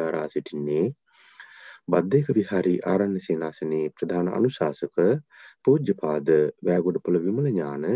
හදාරා 0.00 0.28
සිටින්නේ 0.28 0.84
බද්ධයක 1.88 2.28
විහාරී 2.34 2.78
ආරණ්‍ය 2.86 3.20
සේනාසනයේ 3.22 3.92
ප්‍රධාන 3.94 4.28
අනුශාසක 4.30 4.98
පූජ්‍යපාද 5.64 6.28
වෑගොඩපොළ 6.66 7.18
විමල 7.24 7.48
ඥාන 7.48 7.86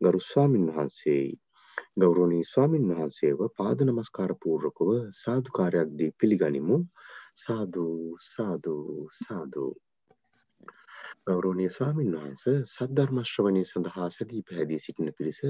ගරු 0.00 0.20
ස්වාමින් 0.22 0.66
වහන්සේයි. 0.68 1.30
ගෞරවනීය 2.00 2.44
ස්වාමින් 2.44 2.86
වහන්සේව 2.90 3.40
පාද 3.58 3.84
නමස්කාර 3.86 4.34
පූර්වකව 4.42 4.94
සාදුකාරයක් 5.16 5.96
දී 5.98 6.14
පිළිගනිමු. 6.18 6.78
සාදු 7.36 7.86
සාදු 8.28 8.78
සාදු. 9.20 9.66
ගෞරවනීය 11.28 11.70
ස්වාමින් 11.70 12.12
වහන්සේ 12.14 12.58
සද්ධර්ම 12.66 13.18
ශ්‍රවණය 13.22 13.62
සඳහා 13.64 14.08
සැදී 14.10 14.42
පැහැදී 14.42 14.80
සිටින 14.80 15.10
පිරිස 15.14 15.40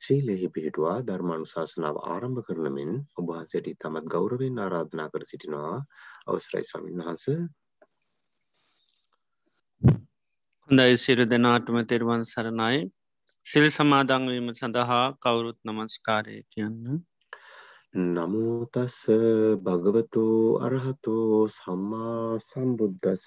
ශීලයෙහි 0.00 0.48
පිහිටුවා 0.50 0.98
ධර්මානුශාසනාව 1.04 1.96
ආරම්භ 2.06 2.42
කරන 2.46 2.68
මෙන් 2.72 2.92
ඔබ 3.14 3.26
වහන්සේට 3.30 3.72
තමත් 3.78 4.06
ගෞරවයෙන් 4.08 4.60
ආරාධනා 4.60 5.08
කර 5.10 5.24
සිටිනවා. 5.26 5.76
අවසරයි 6.26 6.64
ස්වාමින් 6.64 7.02
වහන්සේ. 7.02 7.40
හොඳයි 10.68 10.96
සිරු 10.98 11.24
දෙනාටම 11.26 11.76
තෙරුවන් 11.86 12.24
සරණයි 12.26 12.80
සිල් 13.46 13.64
සමාදංවීම 13.70 14.50
සඳහා 14.54 15.04
කවුරුත් 15.18 15.58
නමස්කාරය 15.64 16.36
කියන්න 16.48 17.00
නමුතස්ස 18.08 18.98
භගවතු 19.60 20.24
අරහතු 20.60 21.14
සම්මා 21.50 22.38
සම්බුද්ධස්ස 22.40 23.26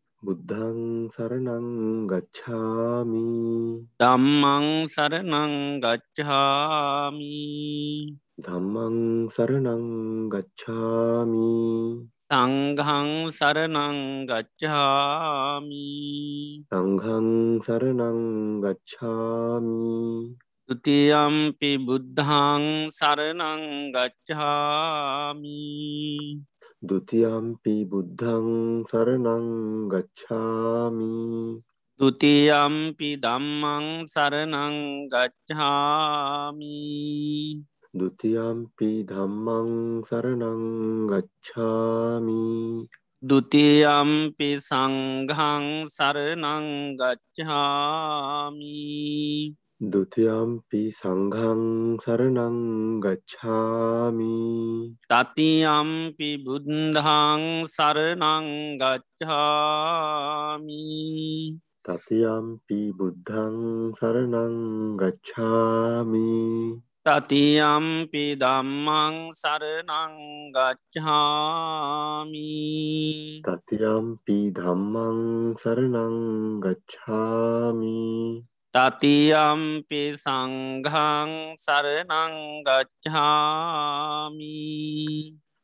බුද්ධං 0.21 1.09
සරණං 1.09 2.05
ගච්ඡාමි. 2.05 3.29
ධම්මං 3.97 4.65
සරනං 4.85 5.53
ගච්ඡාමි. 5.81 7.37
ධම්මං 8.37 8.97
සරණං 9.33 9.85
ගච්ඡාමි. 10.29 11.49
සංඝං 12.29 13.09
සරනං 13.37 13.97
ගච්ඡාමි. 14.29 15.89
සංඝං 16.69 17.27
සරණං 17.65 18.21
ගච්ඡාමි. 18.61 20.37
තුතියම්පි 20.69 21.71
බුද්ධං 21.81 22.93
සරනං 22.93 23.89
ගච්ඡාමි 23.89 25.65
ဒ 26.82 26.90
ුතියම්පි 26.96 27.74
බුද්ධං 27.90 28.48
සරණං 28.88 29.46
ගච්ඡාමි 29.92 31.14
ဒ 32.00 32.02
ුතියම්පි 32.08 33.08
ධම්මං 33.24 33.86
සරනං 34.12 34.76
ගච්ඡාමි 35.12 36.80
ဒ 37.94 38.00
ුතියම්පි 38.08 38.90
ධම්මං 39.10 39.70
සරණං 40.08 40.62
ගච්ඡාමි 41.10 42.44
ဒ 43.22 43.30
ුතියම්පි 43.40 44.50
සංඝං 44.60 45.66
සරනං 45.96 46.66
ගච්ඡාමි 47.00 48.76
ဒ 49.81 49.97
ුතියම්පි 49.97 50.93
සංඝං 50.93 51.97
සරණං 51.97 53.01
ගච්ඡාමි 53.01 54.37
තතියම්පි 55.09 56.37
බුද්ධං 56.37 57.65
සරනං 57.65 58.45
ගච්ඡාමි 58.77 60.85
තතියම්පි 61.81 62.93
බුද්ධං 62.93 63.57
සරණං 63.97 64.55
ගච්ඡාමි 65.01 66.29
තතියම්පි 67.01 68.37
ධම්මං 68.37 69.33
සරනං 69.33 70.13
ගච්ඡාමි 70.53 72.53
තතියම්පි 73.41 74.39
ධම්මං 74.53 75.17
සරණං 75.57 76.15
ගච්ඡාමි 76.61 78.45
තතියම්පි 78.73 80.15
සංඝං 80.15 81.59
සරනං 81.59 82.63
ගච්ඡාමි. 82.63 84.47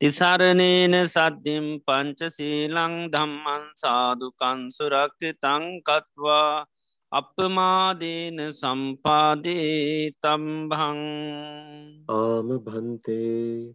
තිසරණේන 0.00 0.94
සද්ධිම් 1.06 1.66
පංචසීලං 1.86 2.94
ධම්මන් 3.12 3.62
සාධකන් 3.74 4.60
සුරක්ති 4.70 5.30
තංකත්වා 5.42 6.50
අපමාදේන 7.12 8.38
සම්පාදේ 8.52 10.12
තම්භං 10.22 11.00
ආම 12.10 12.48
භන්තේ 12.66 13.72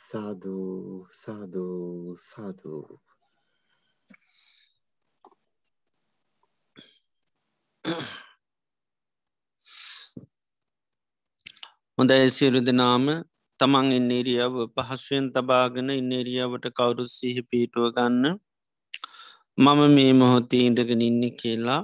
සාධූ 0.00 1.06
සාධූ 1.14 2.16
සාධූ 2.22 2.86
හොඳයි 11.98 12.30
සිරු 12.30 12.60
දෙනාම 13.60 13.86
තමන් 13.86 13.92
ඉන්නේරියාව 13.92 14.54
පහසුවෙන් 14.76 15.26
තබාගෙන 15.32 15.90
ඉන්නේරියාවට 15.90 16.66
කවුරු 16.70 17.04
සිහි 17.06 17.42
පීටුව 17.42 17.86
ගන්න 17.94 18.38
මම 19.58 19.80
මේ 19.94 20.12
මොහොතේ 20.12 20.66
ඉඳගෙන 20.66 21.00
ඉන්න 21.00 21.24
කියලා 21.36 21.82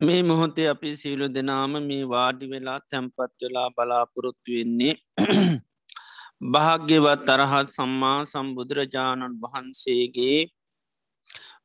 මේ 0.00 0.22
මොහොතේ 0.22 0.68
අපි 0.68 0.96
සීලු 0.96 1.26
දෙනාම 1.28 1.72
මේ 1.82 2.04
වාඩි 2.04 2.46
වෙලා 2.46 2.80
තැම්පත් 2.80 3.32
වෙලා 3.40 3.68
බලාපොරොත්තු 3.70 4.50
වෙන්නේ 4.52 4.94
භාග්‍යවත් 6.52 7.20
තරහත් 7.26 7.68
සම්මා 7.68 8.18
සම්බුදුරජාණන් 8.24 9.40
වහන්සේගේ 9.42 10.40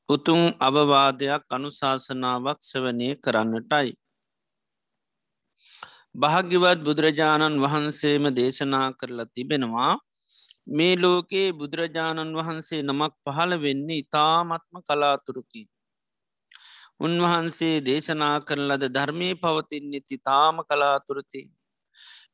උතුම් 0.09 0.41
අවවාදයක් 0.59 1.43
අනුශාසනාවක් 1.49 2.59
සවනය 2.61 3.15
කරන්නටයි. 3.15 3.89
භාග්‍යවත් 6.17 6.79
බුදුරජාණන් 6.81 7.57
වහන්සේම 7.63 8.23
දේශනා 8.33 8.85
කරලා 8.93 9.31
තිබෙනවා 9.33 9.93
මේ 10.69 10.93
ලෝකයේ 10.95 11.49
බුදුරජාණන් 11.53 12.37
වහන්සේ 12.37 12.79
නමක් 12.81 13.13
පහළ 13.25 13.53
වෙන්නේ 13.57 13.97
ඉතාමත්ම 14.03 14.77
කලාතුරකි. 14.87 15.61
උන්වහන්සේ 16.99 17.75
දේශනා 17.81 18.37
කරලද 18.41 18.83
ධර්මය 18.89 19.29
පවතින්නේ 19.35 20.01
තිතාම 20.03 20.61
කලාතුරති. 20.63 21.41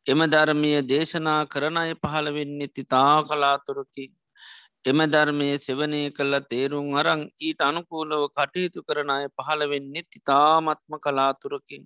එම 0.05 0.23
ධර්මය 0.27 0.71
දේශනා 0.83 1.41
කරන 1.47 1.77
අය 1.77 1.91
පහළ 1.95 2.29
වෙන්නේ 2.37 2.69
තිතා 2.69 3.17
කලාතුරකි. 3.23 4.05
එම 4.85 5.03
ධර්මය 5.07 5.49
සෙවනය 5.57 6.01
කල්ල 6.11 6.37
තේරුම් 6.45 6.87
අරං 6.95 7.21
ඊට 7.41 7.59
අනුකූලව 7.61 8.23
කටයුතු 8.31 8.85
කරන 8.87 9.11
අය 9.11 9.27
පහළ 9.37 9.67
වෙන්නේ 9.71 10.05
තිතාමත්ම 10.09 10.97
කලාතුරකින්. 10.99 11.85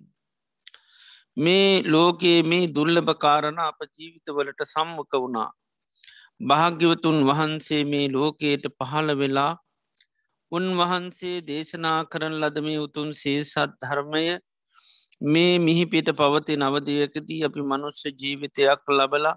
මේ 1.38 1.82
ලෝකයේ 1.84 2.42
මේ 2.44 2.66
දුල්ලභ 2.70 3.12
කාරණ 3.16 3.58
අප 3.60 3.80
ජීවිතවලට 3.88 4.62
සම්මක 4.64 5.12
වුණා. 5.16 5.50
භාග්‍යවතුන් 6.42 7.18
වහන්සේ 7.24 7.82
මේ 7.84 8.06
ලෝකයට 8.08 8.64
පහළ 8.78 9.10
වෙලා 9.14 9.52
උන්වහන්සේ 10.52 11.36
දේශනා 11.42 11.98
කරන 12.06 12.34
ලද 12.40 12.56
මේ 12.60 12.78
උතුන් 12.78 13.08
සේසත් 13.14 13.72
ධර්මය 13.80 14.24
මේ 15.28 15.54
මිහිපිට 15.60 16.08
පවති 16.14 16.54
නවදයකදී 16.58 17.40
අපි 17.44 17.60
මනුස්්‍ය 17.64 18.10
ජීවිතයක් 18.14 18.92
ලබලා 18.92 19.36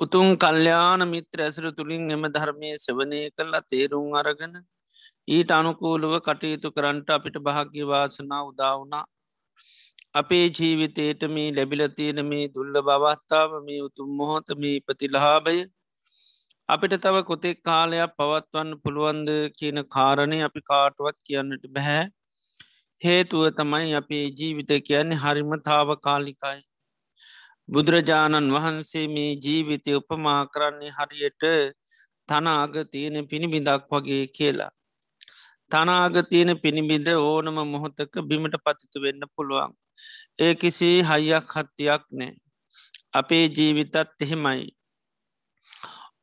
උතුන් 0.00 0.28
කල්්‍යයාන 0.36 1.02
මිත්‍ර 1.08 1.38
ඇසර 1.42 1.66
තුළින් 1.72 2.10
එම 2.10 2.24
ධර්මය 2.30 2.70
සවනය 2.78 3.20
කරලා 3.32 3.66
තේරුම් 3.66 4.12
අරගෙන 4.16 4.54
ඊට 5.28 5.50
අනුකූලුව 5.52 6.14
කටයුතු 6.20 6.68
කරන්ට 6.70 7.08
අපිට 7.10 7.36
භාග්‍යවාසනා 7.40 8.46
උදාවනා 8.46 9.06
අපේ 10.14 10.46
ජීවිතයට 10.50 11.22
මේ 11.30 11.48
ලැබිලතියෙන 11.52 12.20
මේ 12.26 12.46
දුල්ල 12.54 12.76
බවස්ථාව 12.82 13.52
මේ 13.64 13.80
උතුම් 13.80 14.08
මොහොත 14.14 14.48
මේ 14.56 14.76
ප්‍රතිලහාබය 14.80 15.58
අපිට 16.68 16.94
තව 17.02 17.20
කොතෙක් 17.24 17.58
කාලයක් 17.62 18.16
පවත්වන්න 18.16 18.72
පුළුවන්ද 18.82 19.28
කියන 19.58 19.78
කාරණය 19.88 20.38
අපි 20.42 20.60
කාටුවත් 20.62 21.18
කියන්නට 21.26 21.64
බැහැ 21.70 22.02
හේතුව 23.02 23.44
තමයි 23.58 23.94
අපේ 23.96 24.24
ජීවිත 24.38 24.72
කියන්නේ 24.88 25.18
හරිම 25.18 25.52
තාව 25.62 25.92
කාලිකයි 26.00 26.58
බුදුරජාණන් 27.68 28.48
වහන්සේ 28.50 29.06
මේ 29.08 29.30
ජීවිතය 29.44 29.94
උපමා 29.94 30.40
කරන්නේ 30.48 30.90
හරියට 30.92 31.44
තනාග 32.28 32.74
තියෙන 32.92 33.18
පිණිබිඳක් 33.26 33.86
වගේ 33.90 34.24
කියලා. 34.32 34.70
තනාග 35.70 36.18
තියෙන 36.28 36.52
පිණිබිඳ 36.58 37.08
ඕනම 37.14 37.62
මොහොතක 37.68 38.14
බිමට 38.28 38.56
පතිත 38.64 39.00
වෙන්න 39.02 39.30
පුළුවන්. 39.34 39.79
ඒ 40.38 40.54
කිසි 40.54 40.90
හයියක් 41.02 41.46
හත්තියක් 41.54 42.04
නෑ. 42.12 42.32
අපේ 43.12 43.44
ජීවිතත් 43.50 43.96
එහෙමයි. 44.20 44.68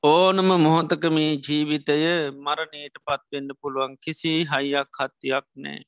ඕනම 0.04 0.50
මොහොතක 0.60 1.04
මේ 1.12 1.34
ජීවිතය 1.40 1.98
මරණයට 2.38 2.98
පත්වෙන්න 3.06 3.50
පුළුවන් 3.60 3.94
කිසි 4.00 4.34
හයියක් 4.46 5.00
හත්තියක් 5.00 5.46
නෑ. 5.58 5.80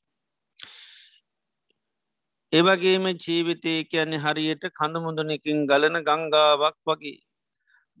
ඒවගේම 2.52 3.04
ජීවිතය 3.16 3.72
කියන්නේ 3.86 4.18
හරියට 4.18 4.64
කඳමුදුනකින් 4.72 5.58
ගලන 5.66 5.96
ගංගාවක් 6.02 6.78
වගේ. 6.86 7.18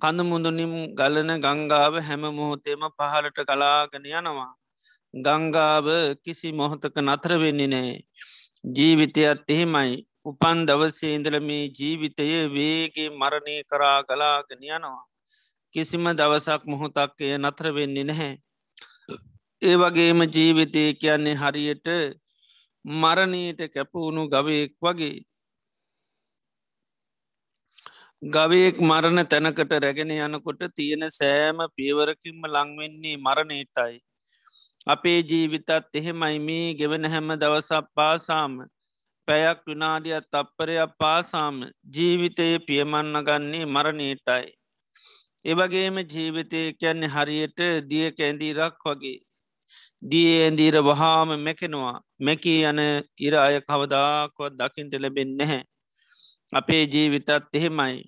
කඳමුදුනිම් 0.00 0.72
ගලන 0.94 1.30
ගංගාව 1.38 1.94
හැම 2.02 2.24
මොහොතේම 2.32 2.82
පහලට 2.92 3.38
කලාගෙන 3.48 4.10
යනවා. 4.12 4.50
ගංගාව 5.14 5.86
කිසි 6.24 6.52
මොහොතක 6.52 6.96
නතර 7.00 7.32
වෙන්නේ 7.38 7.68
නෑ. 7.68 7.96
ජීවිතයත් 8.64 9.48
එහෙමයි 9.48 10.06
උපන් 10.22 10.58
දවසේ 10.66 11.14
ඉඳල 11.14 11.36
මේ 11.40 11.64
ජීවිතය 11.70 12.26
වේගේ 12.48 13.08
මරණය 13.10 13.54
කරා 13.64 13.98
ගලාගෙන 14.02 14.62
යනවා. 14.66 15.06
කිසිම 15.74 16.04
දවසක් 16.12 16.62
මොහොතක් 16.64 17.16
එය 17.20 17.34
නතර 17.38 17.66
වෙන්නේ 17.72 18.04
නැහැ. 18.04 18.32
ඒ 19.62 19.76
වගේම 19.76 20.20
ජීවිතය 20.26 20.82
කියන්නේ 20.94 21.40
හරියට 21.42 21.88
මරණීට 22.84 23.60
කැපවුණු 23.74 24.22
ගවයෙක් 24.28 24.72
වගේ. 24.78 25.16
ගවයෙක් 28.22 28.76
මරණ 28.80 29.24
තැනකට 29.26 29.72
රැගෙන 29.78 30.12
යනකොට 30.18 30.62
තියෙන 30.76 31.04
සෑම 31.10 31.58
පියවරකින්ම 31.76 32.40
ලංවෙන්නේ 32.46 33.16
මරණයටයි. 33.18 33.96
අපේ 34.86 35.22
ජීවිතත් 35.22 35.70
එහෙමයි 35.94 36.38
මේ 36.40 36.74
ගෙවන 36.74 37.04
හැම 37.04 37.28
දවසක් 37.32 37.86
පාසාම 37.94 38.52
පැයක් 39.28 39.58
විනාඩියත් 39.66 40.26
තප්පරයක් 40.32 40.92
පාසාම 40.98 41.56
ජීවිතයේ 41.94 42.58
පියමන්න 42.60 43.18
ගන්නේ 43.22 43.66
මරණීටයි. 43.66 44.46
එවගේම 45.44 45.96
ජීවිතය 46.04 46.62
කියන්නේ 46.74 47.08
හරියට 47.08 47.60
දිය 47.90 48.08
කැන්දීරක් 48.12 48.80
වගේ. 48.84 49.18
දිය 50.02 50.30
ඇන්දීර 50.38 50.76
වහාම 50.82 51.28
මැකෙනවා 51.38 51.96
මැකී 52.20 52.60
යන 52.64 52.80
ඉර 53.18 53.34
අය 53.36 53.60
කවදාකොත් 53.60 54.52
දකිින්ට 54.54 54.94
ලැබෙන් 54.96 55.36
නැහැ. 55.36 55.62
අපේ 56.52 56.82
ජීවිතත් 56.86 57.30
එහෙමයි. 57.52 58.00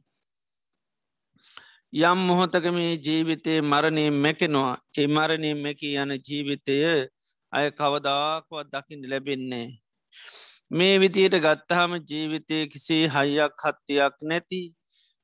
යම් 1.92 2.18
මොහොතක 2.18 2.66
මේ 2.72 2.92
ජීවිතයේ 2.96 3.60
මරණය 3.62 4.04
මැකෙනවා 4.16 4.76
ඒ 4.98 5.06
මරණය 5.06 5.48
මැකී 5.54 5.96
යන 5.96 6.12
ජීවිතය 6.26 6.76
අය 7.52 7.66
කවදාකුවත් 7.70 8.68
දකිින් 8.72 9.02
ලැබෙන්නේ. 9.10 9.66
මේ 10.70 10.94
විතියට 10.98 11.36
ගත්තහම 11.36 11.92
ජීවිතය 12.10 12.58
කිසේ 12.66 13.04
හයියක් 13.06 13.60
හත්තියක් 13.62 14.14
නැති 14.22 14.60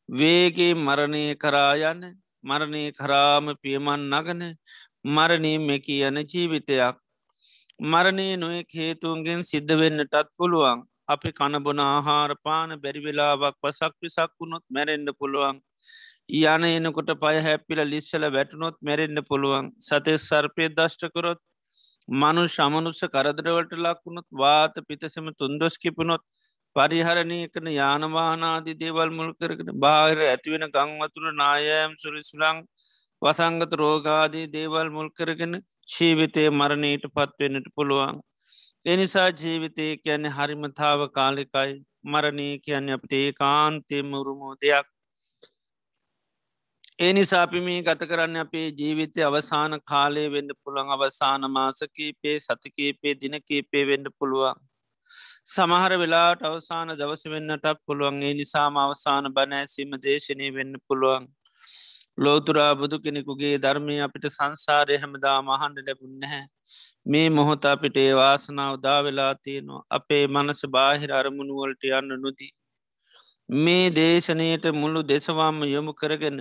වේගේ 0.08 0.74
මරණය 0.76 1.22
කරායන්න 1.36 2.02
මරණය 2.44 2.82
කරාම 2.92 3.46
පියමන් 3.62 4.02
නගන 4.12 4.42
මරණී 5.06 5.58
මෙකී 5.60 6.02
යන 6.02 6.18
ජීවිතයක්. 6.24 6.96
මරණය 7.80 8.28
නොයෙක් 8.36 8.70
හේතුන්ගෙන් 8.72 9.40
සිද්ධ 9.42 9.74
වෙන්නටත් 9.74 10.28
පුළුවන්. 10.36 10.84
අපි 11.08 11.30
කණබොන 11.32 11.80
ආහාර 11.82 12.30
පාන 12.44 12.70
බැරිවෙලාවක් 12.82 13.56
පසක් 13.62 13.92
පිසක් 14.00 14.30
වුණොත් 14.38 14.64
මැරෙන්ඩ 14.68 15.10
පුළුවන්. 15.18 15.56
යන 16.28 16.64
එනකොට 16.66 17.10
පය 17.20 17.36
හැපිල 17.40 17.80
ලිස්සල 17.86 18.24
වැටනොත් 18.30 18.76
මැරෙන්න්න 18.82 19.20
පුළුවන්. 19.24 19.70
සතේ 19.80 20.18
සර්පය 20.18 20.68
දෂ්ටකරොත් 20.70 21.40
මනු 22.14 22.42
ශමනුස්ස 22.46 23.00
කරදරවලට 23.06 23.72
ලක්වුණොත් 23.76 24.26
වාත 24.34 24.74
පිතසම 24.88 25.30
තුන්දොස් 25.34 25.78
කිපුණොත් 25.78 26.22
පරිහරණය 26.76 27.38
කන 27.48 27.68
යානවානාදී 27.72 28.76
දේවල් 28.76 29.10
මුල් 29.10 29.32
කරගෙන 29.34 29.72
බාහිර 29.78 30.20
ඇතිවෙන 30.24 30.66
ගංවතුර 30.68 31.32
නායෑම් 31.34 31.96
සුරි 31.98 32.22
සුළං 32.22 32.60
වසංගත 33.22 33.72
රෝගාදී 33.74 34.46
දේවල් 34.48 34.90
මුල් 34.90 35.08
කරගෙන 35.12 35.54
ජීවිතය 35.88 36.44
මරණයට 36.50 37.08
පත්වෙන්නට 37.10 37.72
පුළුවන්. 37.74 38.20
එනිසා 38.86 39.28
ජීවිතය 39.32 39.88
කියන්නේ 39.98 40.36
හරිමතාව 40.36 41.08
කාලිකයි 41.12 41.74
මරණය 42.04 42.48
කියන්නේ 42.60 42.98
අපට 42.98 43.12
ඒ 43.14 43.32
කාන්තයම 43.34 44.14
උරුමෝ 44.14 44.54
දෙයක්. 44.62 44.86
ඒ 46.98 47.12
නිසාපි 47.12 47.60
මේ 47.60 47.82
ගත 47.82 48.06
කරන්න 48.10 48.38
අපේ 48.38 48.68
ජීවිතය 48.72 49.20
අවසාන 49.22 49.74
කාලය 49.82 50.22
වෙන්න 50.28 50.48
පුළුවන් 50.54 50.88
අවසාන 50.94 51.44
මාසකීපේ 51.48 52.34
සතිකීපේ 52.40 53.12
දිනකීපේ 53.16 53.82
වෙන්න 53.86 54.08
පුළුවන්. 54.14 54.56
සමහර 55.46 55.92
වෙලාට 55.96 56.42
අවසාන 56.42 56.90
දවස 56.94 57.22
වෙන්නටත් 57.26 57.68
පුළුවන් 57.84 58.18
ඒ 58.22 58.32
නිසාම 58.34 58.80
අවසාන 58.84 59.30
බනෑසීම 59.32 59.94
දේශනය 59.98 60.50
වෙන්න 60.56 60.74
පුළුවන්. 60.86 61.30
ලෝතුරා 62.18 62.72
බුදු 62.74 63.00
කෙනෙකුගේ 63.00 63.54
ධර්මය 63.60 64.00
අපිට 64.00 64.28
සංසාරය 64.32 64.98
හැමදා 64.98 65.38
මහන්ඩ 65.44 65.86
ලැබුන් 65.86 66.12
නැහැ. 66.18 66.44
මේ 67.06 67.24
මොහොත 67.30 67.64
අපිට 67.66 67.96
ඒ 67.98 68.12
වාසනාව 68.14 68.82
දා 68.82 68.98
වෙලා 69.04 69.32
තියෙනවා 69.42 69.82
අපේ 69.92 70.22
මනස 70.26 70.66
බාහිර 70.72 71.10
අරමුණුවලට 71.14 71.90
යන්න 71.94 72.20
නොදී. 72.20 72.52
මේ 73.48 73.88
දේශනයට 73.94 74.72
මුළු 74.74 75.08
දෙසවාම්ම 75.08 75.66
යොමු 75.68 75.92
කරගෙන 75.94 76.38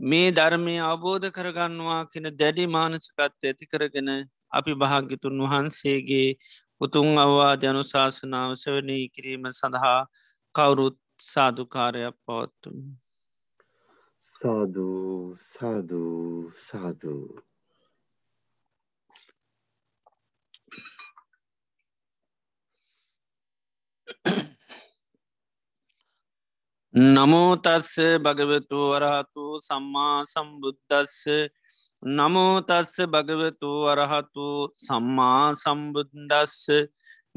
මේ 0.00 0.30
ධර්මය 0.30 0.74
අවබෝධ 0.82 1.28
කරගන්නවා 1.30 2.00
කෙන 2.06 2.26
දැඩි 2.34 2.64
මානසිකත් 2.68 3.20
ඇති 3.20 3.66
කරගෙන 3.66 4.10
අපි 4.52 4.72
භාග්‍යතුන් 4.74 5.44
වහන්සේගේ 5.44 6.28
උතුන් 6.80 7.08
අවවාද 7.18 7.62
අනුශාසනාව 7.64 8.50
සවනී 8.56 9.04
කිරීම 9.08 9.44
සඳහා 9.50 10.00
කවුරුත් 10.54 10.98
සාධකාරයක් 11.24 12.16
පවත්තුන්. 12.24 12.76
සාධූ 14.36 15.36
සාධූ 15.46 16.50
සාධූ 16.60 17.24
නමෝතස්ස 26.94 27.94
භගවතු 28.20 28.80
වරහතු 28.92 29.44
සම්මා 29.60 30.16
සම්බුද්ධස්ස 30.24 31.22
නමෝතස්ස 32.02 32.94
භගවතු 33.06 33.70
වරහතු 33.86 34.74
සම්මා 34.76 35.54
සම්බුද්දස්ස. 35.54 36.66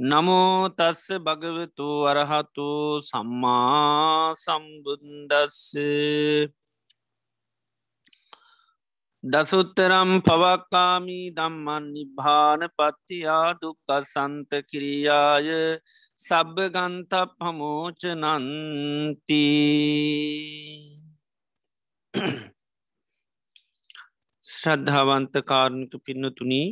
නමෝතස්ස 0.02 1.06
භගවතු 1.20 1.88
වරහතු 2.02 2.70
සම්මා 3.02 4.34
සම්බුද්දස්ස. 4.36 5.76
දසුත්තරම් 9.26 10.10
පවක්කාමී 10.22 11.28
දම්මන් 11.32 11.86
නිභාන 11.94 12.62
පත්තියා 12.72 13.48
දුක්ක 13.58 13.90
සන්ත 14.04 14.52
කිරියාය 14.70 15.50
සබ්භ 16.20 16.68
ගන්තප 16.76 17.32
හමෝච 17.42 18.02
නන්තිී 18.14 19.26
ශ්‍රද්ධාවන්ත 24.52 25.36
කාරණක 25.44 25.94
පින්නතුනී 26.04 26.70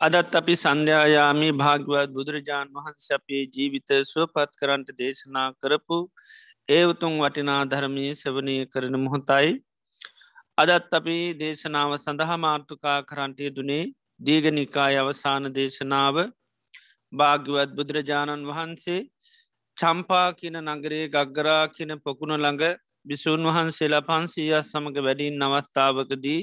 අදත් 0.00 0.32
අපි 0.36 0.54
සන්ධ්‍යායාමී 0.58 1.52
භාග්‍යවත් 1.58 2.10
බුදුරජාණන් 2.14 2.74
වහන්ස 2.76 3.06
අපේ 3.12 3.44
ජීවිත 3.52 3.90
සුවපත් 4.06 4.50
කරන්ට 4.60 4.98
දේශනා 4.98 5.48
කරපු 5.56 5.98
ඒවතුන් 6.68 7.14
වටිනා 7.20 7.62
ධර්මී 7.66 8.12
සවනය 8.16 8.56
කරන 8.68 8.96
මොහොතයි 9.00 9.50
අදත් 10.58 10.88
අපි 10.90 11.16
දේශනාව 11.36 11.90
සඳහා 11.96 12.36
මාර්ථකා 12.38 13.00
කරන්ටය 13.02 13.48
දුනේ 13.50 13.82
දීගනිකාය 14.20 14.94
අවසාන 14.96 15.48
දේශනාව. 15.52 16.16
භාග්‍යවත් 17.12 17.74
බුදුරජාණන් 17.76 18.46
වහන්සේ 18.46 19.00
චම්පා 19.78 20.28
කියන 20.32 20.56
නගරේ 20.66 21.02
ගග්ගරා 21.08 21.64
කියන 21.68 21.92
පොකුණ 21.98 22.34
ළඟ 22.36 22.64
බිසූන් 23.06 23.44
වහන්සේලා 23.48 24.02
පන්සීය 24.02 24.54
සමඟ 24.60 24.98
වැඩින් 25.00 25.36
නවස්ථාවකදී 25.40 26.40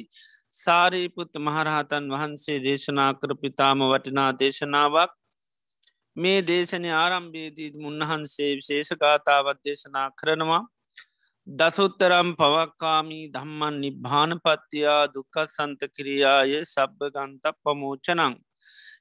සාරීපුත් 0.53 1.33
මහරහතන් 1.39 2.13
වහන්සේ 2.13 2.59
දේශනා 2.59 3.11
කර 3.15 3.31
පිතාම 3.37 3.83
වටිනා 3.85 4.29
දේශනාවක්. 4.35 5.11
මේ 6.17 6.39
දේශනය 6.43 6.93
ආරම්භේදී 6.95 7.71
මුන්වහන්සේ 7.79 8.51
විශේෂගාථාවත් 8.53 9.59
දේශනා 9.63 10.07
කරනවා. 10.13 10.63
දසුත්තරම් 11.47 12.29
පවක්කාමී 12.35 13.25
දම්මන් 13.27 13.79
නිබ්භානපත්තියා 13.81 15.01
දුක්කත් 15.07 15.49
සන්ත 15.49 15.89
කිරියාය 15.95 16.53
සබ්භ 16.63 17.09
ගන්ත 17.15 17.51
පමෝචනං 17.61 18.35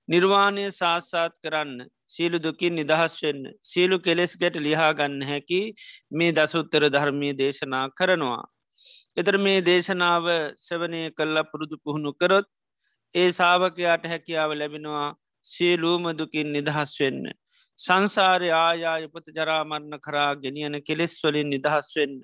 නිර්වාණය 0.08 0.64
සාස්සාත් 0.72 1.34
කරන්න 1.38 1.86
සීලු 2.06 2.38
දුකින් 2.38 2.74
නිදහස් 2.74 3.14
වෙන්න 3.22 3.44
සීලු 3.64 3.98
කෙලෙස් 4.00 4.34
ගැට 4.36 4.58
ලිහා 4.58 4.90
ගන්න 4.92 5.22
හැකි 5.22 5.60
මේ 6.12 6.32
දසුත්තර 6.32 6.88
ධර්මය 6.88 7.30
දේශනා 7.34 7.84
කරනවා. 7.92 8.42
එතර 9.16 9.38
මේ 9.38 9.60
දේශනාව 9.62 10.26
සවනය 10.58 11.02
කල්ලා 11.12 11.44
පුරුදු 11.44 11.78
පුහුණු 11.84 12.12
කරොත් 12.14 12.48
ඒ 13.14 13.28
සාාවකයාට 13.30 14.04
හැකියාව 14.06 14.50
ලැබෙනවා 14.54 15.08
සියලූම 15.44 16.10
දුකින් 16.14 16.52
නිදහස් 16.52 16.98
වෙන්න. 17.00 17.24
සංසාරය 17.78 18.50
ආයා 18.54 18.96
යපත 19.00 19.26
ජරාමරණ 19.36 19.98
කරා 19.98 20.32
ගෙනියන 20.36 20.76
කෙලෙස් 20.82 21.14
වලින් 21.22 21.48
නිදහස් 21.48 21.88
වෙන්න. 21.96 22.20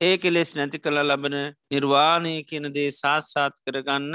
ඒ 0.00 0.14
කෙලෙස් 0.18 0.54
නැති 0.54 0.78
කළ 0.78 1.00
ලබන 1.02 1.36
නිර්වාණය 1.70 2.34
කියන 2.44 2.68
දේ 2.72 2.90
සාස්සාත් 2.92 3.60
කරගන්න 3.64 4.14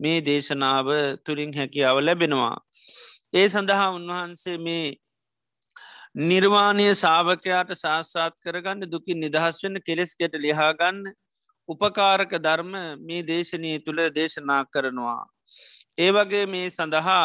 මේ 0.00 0.20
දේශනාව 0.22 0.88
තුළින් 1.24 1.52
හැකියාව 1.52 1.98
ලැබෙනවා. 2.00 2.56
ඒ 3.32 3.46
සඳහා 3.48 3.90
උන්වහන්සේ 3.90 4.56
මේ 4.58 4.96
නිර්වාණය 6.22 6.88
සාාවකයාට 6.94 7.72
සාස්සාත් 7.76 8.34
කරගන්න 8.38 8.90
දුකින් 8.90 9.20
නිදහස් 9.20 9.60
වන්න 9.62 9.82
කෙලෙස්ගෙට 9.82 10.34
ලිහාගන්න 10.36 11.02
උපකාරක 11.68 12.32
ධර්ම 12.38 12.72
මේ 13.00 13.22
දේශනය 13.24 13.76
තුළ 13.80 14.00
දේශනා 14.12 14.62
කරනවා. 14.66 15.22
ඒ 15.98 16.10
වගේ 16.12 16.46
මේ 16.46 16.70
සඳහා 16.70 17.24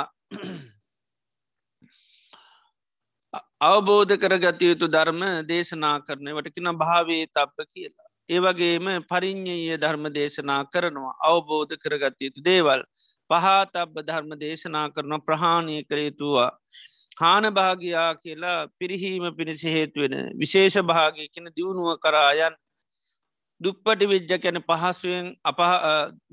අවබෝධ 3.64 4.14
කරගත 4.16 4.62
යුතු 4.62 4.88
ධර්ම 4.88 5.22
දේශනා 5.48 5.98
කරන 6.02 6.30
වටකින 6.30 6.70
භාවේ 6.76 7.26
තප්ප 7.28 7.68
කියලා. 7.68 8.08
ඒවගේම 8.30 8.88
පරිින්්ඥය 9.06 9.78
ධර්ම 9.78 10.06
දේශනා 10.12 10.62
කරනවා 10.66 11.14
අවබෝධ 11.24 11.76
කරගත 11.78 12.18
යුතු 12.20 12.42
දේවල් 12.42 12.82
පහතබ්බ 13.30 13.96
ධර්ම 14.02 14.34
දේශනා 14.38 14.88
කරන 14.90 15.14
ප්‍රහාණය 15.22 15.78
කරයුතුවා. 15.84 16.52
හාන 17.20 17.48
භාගයා 17.52 18.10
කියලා 18.18 18.60
පිරිහීම 18.80 19.26
පිණිසි 19.38 19.70
හේතුවෙන 19.70 20.16
විශේෂ 20.36 20.78
භාගයකෙන 20.84 21.48
දියුණුව 21.56 21.96
කරායන් 22.00 22.60
දුප්පටි 23.64 24.06
විද්්‍ය 24.06 24.38
කැන 24.38 24.60
පහසුවෙන් 24.62 25.28
අප 25.44 25.60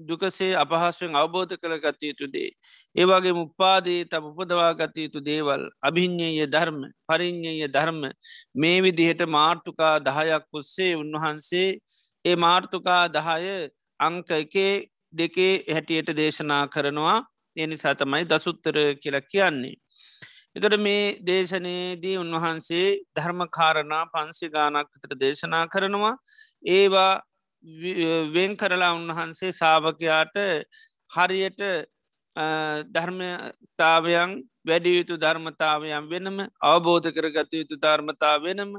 දුකසේ 0.03 0.51
අපහසුවෙන් 0.57 1.15
අවබෝධ 1.15 1.55
කළ 1.57 1.77
ගත 1.79 2.01
යුතුදේ. 2.03 2.51
ඒවාගේ 2.97 3.35
මුපාදී 3.35 4.01
තම 4.07 4.29
උපදවා 4.31 4.71
ගත 4.75 4.97
යුතු 4.99 5.21
දේවල් 5.23 5.65
අභිඤ්ඥය 5.83 6.47
ධර්ම 6.49 6.79
පරිින්්ඥය 7.07 7.69
ධර්ම 7.69 8.01
මේ 8.57 8.79
විදිහට 8.81 9.23
මාර්ථකා 9.29 9.95
දහයක් 10.01 10.45
පුස්සේ 10.51 10.93
උන්වහන්සේ 10.97 11.69
ඒ 12.25 12.37
මාර්ථකා 12.37 13.03
දහය 13.11 13.53
අංක 14.01 14.31
එකේ 14.37 14.73
දෙකේ 15.15 15.53
හැටියට 15.69 16.11
දේශනා 16.17 16.65
කරනවා 16.69 17.19
එනි 17.57 17.77
සතමයි 17.77 18.25
දසුත්තර 18.27 18.77
කියලා 18.97 19.25
කියන්නේ. 19.25 19.77
එතට 20.57 20.77
මේ 20.79 21.03
දේශනයේදී 21.23 22.17
උන්වහන්සේ 22.17 22.87
ධර්මකාරණා 23.17 24.05
පන්සි 24.07 24.49
ගානක්තර 24.49 25.13
දේශනා 25.17 25.65
කරනවා 25.67 26.15
ඒවා 26.71 27.13
වෙන් 28.35 28.57
කරලා 28.57 28.93
උන්වහන්සේ 28.93 29.53
සාභකයාට 29.53 30.37
හරියට 31.11 31.61
ධර්මතාවයන් 32.89 34.33
වැඩියයුතු 34.65 35.15
ධර්මතාවයන් 35.17 36.09
වෙනම 36.09 36.39
අවබෝධ 36.63 37.09
කරගත 37.11 37.53
යුතු 37.53 37.77
ධර්මතා 37.77 38.37
වෙනම 38.39 38.73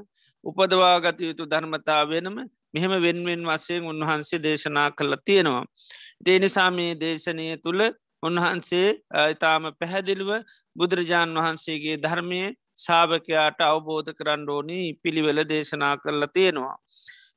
උපදවා 0.43 0.99
ගත 0.99 1.19
යුතු 1.21 1.45
ධර්මතා 1.45 2.03
වෙනම 2.05 2.37
මෙහෙම 2.73 2.93
වෙන්වෙන් 2.99 3.43
වසයෙන් 3.45 3.83
උන්වහන්සේ 3.85 4.39
දේශනා 4.39 4.91
කළ 4.91 5.15
තියෙනවා. 5.25 5.65
දේනිසා 6.21 6.69
මේ 6.71 6.95
දේශනය 6.95 7.57
තුළ 7.57 7.81
උන්වහන්සේ 8.23 8.89
ඉතාම 9.27 9.63
පැහැදිලිව 9.79 10.31
බුදුරජාණන් 10.75 11.39
වහන්සේගේ 11.39 11.97
ධර්මය 11.97 12.41
සාභකයාට 12.77 13.61
අවබෝධ 13.61 14.11
කරන්න 14.13 14.45
ඕනී 14.49 14.85
පිළිවෙල 15.03 15.41
දේශනා 15.45 15.95
කරලා 15.97 16.29
තියෙනවා. 16.29 16.75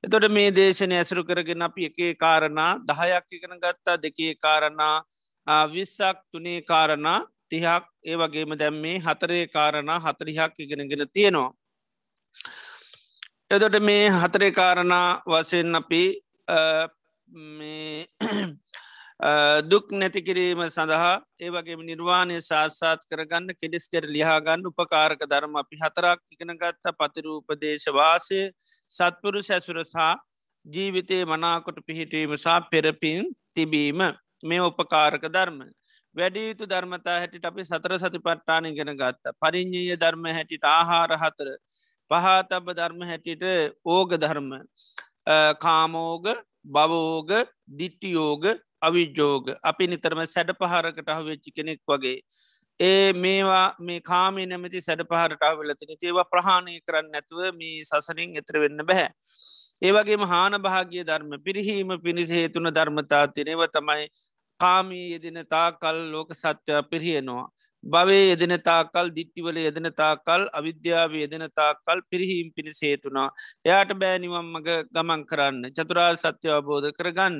එතොට 0.04 0.28
මේ 0.30 0.50
දේශනය 0.52 0.94
ඇසුරු 0.94 1.22
කරගෙන 1.24 1.62
අපි 1.62 1.88
එකේ 1.90 2.12
කාරණා 2.16 2.70
දහයක් 2.82 3.26
ඉගෙන 3.32 3.56
ගත්තා 3.58 3.96
දෙකේ 3.98 4.32
කාරණා 4.36 4.96
විස්සක් 5.68 6.18
තුනේ 6.32 6.60
කාරණා 6.62 7.18
තිහක් 7.50 7.84
ඒ 8.04 8.16
වගේම 8.16 8.54
දැම්මේ 8.58 8.96
හතරේ 8.98 9.44
කාරණා 9.48 9.98
හතරිහක් 10.00 10.54
ඉගෙනගෙන 10.58 11.04
තියෙනවා. 11.08 11.50
එතොට 13.50 13.76
මේ 13.82 14.04
හතරේ 14.12 14.52
කාරණා 14.52 15.08
වසයෙන් 15.26 15.74
අපි 15.74 16.02
දුක් 19.64 19.90
නැතිකිරීම 19.92 20.60
සඳහා 20.68 21.22
ඒවගේ 21.40 21.76
නිර්වාණය 21.82 22.40
ශාස්සාත් 22.40 23.06
කරගන්න 23.06 23.54
කෙඩෙස්කර 23.54 24.04
ලිහාගන්න 24.08 24.66
උපකාරක 24.66 25.20
ධර්ම 25.24 25.56
අපි 25.56 25.76
හතරක් 25.76 26.20
ඉගෙනගත්ත 26.32 26.92
පතිරූපදේශවාසය 26.94 28.40
සත්පුරු 28.90 29.42
සැසුරසා 29.42 30.14
ජීවිතයේ 30.66 31.24
මනාකොට 31.26 31.78
පිහිටවීම 31.86 32.36
සහ 32.36 32.68
පෙරපින් 32.70 33.24
තිබීම. 33.54 34.02
මේ 34.42 34.60
උපකාරක 34.60 35.24
ධර්ම. 35.28 35.58
වැඩියුතු 36.16 36.66
ධර්මතා 36.66 37.18
හැටිට 37.20 37.44
අපි 37.44 37.64
සතර 37.64 37.98
සති 37.98 38.18
පට්ටාන 38.18 38.74
ගෙන 38.74 38.92
ගත්ත. 38.94 39.32
පරිින්්ඥය 39.36 39.96
ධර්ම 39.96 40.24
හැටිට 40.28 40.64
ආහාර 40.66 41.10
හතර. 41.14 41.48
පහතබ 42.10 42.66
ධර්ම 42.72 43.00
හැටිට 43.02 43.44
ඕග 43.86 44.10
ධර්ම. 44.16 44.50
කාමෝග 45.58 46.26
බවෝග 46.66 47.30
දිට්ටියෝග 47.70 48.44
අවිජෝග 48.86 49.54
අපි 49.62 49.86
නිතරම 49.86 50.20
සැඩ 50.26 50.52
පහරකට 50.54 51.08
අහවෙච්චි 51.10 51.56
කෙනෙක් 51.56 51.80
වගේ. 51.88 52.18
ඒ 52.80 53.12
මේවා 53.14 53.66
මේ 53.80 54.00
කාමී 54.02 54.46
නැමති 54.46 54.80
සැඩ 54.80 55.02
පහරට 55.10 55.42
අවලතින 55.42 55.96
ඒවා 55.98 56.24
ප්‍රහාණය 56.26 56.78
කරන්න 56.80 57.10
නැතුව 57.12 57.42
මේ 57.54 57.82
සසනින් 57.84 58.38
එතර 58.40 58.58
වෙන්න 58.58 58.86
බැහැ. 58.88 59.10
ඒවගේ 59.82 60.18
මහාන 60.18 60.56
භාගිය 60.60 61.04
ධර්ම 61.04 61.32
පිරිහීම 61.44 61.90
පිණිස 62.04 62.30
හේතුන 62.30 62.70
ධර්මතා 62.70 63.26
තිනෙව 63.36 63.62
තමයි 63.76 64.08
කාමී 64.60 65.06
යෙදෙන 65.12 65.38
තාකල් 65.46 65.96
ලෝක 66.12 66.34
සත්‍යය 66.34 66.82
පිරිහියනවා. 66.90 67.46
භවේ 67.84 68.24
යෙදෙන 68.30 68.54
තාකල් 68.62 69.06
දිට්ටිවල 69.16 69.56
යෙදෙන 69.58 69.88
තාකල් 69.92 70.42
අවිද්‍යාව 70.52 71.14
යෙදෙන 71.14 71.46
තාකල් 71.52 71.98
පිරිහීම් 72.10 72.48
පිණිස 72.56 72.80
හේතුනා. 72.82 73.28
එයාට 73.64 73.92
බෑනිවම් 74.02 74.46
මග 74.54 74.68
ගමන් 74.94 75.22
කරන්න 75.30 75.62
චතුරා 75.76 76.10
සත්‍ය 76.16 76.48
අවබෝධ 76.48 76.90
කරගන්න. 76.98 77.38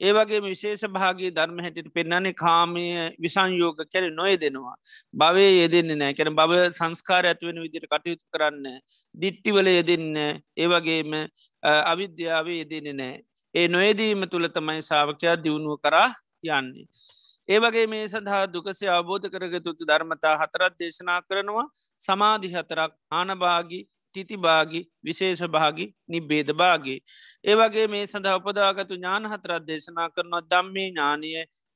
ඒවගේ 0.00 0.40
විශේෂ 0.42 0.84
භාගේ 0.88 1.30
ධර්ම 1.30 1.58
හැටිට 1.58 1.88
පෙන්න්නන්නේ 1.90 2.34
කාමය 2.34 2.86
විසංයෝග 3.18 3.78
කැර 3.86 4.04
නොය 4.12 4.36
දෙනවා. 4.36 4.76
භවය 5.14 5.46
යෙදෙන්නේ 5.54 5.96
නෑ 5.96 6.14
කැන 6.14 6.32
බව 6.34 6.52
සංස්කාර 6.70 7.24
ඇත්වෙන 7.24 7.62
විදිට 7.62 7.86
කටයුතු 7.86 8.24
කරන්න. 8.32 8.66
දිට්ටිවල 9.14 9.68
යෙදන්න 9.68 10.16
ඒවගේම 10.56 11.12
අවිද්‍යාව 11.62 12.48
යෙදෙන 12.52 12.88
නෑ. 12.94 13.22
ඒ 13.54 13.68
නොයදීම 13.68 14.28
තුළ 14.28 14.48
තමයි 14.48 14.82
සාාවකයා 14.82 15.36
දියුණුව 15.38 15.80
කරා 15.80 16.08
යන්නේ. 16.50 16.86
ඒ 17.48 17.58
වගේ 17.58 17.86
මේ 17.86 18.06
සඳහා 18.08 18.44
දුකසේ 18.48 18.88
අවබෝධ 18.90 19.26
කරගතුතු 19.32 19.86
ධර්මතා 19.86 20.36
හතරත් 20.36 20.74
දේශනා 20.80 21.20
කරනවා 21.22 21.66
සමාධි 22.00 22.48
හතරක් 22.54 22.92
ආනභාගි 23.10 23.80
ටිතිභාගි 24.06 24.80
විශේෂභාගි 25.04 25.86
නිබ්බේද 26.08 26.48
භාගේ. 26.52 26.98
ඒ 27.44 27.54
වගේ 27.54 27.86
මේ 27.86 28.06
සඳහා 28.06 28.36
උපදාගතු 28.36 28.94
ඥාන 28.94 29.24
හතරත් 29.26 29.66
දේශනා 29.66 30.08
කරනවා 30.10 30.44
දම්මේ 30.44 30.88
ඥානය 30.88 31.32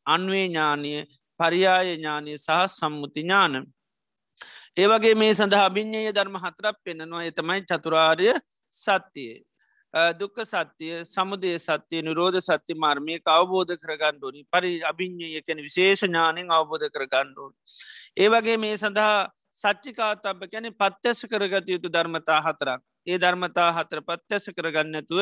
අන්වේ 0.07 0.47
ඥානය 0.47 0.93
පරියාය 1.41 1.97
ඥානය 1.97 2.39
සහ 2.39 2.65
සම්මුති 2.71 3.23
ඥාන. 3.23 3.55
ඒවගේ 4.77 5.15
මේ 5.15 5.35
සඳහා 5.35 5.69
භිඤ්ඥය 5.69 6.13
ධර්ම 6.13 6.37
හතරක් 6.37 6.77
පෙනෙනවා 6.85 7.23
එතමයි 7.25 7.63
චතුරාර්ය 7.63 8.29
සත්‍යය. 8.73 9.33
දුක්ක 10.15 10.37
සත්‍යය 10.45 11.05
සමුදේ 11.05 11.59
සත්‍යය 11.59 12.03
නිරෝධ 12.03 12.39
සත්‍ය 12.41 12.75
මාර්මය 12.77 13.19
අවබෝධ 13.29 13.75
කරගණ්ඩුවනි 13.77 14.47
පරි 14.47 14.71
අභිඤ්ඥය 14.83 15.43
කැන 15.43 15.59
විශේෂ 15.59 16.05
ඥානෙන් 16.05 16.49
අවබෝධ 16.51 16.87
කරගණ්ඩුවන්. 16.89 17.53
ඒවගේ 18.17 18.57
මේ 18.57 18.77
සඳහා 18.77 19.29
සච්චිකාතබ 19.61 20.47
කැන 20.53 20.71
පත්්‍යස 20.75 21.27
කරගත 21.27 21.69
යුතු 21.69 21.89
ධර්මතා 21.89 22.41
හතරක්. 22.43 22.81
ඒ 23.07 23.19
ධර්මතා 23.19 23.69
හතර 23.77 24.01
පත්්‍යස 24.03 24.51
කරගන්නතුව 24.57 25.21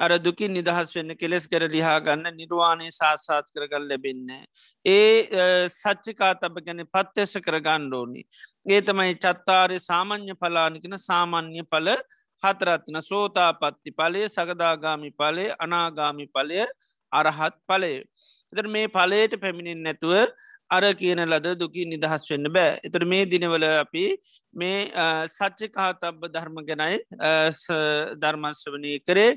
අර 0.00 0.10
දුකින් 0.18 0.52
නිදහස් 0.52 0.92
වෙන්න 0.96 1.14
කෙලෙස් 1.14 1.44
කර 1.46 1.68
ලිහා 1.68 2.00
ගන්න 2.00 2.36
නිර්වාණය 2.36 2.88
සාත්සාත් 2.90 3.46
කරගල් 3.50 3.86
ලැබෙන්නේ. 3.90 4.42
ඒ 4.86 5.68
සච්චිකා 5.70 6.32
තබ 6.34 6.64
ගැන 6.66 6.84
පත්්‍යස 6.88 7.32
කර 7.38 7.60
ගණ්ඩෝනි. 7.60 8.22
ඒ 8.66 8.80
තමයි 8.82 9.14
චත්තාරය 9.16 9.78
සාමං්්‍ය 9.80 10.34
පලානිකන 10.36 10.98
සාමන්්‍ය 11.00 11.64
පල 11.64 11.88
හතරත්න 12.42 13.00
සෝතා 13.02 13.50
පත්ති 13.54 13.90
පලේ 13.92 14.26
සගදාගාමි 14.28 15.10
පලේ 15.12 15.48
අනාගාමි 15.58 16.26
පලය 16.28 16.60
අරහත් 17.12 17.56
පලේ. 17.66 18.04
එතර 18.52 18.68
මේ 18.68 18.88
පලයට 18.88 19.40
පැමිණින් 19.40 19.82
නැතුව 19.82 20.28
අර 20.70 20.82
කියන 20.94 21.22
ලද 21.24 21.54
දුකි 21.58 21.84
නිදහස් 21.86 22.26
වෙන්න 22.30 22.48
බෑ. 22.50 22.78
එතර 22.82 23.04
මේ 23.04 23.26
දිනවල 23.26 23.64
අපි 23.64 24.04
මේ 24.54 24.78
සච්චිකාතබ්බ 25.28 26.26
ධර්ම 26.34 26.58
ගැනයි 26.68 26.98
ධර්මස්වනය 28.22 28.92
කරේ 29.06 29.30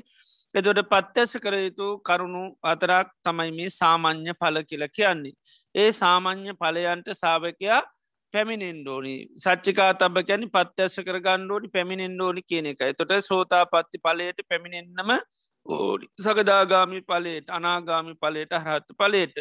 එදොට 0.54 0.82
පත්්‍යස 0.92 1.36
කර 1.44 1.56
යුතු 1.58 1.88
කරුණු 2.02 2.42
අතරක් 2.64 3.14
තමයි 3.24 3.52
මේ 3.52 3.70
සාමං්්‍ය 3.70 4.34
පල 4.34 4.62
කියල 4.64 4.84
කියන්නේ. 4.90 5.36
ඒ 5.74 5.90
සාමං්්‍ය 5.92 6.54
පලයන්ට 6.54 7.10
සාාවකයා 7.22 7.80
පැමිණෙන්ඩෝනි 8.34 9.14
සච්චිකා 9.44 9.92
තබ 9.94 10.24
කැනි 10.24 10.48
පත්්‍යස 10.48 10.98
කර 11.06 11.18
ගණ්ඩෝඩි 11.20 11.72
පැමිණෙන්ඩෝනි 11.76 12.42
කියන 12.42 12.72
එක 12.72 12.82
තොට 12.98 13.14
සෝතා 13.22 13.64
පත්ති 13.66 14.02
පලයට 14.06 14.42
පැමිණෙන්න්නම 14.50 15.10
ඕඩි 15.66 16.06
සකදාගාමි 16.18 17.00
පලේට 17.02 17.50
අනාගාමි 17.50 18.14
පලේට 18.16 18.54
හරත් 18.58 18.88
පලේට. 18.98 19.36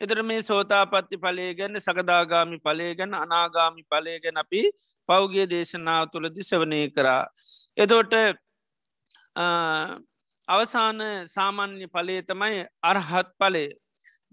එතර 0.00 0.22
මේ 0.22 0.42
සෝතාපත්ති 0.42 1.16
පලේ 1.18 1.52
ගැන්න 1.54 1.80
සකදාගාමි 1.80 2.58
පලේ 2.60 2.92
ගැන 2.94 3.14
අනාගාමි 3.16 3.82
පලේ 3.84 4.18
ගැන 4.20 4.36
අපි 4.36 4.60
පෞගිය 5.08 5.46
දේශනාව 5.46 6.10
තුළදි 6.12 6.42
සවනය 6.42 6.80
කරා. 6.90 7.24
එදෝට 7.76 8.14
අවසාන 10.48 11.00
සාමාන්‍ය 11.28 11.88
පලේ 11.88 12.20
තමයි 12.22 12.64
අරහත් 12.82 13.30
පලේ. 13.38 13.70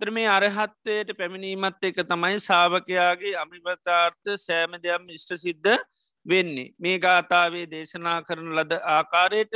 ත්‍ර 0.01 0.11
මේ 0.11 0.27
අරහත්වයට 0.29 1.15
පැමිණීමත් 1.17 1.83
එක 1.83 1.99
තමයි 2.03 2.39
සාාවකයාගේ 2.39 3.35
අමිපතාර්ථ 3.37 4.33
සෑම 4.37 4.75
දෙයම් 4.83 5.07
ඉෂ්ට 5.09 5.31
සිද්ධ 5.37 5.77
වෙන්නේ. 6.25 6.73
මේ 6.79 6.97
ගාථාවේ 6.99 7.65
දේශනා 7.67 8.19
කරන 8.21 8.51
ලද 8.57 8.73
ආකාරයට 8.97 9.55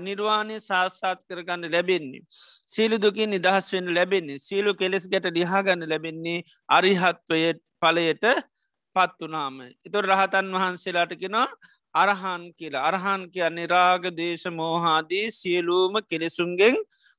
නිර්වාණය 0.00 0.60
සාස්සාත් 0.60 1.20
කරගන්න 1.24 1.70
ලැබෙන්නේ. 1.70 2.22
සීලු 2.66 2.96
දුකින් 2.98 3.30
නිදහස් 3.30 3.72
වෙන් 3.72 3.94
ලැබෙන්නේ 3.94 4.38
සීලු 4.40 4.74
කෙලෙස් 4.74 5.08
ගැට 5.08 5.26
ලිහාගන්න 5.30 5.88
ලැබෙන්නේ 5.88 6.44
අරිහත්වය 6.68 7.54
පලයට 7.80 8.24
පත්වනාම. 8.96 9.54
එතු 9.86 9.98
රහතන් 10.02 10.52
වහන්සේලාට 10.54 11.14
කෙනවා 11.16 11.48
අරහන් 11.94 12.42
කියලා 12.54 12.84
අරහන් 12.84 13.30
කියන්නේ 13.30 13.66
රාග 13.68 14.04
දේශ 14.12 14.46
මෝහාදී 14.50 15.26
සියලූම 15.32 15.94
කෙලෙසුන්ගෙන් 16.04 16.76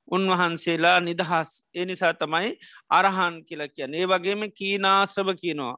උන්වහන්සේලා 0.08 0.99
නිදහස් 1.02 1.52
එනිසා 1.76 2.13
තමයි 2.13 2.49
අරහන් 2.91 3.36
කියලා 3.45 3.69
කියන්න 3.69 3.93
ඒ 3.93 4.08
වගේම 4.08 4.41
කීනාසව 4.52 5.28
කියනවා. 5.36 5.76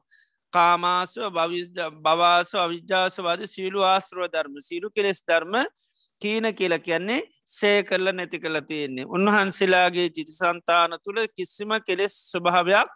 කාමාසව 0.52 1.24
බවාස 1.98 2.54
අවිද්‍යාසවාද 2.56 3.40
සියලු 3.46 3.80
ආශ්‍රව 3.84 4.26
ධර්ම 4.28 4.56
සිරු 4.60 4.88
කෙලෙස් 4.90 5.20
ධර්ම 5.22 5.54
කීන 6.22 6.54
කියලා 6.54 6.78
කියන්නේ 6.80 7.22
සේ 7.46 7.82
කරල 7.82 8.12
නැති 8.12 8.38
කළ 8.38 8.60
තියෙන්නේ. 8.62 9.04
උන්වහන්සේලාගේ 9.06 10.08
චිති 10.10 10.32
සන්තාන 10.32 10.98
තුළ 11.04 11.20
කිසිම 11.30 11.70
කෙලෙස් 11.86 12.14
ස්වභාවයක් 12.30 12.90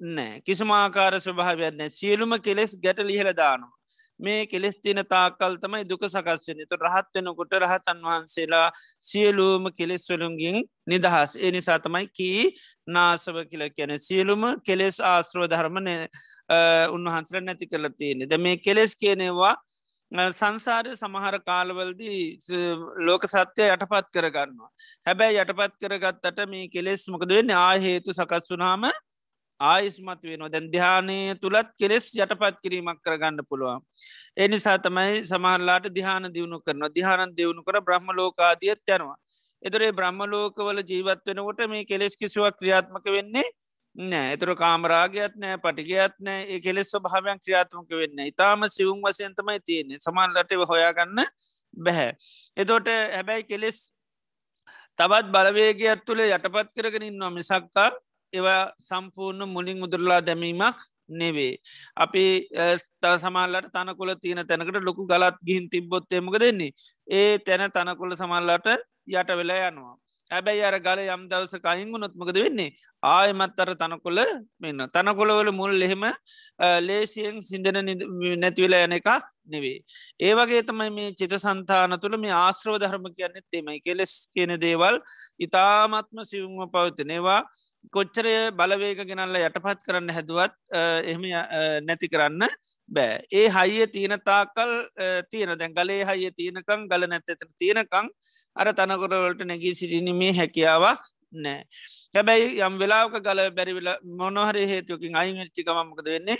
නෑ 0.00 0.40
කිසිමාකාර 0.40 1.20
ස්වභාවයක් 1.20 1.74
නෑ 1.74 1.90
සියලුම 1.92 2.38
කෙලෙස් 2.40 2.78
ගැට 2.78 3.00
ලිහල 3.02 3.30
දානවා. 3.34 3.78
මේ 4.20 4.46
කෙලෙස් 4.46 4.76
තින 4.76 5.00
තාකල් 5.04 5.56
තමයි 5.56 5.84
දුක 5.84 6.02
සකස්වන 6.04 6.66
තු 6.66 6.76
රහත් 6.78 7.14
වෙනකොට 7.14 7.52
රහතන් 7.54 8.02
වහන්සේලා 8.02 8.66
සියලූම 9.02 9.70
කෙලෙස්වලුන්ගින් 9.72 10.56
නිදහස්. 10.86 11.36
ඒ 11.36 11.50
නිසා 11.50 11.78
තමයි 11.78 12.06
කී 12.10 12.50
නාසව 12.88 13.36
කියල 13.50 13.64
කියන 13.70 13.94
සියලුම 14.00 14.42
කෙලෙස් 14.62 15.00
ආශ්‍රව 15.02 15.46
ධර්මණය 15.46 15.96
උන්වහන්සර 16.90 17.40
නැති 17.40 17.66
කළ 17.66 17.90
තියෙනෙ 17.98 18.26
ද 18.26 18.38
මේ 18.38 18.56
කෙලෙස් 18.58 18.96
කියනෙවා 18.96 19.54
සංසාරය 20.12 20.96
සමහර 20.96 21.36
කාලවලදී 21.40 22.20
ලෝක 23.00 23.24
සත්‍යය 23.26 23.68
යටපත් 23.68 24.08
කරගන්නවා 24.10 24.70
හැබැයි 25.06 25.42
යටපත් 25.42 25.74
කරගත්තට 25.82 26.40
මේ 26.48 26.68
කෙලෙස් 26.68 27.08
මොකද 27.08 27.28
වෙන්න 27.30 27.52
ආහේතු 27.58 28.14
සකස් 28.14 28.50
වුනාම 28.50 28.88
ආයිස්මත් 29.60 30.22
වෙනවා 30.22 30.48
දැන් 30.48 30.70
දිහානය 30.72 31.18
තුළත් 31.36 31.70
කෙලෙස් 31.76 32.08
යටපත් 32.16 32.56
කිරීමක් 32.62 33.00
කරගන්න 33.02 33.44
පුළුවන්. 33.48 33.80
එනිසා 34.36 34.78
තමයි 34.78 35.24
සමහරලාට 35.24 35.88
දිහාන 35.94 36.32
දියුණු 36.32 36.60
කරන 36.60 36.88
දිහානන් 36.90 37.34
දියුණු 37.34 37.62
කර 37.62 37.80
බ්‍රහ්ම 37.80 38.08
ලෝකාදියත් 38.12 38.80
යනවා. 38.88 39.16
එතුරේ 39.62 39.92
බ්‍රහ්මලෝකවල 39.92 40.80
ජීවත් 40.82 41.26
වෙනකොට 41.26 41.60
මේ 41.68 41.84
කෙලෙස් 41.84 42.16
කිසිවක් 42.16 42.58
ක්‍රියාත්මක 42.58 43.06
වෙන්නේ 43.08 43.48
නෑ 43.96 44.32
එතුර 44.32 44.54
කාමරාගයත් 44.54 45.36
නෑ 45.36 45.58
පටිගයත් 45.58 46.14
නෑ 46.20 46.40
ඒ 46.46 46.60
කෙලෙස් 46.60 46.92
භාවයන් 47.04 47.38
ක්‍රියාත්මක 47.40 47.90
වෙන්න 47.92 48.24
ඉතාම 48.26 48.66
සිවුම් 48.68 49.00
වසයන්තමයි 49.02 49.60
තියෙන්නේ 49.60 50.00
සමන්ලටව 50.00 50.66
හොයාගන්න 50.66 51.24
බැහැ. 51.76 52.10
එතෝට 52.56 52.88
හැබැයි 53.14 53.44
කෙලෙස් 53.44 53.78
තවත් 54.98 55.32
බලවේගයක් 55.34 56.04
තුළ 56.06 56.22
යටපත් 56.26 56.70
කරගෙන 56.76 57.08
ඉන්නවා 57.08 57.30
මිසක්කා 57.30 57.90
ඒවා 58.32 58.62
සම්පූර්ණ 58.80 59.48
මුලින් 59.48 59.82
උදුරලා 59.82 60.20
දැමීමක් 60.20 60.78
නෙවේ. 61.10 61.56
අපි 61.96 62.24
ස්ථ 62.76 63.06
සමල්ලට 63.16 63.70
තනකොල 63.72 64.14
තියෙන 64.16 64.46
තැනකට 64.46 64.82
ලොකු 64.82 65.06
ගලත් 65.06 65.38
ගිහින් 65.46 65.70
තිබ්බොත්තේමක 65.70 66.36
දෙන්නේ. 66.36 66.74
ඒ 67.08 67.38
තැන 67.40 67.70
තනකොල 67.70 68.12
සමල්ලට 68.14 68.68
යට 69.08 69.30
වෙලා 69.32 69.68
යනවා. 69.68 69.96
ඇබැයි 70.30 70.62
අර 70.68 70.76
ගල 70.80 71.00
යම් 71.04 71.22
දවස 71.30 71.54
කයිංගුනොත්මකද 71.64 72.38
වෙන්නේ? 72.38 72.74
ආයමත් 73.02 73.60
අර 73.64 73.70
තනකොල 73.74 74.20
මෙන්න 74.60 74.84
තනකොළවල 74.94 75.50
මුල් 75.52 75.74
එහෙම 75.80 76.04
ලේසියෙන් 76.80 77.40
සිින්දන 77.42 77.80
නැතිවෙලා 78.42 78.84
යන 78.86 78.96
එකක් 78.98 79.08
නෙවේ. 79.46 79.78
ඒවගේ 80.20 80.62
තමයි 80.62 80.90
මේ 80.90 81.14
චිත 81.14 81.34
සන්තාන 81.36 81.96
තුළ 82.02 82.18
මේ 82.18 82.34
ආශ්‍රව 82.34 82.76
ධර්ම 82.78 83.08
කියන්නෙත් 83.16 83.58
එමයි 83.60 83.80
කෙලෙස් 83.80 84.14
කියන 84.34 84.54
දේවල් 84.58 85.00
ඉතාමත්ම 85.40 86.24
සිවුම්ම 86.24 86.72
පවතිනේවා 86.74 87.40
කොච්චරය 87.92 88.34
බලවේග 88.52 89.00
ගෙනල්ල 89.10 89.38
යටපත් 89.40 89.86
කරන්න 89.86 90.10
හැදුවත් 90.10 90.56
එහෙම 90.74 91.24
නැති 91.86 92.12
කරන්න 92.14 92.44
බෑ. 92.88 93.20
ඒ 93.32 93.46
හයිය 93.48 93.86
තියෙන 93.86 94.16
තාකල් 94.24 94.72
තියෙන 95.30 95.54
දැන් 95.58 95.74
ගලේ 95.74 96.02
හයිය 96.04 96.30
තියෙනකං 96.30 96.88
ගල 96.90 97.06
නැත්තත 97.06 97.46
තියෙනකං 97.58 98.10
අර 98.56 98.72
තනකොරවලට 98.72 99.44
නැගී 99.44 99.74
සිටිනීමේ 99.74 100.32
හැකියාවක් 100.32 101.02
නෑ. 101.44 101.60
හැබැයි 102.14 102.48
යම් 102.60 102.78
වෙලාක 102.78 103.18
ගල 103.20 103.40
බැරිවෙල 103.50 103.90
මොනොහරි 104.20 104.64
හේතුවකින් 104.66 105.16
අයිචිකමමකද 105.16 106.08
වෙන්නේ? 106.14 106.38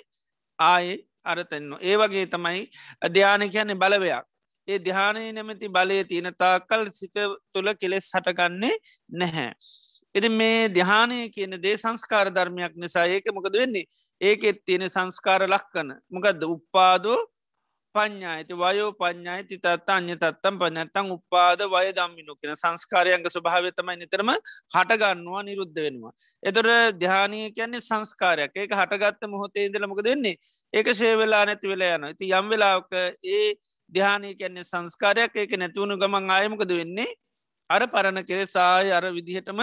ආයේ 0.58 0.98
අරතෙන්න්න 1.24 1.78
ඒ 1.80 1.96
වගේ 1.96 2.26
තමයි 2.26 2.62
අධ්‍යාන 3.02 3.50
කියන්නේ 3.50 3.80
බලවයක්. 3.82 4.24
ඒ 4.68 4.78
ධ්‍යානය 4.78 5.20
නැමැති 5.32 5.68
බලය 5.68 5.98
තියෙන 6.04 6.30
තාකල් 6.34 6.82
සිත 6.92 7.16
තුළ 7.52 7.70
කෙලෙස් 7.80 8.08
හටගන්නේ 8.14 8.74
නැහැ. 9.20 9.52
එති 10.18 10.28
මේ 10.30 10.68
දිහානය 10.70 11.18
කියන 11.30 11.56
දේ 11.64 11.76
සංස්කාර 11.76 12.26
ධර්මයක් 12.30 12.76
නිසා 12.76 13.06
ඒක 13.08 13.32
මොකද 13.32 13.58
වෙන්නේ? 13.62 13.88
ඒකෙත් 14.20 14.62
තියෙන 14.66 14.86
සංස්කාර 14.88 15.42
ලක්කන. 15.46 15.90
මොකද 16.10 16.46
උප්පාදෝ 16.46 17.18
පඥායිති 17.94 18.54
වයෝ 18.54 18.88
පඥායිති 18.92 19.56
තත්ත 19.56 19.88
අන්‍ය 19.88 20.14
තත්තම් 20.16 20.56
පනැත්තං 20.60 21.10
උපාද 21.10 21.60
වය 21.74 21.88
දම්මිනු 21.92 22.36
කියෙන 22.36 22.56
සංස්කාරයන්ග 22.56 23.26
ස්වභාවතමයි 23.26 23.96
නිතරම 23.96 24.30
හටගන්නවා 24.74 25.42
නිරුද්ධ 25.42 25.80
වෙනවා. 25.84 26.12
එතොර 26.42 26.68
ධ්‍යානය 27.02 27.40
කියන්නේ 27.52 27.80
සංස්කාරයක්. 27.80 28.52
ඒක 28.54 28.72
හටගත්ත 28.72 29.22
මොහොතේ 29.26 29.66
ඉදල 29.68 29.86
මොකද 29.86 30.04
වෙන්නේ? 30.04 30.36
ඒක 30.72 30.92
ශේවෙලා 30.94 31.44
නැති 31.44 31.72
වෙලා 31.72 31.94
යන 31.98 32.06
ති 32.18 32.30
යම් 32.32 32.52
වෙලාක 32.52 32.92
ඒ 33.28 33.46
ධ්‍යානය 33.92 34.34
කියන්නේ 34.34 34.68
සංස්කාරයක්. 34.72 35.32
ඒක 35.36 35.56
නැතිවුණු 35.56 35.96
ගමන් 35.96 36.30
ආයමකද 36.30 36.76
වෙන්නේ? 36.80 37.10
අර 37.70 37.82
පරණ 37.86 38.24
කෙරෙ 38.24 38.44
සාය 38.48 38.92
අර 38.92 39.04
විදිහටම 39.12 39.60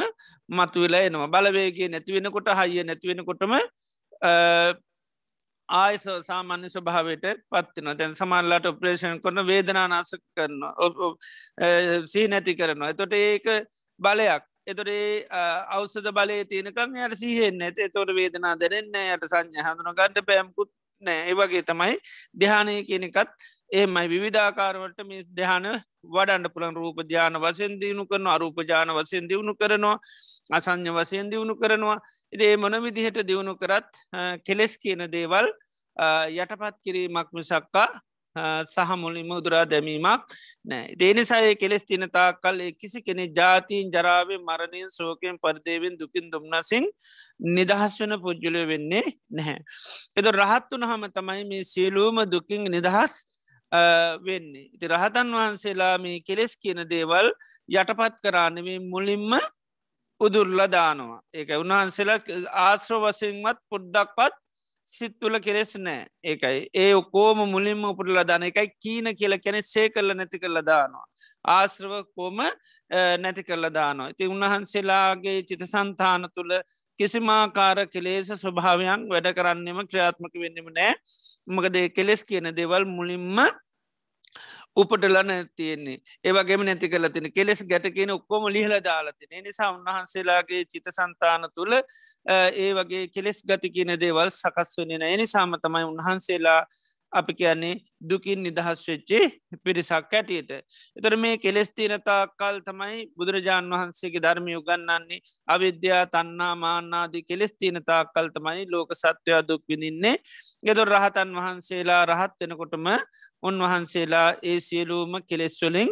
මතු 0.49 0.81
වෙලා 0.81 1.03
එනවා 1.03 1.29
බලවේගේ 1.29 1.89
නැතිවෙනකොට 1.89 2.49
හයිය 2.53 2.83
නැතිවෙනකොටම 2.83 3.53
ආය 5.69 5.95
සාමාන්‍ය 5.99 6.69
ස්වභාවට 6.69 7.25
පත්තින 7.49 7.91
දැන් 7.93 8.15
සමල්ලාට 8.15 8.65
ඔපරේෂන් 8.65 9.21
කරන 9.21 9.47
වේදනානාස 9.47 10.15
කරනවා. 10.31 11.15
සී 12.07 12.27
නැති 12.27 12.55
කරනවා. 12.55 12.89
එතොට 12.89 13.13
ඒක 13.15 13.47
බලයක්. 13.99 14.43
එතොරේ 14.67 15.27
අවසද 15.69 16.07
බලය 16.11 16.37
තියනකං 16.45 16.97
යට 16.97 17.17
සිහෙන් 17.17 17.61
ඇත 17.61 17.81
තොට 17.93 18.13
වේදනා 18.15 18.55
දැනෙන්න 18.55 18.95
යට 19.07 19.27
සංඥ 19.27 19.61
හඳුන 19.61 19.91
ගණඩ 19.91 20.25
පැම්කුත් 20.25 20.71
නෑ 21.01 21.27
ඒවගේ 21.29 21.61
තමයි 21.63 21.97
දෙහානය 22.35 22.75
කියනෙකත් 22.83 23.29
ඒමයි 23.71 24.07
විවිධාකාරවට 24.07 24.99
මිස් 25.03 25.25
දෙහන 25.31 25.65
වඩන්ඩ 26.05 26.53
පුළන් 26.53 26.75
රූප 26.75 26.97
ජාන 27.09 27.37
වසයෙන් 27.37 27.79
දියුණු 27.79 28.05
කරන 28.05 28.27
අරූප 28.27 28.57
ජාන 28.63 28.89
වසයෙන් 28.91 29.27
දියුණු 29.27 29.55
කරනවා 29.55 29.97
අසං්‍ය 30.51 30.91
වසයෙන් 30.91 31.29
දියුණු 31.31 31.55
කරනවා. 31.55 31.99
ඉදේ 32.33 32.57
මොන 32.57 32.81
විදිහට 32.83 33.21
දියුණු 33.23 33.55
කරත් 33.55 33.89
කෙලෙස් 34.43 34.77
කියන 34.77 35.07
දේවල් 35.09 35.47
යටපත් 36.33 36.75
කිරීමක් 36.83 37.29
මිසක්කා 37.31 37.89
සහ 38.65 38.95
මුලින්ම 38.95 39.29
උදුරා 39.31 39.65
දැමීමක් 39.65 40.33
නෑ 40.65 40.95
දේනිසාය 40.95 41.55
කෙලෙස් 41.55 41.83
තිනතා 41.83 42.29
කල් 42.35 42.59
කිසි 42.73 43.01
කෙනෙ 43.01 43.27
ජාතීන් 43.29 43.91
ජරාවෙන් 43.91 44.41
මරණයෙන් 44.41 44.89
සෝකයෙන් 44.91 45.37
පරිදේවෙන් 45.39 45.95
දුකින් 45.97 46.25
දුම්නසිං 46.29 46.85
නිදහස් 47.49 47.95
වන 48.01 48.15
පුද්ජලය 48.19 48.63
වෙන්නේ 48.67 49.05
නැහැ. 49.31 49.59
එද 50.17 50.25
රහත්වන 50.33 50.83
හම 50.85 51.05
තමයි 51.09 51.43
මේ 51.45 51.63
සියලූම 51.65 52.21
දුකින් 52.27 52.67
නිදහස් 52.69 53.15
වෙන්නේ. 54.21 54.69
ඉති 54.73 54.87
රහතන් 54.87 55.33
වහන්සේලා 55.33 55.97
මේ 55.97 56.21
කෙලෙස් 56.21 56.57
කියන 56.57 56.81
දේවල් 56.89 57.29
යටපත් 57.69 58.23
කරන්නවේ 58.23 58.79
මුලින්ම 58.85 59.37
උදුරල 60.21 60.59
දානවා. 60.69 61.21
ඒක 61.33 61.49
උන්වහන්සේලා 61.57 62.19
ආශ්‍ර 62.63 62.99
වසයෙන්මත් 63.03 63.59
පොඩ්ඩක්වත් 63.69 64.35
සිත්තුල 64.87 65.39
කෙරෙස් 65.39 65.71
නෑ 65.77 66.05
ඒකයි 66.23 66.59
ඒ 66.75 66.93
ඔකෝම 66.93 67.39
මුලින්ම 67.49 67.83
උපටල 67.85 68.19
දාන 68.23 68.43
එකයි 68.43 68.67
කීන 68.77 69.07
කියල 69.15 69.37
කැනෙ 69.39 69.61
සේ 69.63 69.89
කරල 69.89 70.13
නැති 70.13 70.39
කරල 70.39 70.61
දානවා. 70.61 71.05
ආශ්‍රව 71.47 71.93
කෝම 72.15 72.39
නැති 73.19 73.43
කරල 73.43 73.69
දානවා. 73.71 74.09
ඉති 74.09 74.27
උන්වහන්සේලාගේ 74.27 75.37
චිත 75.43 75.63
සන්තාන 75.65 76.29
තුළ 76.35 76.53
කිසිමාකාර 76.99 77.87
කෙලේස 77.87 78.29
ස්වභාවයන් 78.35 79.09
වැඩ 79.09 79.29
කරන්නෙම 79.33 79.79
ක්‍රියාත්මක 79.89 80.35
වෙන්නම 80.35 80.69
නෑ 80.71 80.93
මකද 81.47 81.85
කෙලෙස් 81.91 82.23
කියන 82.23 82.51
දෙවල් 82.53 82.85
මුලින්ම 82.87 83.41
උපටලන 84.75 85.31
තියෙන්නේ. 85.55 85.97
ඒවගේම 86.23 86.65
නැති 86.65 86.89
කල 86.89 87.07
තින 87.09 87.29
කෙලෙස් 87.31 87.63
ගැට 87.63 87.87
කියන 87.95 88.11
ඔක්කොම 88.11 88.47
ලිහල 88.49 88.73
දාලතින 88.81 89.43
නිසා 89.43 89.69
උන්වහන්සේලාගේ 89.71 90.63
චිත 90.65 90.89
සන්තාන 90.91 91.47
තුළ 91.55 91.75
ඒ 91.75 92.69
වගේ 92.73 93.07
කෙලෙස් 93.09 93.39
ගති 93.43 93.71
කියන 93.71 93.95
දේවල් 93.97 94.29
සකස් 94.31 94.75
වනෙන 94.79 95.07
එනි 95.07 95.27
සාම 95.27 95.55
තමයි 95.57 95.85
උන්වහන්සේලා 95.85 96.59
අපි 97.15 97.33
කියන්නේ 97.33 97.75
දුකින් 98.01 98.39
නිදහස් 98.39 98.81
වෙච්චේ 98.83 99.23
පිරිසක් 99.63 99.91
ඇටියට. 100.11 100.51
එතර 100.97 101.13
මේ 101.15 101.37
කෙලෙස්තිනතා 101.37 102.21
කල් 102.33 102.57
තමයි 102.61 102.97
බුදුරජාණන් 103.17 103.73
වහන්සේගේ 103.73 104.23
ධර්මය 104.25 104.55
උගන්නන්නේ 104.55 105.21
අවිද්‍යා 105.47 106.03
තන්නා 106.07 106.53
මාන්නාදී 106.57 107.23
කෙලෙස්තිනතා 107.23 108.01
කල් 108.07 108.27
තමයි 108.29 108.65
ලෝක 108.67 108.91
සත්වයා 108.93 109.41
දුක් 109.43 109.63
විඳින්නේ 109.65 110.15
ගෙදොර 110.63 110.89
රහතන් 110.89 111.31
වහන්සේලා 111.37 112.03
රහත් 112.05 112.35
වෙනකොටම 112.41 112.89
උන්වහන්සේලා 113.43 114.29
ඒ 114.43 114.59
සියලූම 114.61 115.13
කෙලෙස්වලින් 115.23 115.89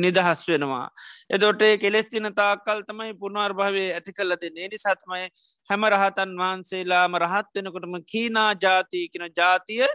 නිදහස් 0.00 0.40
වෙනවා. 0.48 0.86
එදොට 1.30 1.62
කෙලෙස්තින 1.78 2.28
තාකල් 2.34 2.82
තමයි 2.82 3.14
පුුණවාර් 3.14 3.52
භාවේ 3.54 3.88
ඇති 3.94 4.12
කල්ල 4.12 4.36
දෙන්නේ 4.36 4.68
නි 4.68 4.78
සත්මයි 4.78 5.26
හැම 5.70 5.82
රහතන් 5.86 6.36
වහන්සේලාම 6.36 7.16
රහත් 7.16 7.50
වෙනකොටම 7.56 7.96
කීනා 8.04 8.50
ජාතිය 8.56 9.04
කෙන 9.08 9.26
ජාතිය 9.32 9.86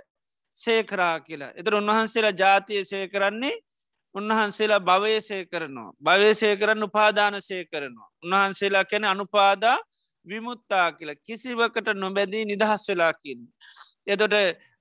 සේකරා 0.56 1.16
කියලා. 1.20 1.54
එතර 1.56 1.74
උන්වහන්සේලා 1.76 2.36
ජාතිය 2.42 2.84
සේ 2.84 3.06
කරන්නේ 3.08 3.56
උන්වහන්සේලා 4.16 4.82
භවයසය 4.82 5.40
කරනවා. 5.46 5.92
භවේසය 6.02 6.52
කරන්න 6.58 6.84
උපාදානසය 6.84 7.58
කරනවා. 7.66 8.10
උන්වහන්සේලා 8.24 8.86
කැන 8.86 9.06
අනුපාදා 9.06 9.78
විමුත්තා 10.26 10.88
කියලා 10.92 11.22
කිසිවකට 11.24 11.88
නොබැදී 11.96 12.46
නිදහස් 12.46 12.88
වෙලාකින්. 12.90 13.40
එතොට 14.08 14.36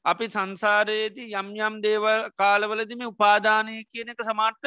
අපි 0.04 0.26
සංසාරයේදී 0.28 1.32
යම් 1.32 1.48
යම් 1.58 1.76
දේවල් 1.82 2.20
කාලවලදිම 2.36 3.02
උපාදානය 3.04 3.76
කියන 3.84 4.08
එක 4.08 4.22
සමාට්ට 4.22 4.66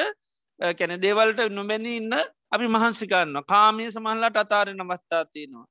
කැන 0.59 0.93
දේවල්ට 0.99 1.41
නොබැඳී 1.51 1.97
ඉන්න 2.01 2.15
අපි 2.51 2.67
මහන්සිකන්න 2.67 3.41
කාමය 3.45 3.85
සමහල්ලට 3.87 4.37
අතාරෙන 4.37 4.83
අවස්ථා 4.85 5.23
තියනවා. 5.27 5.65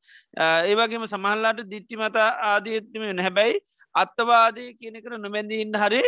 ඒවගේම 0.64 1.06
සමහල්ලාට 1.06 1.60
දිට්ටි 1.64 1.96
මත 1.96 2.16
ආදීත්තිම 2.44 3.04
හැබැයි 3.18 3.60
අත්තවාදය 3.94 4.64
කියනෙකර 4.74 5.18
නොබැඳීන්න 5.18 5.76
හරි 5.76 6.02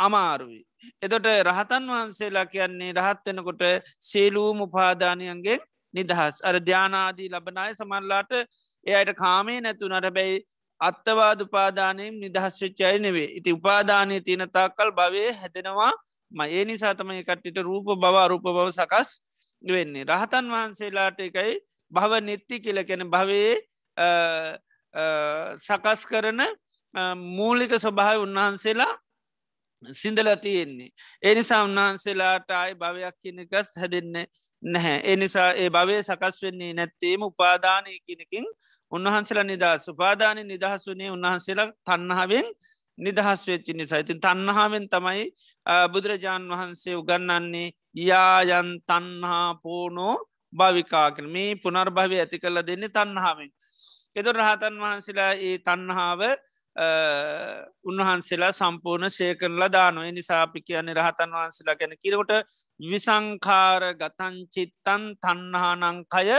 අමාරුයි. 0.00 0.60
එතොට 1.02 1.30
රහතන් 1.44 1.88
වහන්සේලා 1.90 2.46
කියන්නේ 2.46 2.92
රහත්වෙනකොට 2.94 3.64
සේලූම 4.02 4.60
උපාදානයන්ගේ 4.60 5.58
නිදහස්. 5.94 6.42
අර 6.42 6.56
ධ්‍යානාදී 6.60 7.30
ලබනය 7.30 7.70
සමල්ලාට 7.74 8.32
එයට 8.86 9.10
කාමේ 9.14 9.60
නැතුනට 9.60 10.10
බැයි 10.10 10.44
අත්තවාද 10.80 11.40
උපාදානයෙන් 11.40 12.20
නිදහස් 12.20 12.60
වෙච්චයි 12.62 12.98
නෙවේ 12.98 13.28
ඉති 13.32 13.52
උපාදානය 13.52 14.20
තියෙන 14.20 14.44
තාකල් 14.50 14.90
භවය 14.92 15.24
හැදෙනවා 15.32 15.92
ම 16.32 16.40
ඒ 16.48 16.64
නිසා 16.64 16.94
තමයි 16.94 17.24
කට්ටිට 17.24 17.58
රූප 17.60 17.86
බව 17.96 18.16
රූප 18.28 18.42
බව 18.46 18.68
සකස් 18.70 19.08
වෙන්නේ. 19.62 20.04
රහතන් 20.04 20.46
වහන්සේලාට 20.48 21.20
එකයි 21.20 21.54
භව 21.92 22.12
නෙත්ති 22.20 22.60
කියල 22.60 22.84
කැන 22.84 23.04
භවයේ 23.06 23.54
සකස් 25.58 26.06
කරන 26.06 26.40
මූලික 27.30 27.72
ස්වභාව 27.76 28.22
උන්වහන්සේලා 28.22 28.92
සිින්දල 29.82 30.28
තියෙන්නේ. 30.36 30.90
එනිසා 31.22 31.64
උන්වහන්සේලාට 31.64 32.50
අයි 32.52 32.74
භවයක් 32.74 33.16
කියනකස් 33.22 33.76
හැදෙන්නේ 33.76 34.26
නැහැ. 34.62 35.00
එනිසා 35.04 35.52
ඒ 35.54 35.70
භවය 35.70 36.02
සකස් 36.02 36.42
වෙන්නේ 36.42 36.72
නැත්තේම 36.72 37.22
උපාදානය 37.22 37.98
කියනකින් 38.00 38.46
උන්වහන්සේලා 38.92 39.44
නිදහස් 39.44 39.88
උපාදානය 39.88 40.44
නිදහස් 40.44 40.86
වනේ 40.86 41.10
උන්වහන්සේලා 41.10 41.72
තන්නහාවෙන් 41.84 42.48
නිදහස් 42.98 43.40
වෙච්චි 43.46 43.72
නිසා. 43.72 43.98
ඉතින් 43.98 44.20
තන්නහාාවෙන් 44.20 44.88
තමයි 44.88 45.24
බුදුරජාණන් 45.92 46.52
වහන්සේ 46.52 46.96
උගන්නන්නේ 46.96 47.74
යායන් 48.00 48.70
තන්හා 48.82 49.48
පෝනෝ 49.56 50.14
භවිකාකන 50.52 51.28
මේ 51.28 51.54
පුනර්භවය 51.56 52.16
ඇති 52.18 52.38
කළ 52.38 52.62
දෙන්නේ 52.62 52.88
තන්නහාාවෙන්. 52.90 53.50
එතු 54.16 54.32
රහතන් 54.32 54.76
වහන්සේලා 54.80 55.32
ඒ 55.40 55.56
තන්නහාාව 55.60 56.22
උන්වහන්සේලා 57.84 58.52
සම්පූර්ණ 58.52 59.10
සේකරලා 59.10 59.70
දානුව. 59.70 60.08
නිසාපි 60.10 60.60
කියන 60.62 60.88
රහතන් 60.90 61.30
වහන්සේලා 61.32 61.76
ගැන 61.76 61.94
කිරකොට 61.98 62.32
විසංකාර 62.80 63.82
ගතංචිත්තන් 63.94 65.04
තන්නහානංකය 65.18 66.38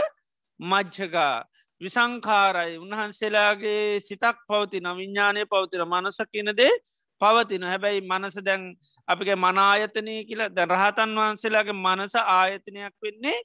මජ්ජගා 0.60 1.36
විසංකාරයි 1.80 2.78
උන්වහන්සේලාගේ 2.78 4.00
සිතක් 4.00 4.38
පවතින 4.46 4.88
විඤ්ඥානය 4.92 5.44
පවතින 5.46 5.84
මනස 5.86 6.18
කියනදේ 6.32 6.72
පවතින 7.20 7.62
හැබැයි 7.64 8.00
මනස 8.02 8.38
දැන් 8.40 8.64
අපිගේ 9.08 9.36
මනායතනය 9.36 10.16
කියලා 10.24 10.50
ද 10.50 10.66
රහතන් 10.66 11.14
වහන්සේලාගේ 11.18 11.76
මනස 11.76 12.14
ආයතනයක් 12.16 12.94
වෙන්නේ 13.02 13.38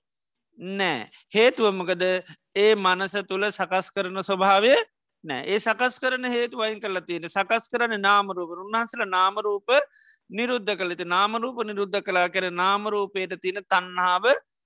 නෑ. 0.59 1.09
හේතුවමකද 1.33 2.03
ඒ 2.55 2.75
මනස 2.77 3.15
තුළ 3.27 3.45
සකස් 3.49 3.91
කරන 3.91 4.17
ස්වභාවය 4.21 4.73
නෑ. 5.23 5.43
ඒ 5.45 5.59
සකස් 5.59 5.99
කරන 5.99 6.25
හේතු 6.27 6.57
වයින් 6.57 6.79
කල 6.79 6.99
තියෙන 7.01 7.29
සකස් 7.29 7.69
කරන 7.69 7.95
නාමරූප 7.99 8.57
උන්හන්සල 8.57 9.05
නාමරූප 9.07 9.69
නිරුද්ධ 10.29 10.73
කලති 10.75 11.05
නාමරූප 11.05 11.63
නිරුද්ධ 11.65 12.01
කලා 12.01 12.27
කර 12.29 12.49
නාමරූපයට 12.53 13.37
තියෙන 13.41 13.63
තන්නාව 13.65 14.25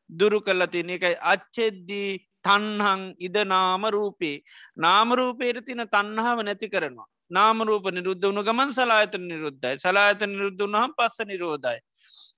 දුරු 0.09 0.41
කල්ල 0.41 0.65
තියෙන 0.67 0.89
එකයි. 0.89 1.15
අච්චෙද්දී 1.23 2.11
තන්හං 2.47 3.03
ඉද 3.19 3.37
නාමරූපේ 3.47 4.35
නාමරූපයට 4.77 5.63
තින 5.65 5.83
තන්නාව 5.87 6.41
නැති 6.41 6.69
කරනවා. 6.69 7.07
නාමරූප 7.31 7.87
නිරුද්ධ 7.91 8.23
වුණු 8.23 8.43
ගමන් 8.43 8.69
සලායතන 8.73 9.25
නිරුද්ධයි 9.25 9.79
සලායත 9.79 10.21
නිරුද්ධ 10.27 10.61
වුණහම් 10.61 10.93
පස්ස 10.97 11.25
නිරෝධයි. 11.25 11.79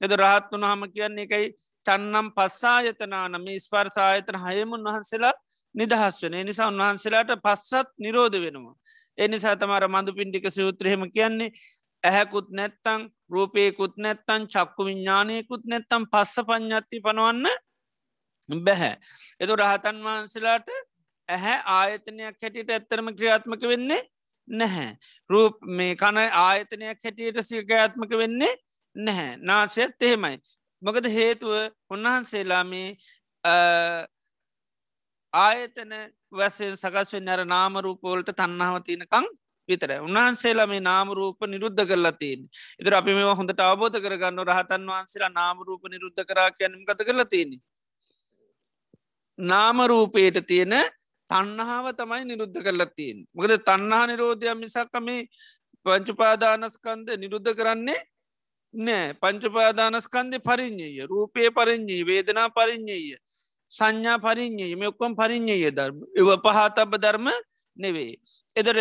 එද 0.01 0.11
රහත් 0.13 0.49
වනහම 0.53 0.81
කියන්නේ 0.89 1.27
එකයි 1.27 1.45
චන්නම් 1.85 2.27
පස්සායතනාන 2.31 3.37
මේ 3.41 3.59
ස්පර්සායතන 3.59 4.37
හයමුන් 4.37 4.83
වහන්සේලා 4.85 5.35
නිදහස් 5.75 6.21
වන 6.21 6.37
නිසා 6.43 6.67
උන්වහන්සේලාට 6.67 7.35
පස්සත් 7.39 7.87
නිරෝධ 7.97 8.37
වෙනවා. 8.37 8.75
එනිසා 9.17 9.55
තමර 9.55 9.87
මඳු 9.87 10.11
පින්ඩික 10.13 10.45
සූත්‍රහෙම 10.49 11.05
කියන්නේ 11.11 11.53
ඇහැකුත් 12.03 12.49
නැත්තං 12.51 13.01
රූපයකුත් 13.29 13.95
නැත්තන් 13.97 14.47
චක්කු 14.47 14.81
විඤ්ඥානයකුත් 14.85 15.63
නැත්තම් 15.65 16.03
පස්ස 16.13 16.45
පඥ්ඥත්ති 16.47 17.01
පනවන්න 17.01 17.47
බැහැ. 18.49 18.93
එතු 19.39 19.55
රහතන් 19.55 19.97
වහන්සලාට 20.03 20.69
ඇහැ 21.29 21.57
ආයතනයක් 21.71 22.37
හැටියට 22.37 22.71
ඇත්තරම 22.71 23.11
ක්‍රියාත්මක 23.15 23.63
වෙන්නේ 23.63 24.01
නැහැ. 24.47 24.97
රූප 25.29 25.55
මේ 25.71 25.95
කන 25.95 26.17
ආයතනයක් 26.17 27.03
හැටියට 27.03 27.41
සිල්කයාත්මක 27.43 28.11
වෙන්නේ 28.13 28.53
නැහැ. 28.95 29.37
නාසයත් 29.39 30.01
එහෙමයි. 30.01 30.37
මොකද 30.81 31.05
හේතුව 31.07 31.53
උන්වහන්සේලා 31.89 32.63
මේ 32.63 32.87
ආයතන 35.33 35.93
වැසෙන් 36.31 36.73
සකස්වෙන් 36.75 37.29
අර 37.29 37.45
නාමරූපෝලට 37.45 38.31
තන්නාව 38.33 38.81
තියනකං 38.83 39.25
විතර 39.69 39.91
උන්වහන්සේලා 39.99 40.67
මේ 40.67 40.81
නාමරූප 40.81 41.41
නිරුද්ධ 41.47 41.83
කරලා 41.85 42.13
තියන් 42.13 42.41
ඉතුර 42.79 42.93
අපි 42.93 43.13
මේ 43.13 43.33
හොඳට 43.33 43.61
අවබෝධ 43.61 43.97
කරගන්න 43.97 44.41
රහතන් 44.43 44.87
වහන්සේලා 44.91 45.31
නාමරූප 45.31 45.83
නිරුද්ධ 45.93 46.23
කරා 46.25 46.49
කියනම් 46.51 46.85
කත 46.85 47.05
කරලා 47.05 47.25
තියෙන 47.25 47.51
නාමරූපයට 49.43 50.39
තියෙන 50.43 50.75
තන්නහාව 51.29 51.85
තමයි 51.93 52.23
නිරුද්ධ 52.25 52.59
කරලා 52.59 52.91
තියෙන් 52.91 53.19
මොකද 53.33 53.57
තන්නහා 53.61 54.05
නිරෝධය 54.05 54.55
මිසක්ක 54.55 54.95
මේ 55.01 55.27
පංචුපාදානස්කන්ද 55.85 57.07
නිරුද්ධ 57.17 57.53
කරන්නේ 57.55 57.99
නෑ. 58.73 59.13
පංචපාදානස්කන්දය 59.15 60.39
පරිින්්ඥය 60.39 61.05
රූපය 61.05 61.49
පරිින්්ඥී 61.51 62.03
වේදනා 62.03 62.49
පරිින්්ඥය 62.49 63.17
සංඥා 63.71 64.17
පරිින්්ඥය 64.19 64.75
මේ 64.75 64.87
ඔක්කොම් 64.87 65.15
පරිින්්ඥය 65.15 65.71
ධර්ම. 65.71 65.97
එව 66.15 66.27
පහතබ 66.37 66.91
ධර්ම 66.97 67.29
නෙවේ 67.77 68.13
එදර 68.55 68.77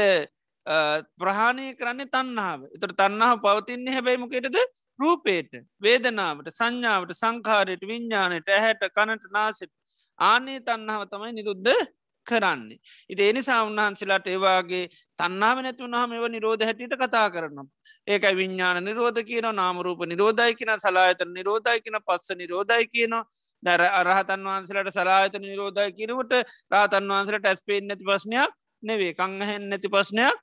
ප්‍රහාණය 1.17 1.73
කරන්නේ 1.75 2.07
තන්නාව 2.07 2.61
එතට 2.67 2.93
තන්නාව 2.95 3.41
පවතින්නේ 3.41 3.95
හැබැයිමකෙටද 3.95 4.59
රූපේට 4.99 5.53
වේදනාවට 5.81 6.53
සංඥාවට 6.53 7.17
සංකාරයට 7.17 7.83
විඤ්ඥානයට 7.83 8.49
ඇහැට 8.49 8.85
කනට 8.91 9.33
නාසට 9.33 9.73
ආනේ 10.19 10.61
තන්නාව 10.61 11.03
තමයි 11.07 11.33
නිරුද්ධ 11.33 11.79
කරන්නේ. 12.27 12.79
ඉති 13.11 13.23
එනිසා 13.23 13.61
උන්වහන්සේලාට 13.65 14.27
ඒවාගේ 14.27 14.85
තන්නාව 15.19 15.59
නැතුවනහම 15.65 16.13
එව 16.13 16.25
නිරෝධ 16.29 16.65
හැටියට 16.65 16.97
කතා 16.97 17.27
කරනම්. 17.31 17.69
ඒක 18.07 18.25
විඤ්ඥාන 18.39 18.81
නිරෝධ 18.85 19.21
කියන 19.23 19.49
නාමරූප 19.53 20.01
නිරෝධයි 20.07 20.55
කියන 20.55 20.73
සලායතන 20.79 21.33
නිරෝධයි 21.33 21.85
කියන 21.85 21.99
පත්ස 22.01 22.37
නිරෝධයි 22.37 22.89
කියන 22.89 23.15
දැර 23.63 23.83
අරහතන් 23.93 24.49
වහන්සලට 24.49 24.91
සලායතන 24.93 25.45
නිරෝධයි 25.45 25.93
කියනවට 25.93 26.35
රාතන් 26.71 27.09
වහන්සලට 27.09 27.47
ඇස්පේෙන් 27.47 27.89
නැති 27.89 28.05
ප්‍රශ්නයක් 28.05 28.53
නෙවේ 28.83 29.13
කංහහෙන් 29.15 29.71
නැති 29.71 29.89
ප්‍රශ්නයක් 29.89 30.37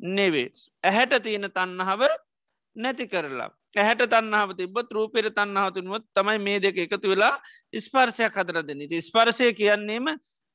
නෙවේ. 0.00 0.48
ඇහැට 0.84 1.18
තියෙන 1.22 1.50
තන්නහව 1.50 2.02
නැති 2.76 3.08
කරලා. 3.08 3.50
ඇහැට 3.74 4.04
තන්නාව 4.06 4.54
තිබත් 4.56 4.88
රූපෙර 4.90 5.30
තන්නාවතුනුවත් 5.30 6.04
තමයි 6.12 6.38
මේ 6.38 6.60
දෙක 6.60 6.78
එකතු 6.78 7.08
වෙලා 7.08 7.34
ස්පර්ශයක් 7.76 8.34
හදර 8.34 8.62
දෙන 8.62 8.80
ස්පර්ශය 9.00 9.52
කියන්නේම 9.52 10.06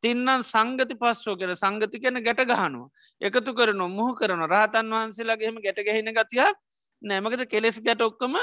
තින්නන් 0.04 0.44
සංගති 0.44 0.96
පස්සෝ 0.96 1.36
කර 1.36 1.56
සංගති 1.56 1.98
කැන 2.00 2.22
ගැට 2.22 2.44
ගහනවා. 2.44 2.90
එකතු 3.22 3.54
කරන 3.54 3.82
මුහ 3.90 4.14
කරන 4.14 4.44
රහතන් 4.46 4.94
වහන්සේලාගේම 4.94 5.58
ගැට 5.62 5.82
ගැහෙන 5.82 6.14
ගතියක් 6.14 6.56
නෑමකද 7.02 7.44
කෙලෙස් 7.48 7.82
ගැට 7.82 8.02
ඔක්කම 8.02 8.38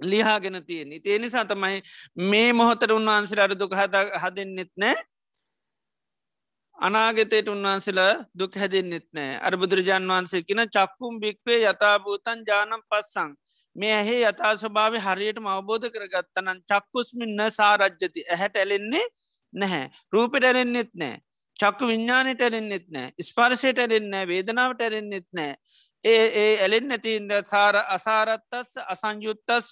ලිහාගෙන 0.00 0.62
තියෙන 0.66 0.92
ඒ 0.94 1.18
නිසා 1.18 1.44
තමයි 1.44 1.82
මේ 2.24 2.52
මොහොතර 2.52 2.92
උන්වහන්සේ 2.92 3.42
අර 3.42 3.52
දුක 3.54 3.72
හත 3.72 3.94
හදන්නෙත් 4.14 4.72
නෑ. 4.76 4.96
අනාගතයට 6.78 7.48
උන්වහන්සේලා 7.48 8.26
දුක් 8.34 8.54
හැදෙන්න්නෙත් 8.54 9.08
නෑ. 9.12 9.38
අර 9.38 9.56
බුදුරජාන් 9.56 10.04
වහන්සේ 10.04 10.42
කියෙන 10.42 10.68
චක්කුම් 10.68 11.20
භික්වේ 11.20 11.60
යථභූතන් 11.64 12.44
ජානම් 12.46 12.82
පස්සං. 12.90 13.30
මේ 13.76 13.92
ඇහේ 13.92 14.20
යථා 14.22 14.54
ස්වභාව 14.56 14.98
හරියට 15.00 15.40
අවබෝධ 15.48 15.86
කරගත්තනන් 15.90 16.64
චක්කුස්මින්න 16.64 17.46
සාරජ්‍යති. 17.50 18.26
ඇහැට 18.26 18.56
ඇලෙන්නේ 18.56 19.06
නැහැ. 19.52 19.86
රූපෙට 20.12 20.44
ඇරෙන්න්නෙත් 20.44 20.92
නෑ 20.94 21.16
චක්ක 21.56 21.80
විඤ්ඥානයට 21.82 22.42
ඇරෙන්න්නෙත් 22.42 22.88
නෑ 22.90 23.12
ස්පර්ශයට 23.22 23.78
ඇරෙන්න්නෑ 23.78 24.26
වේදනාවට 24.26 24.82
ඇරෙන්න්නෙත් 24.82 25.28
නෑ 25.32 25.52
ඒ 26.04 26.26
ඒ 26.34 26.50
ඇලෙන් 26.58 26.88
නැතින්ද 26.88 27.32
සාර 27.44 27.76
අසාරත්තස් 27.94 28.74
අසංයුත්තස් 28.86 29.70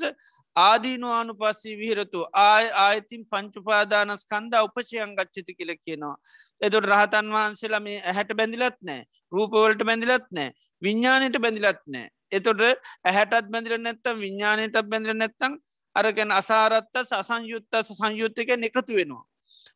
ආදීනුවානු 0.56 1.34
පස්සී 1.34 1.74
විහිරතු 1.76 2.22
ආය 2.42 2.66
ආයතින් 2.78 3.22
පංචුපාදානස් 3.26 4.24
කන්ද 4.26 4.62
උපචයන් 4.66 5.14
ගච්චති 5.18 5.56
කියල 5.58 5.72
කියනවා. 5.76 6.16
එතුට 6.60 6.88
රහතන් 6.90 7.30
වහන්සේලා 7.36 7.80
මේ 7.80 7.98
ඇහැට 8.02 8.32
බැඳිලත් 8.40 8.78
නෑ 8.82 9.02
රූපවලට 9.32 9.84
බැඳිලත් 9.84 10.28
නෑ 10.30 10.50
විඤ්ඥානයට 10.82 11.38
බැඳිලත් 11.38 11.82
නෑ. 11.88 12.08
එතොට 12.34 12.62
ඇහැටත් 13.04 13.50
බැඳිල 13.50 13.76
නැත්ත 13.78 14.06
විඤ්ඥානයට 14.16 14.80
බැඳිල 14.86 15.16
නැත්තං 15.16 15.58
අරගෙන 15.96 16.30
අසාරත්ත 16.32 17.02
සසංයුත්ත 17.02 17.78
සංයුත්තක 17.90 18.50
එකතු 18.50 18.94
වෙනවා. 18.94 19.24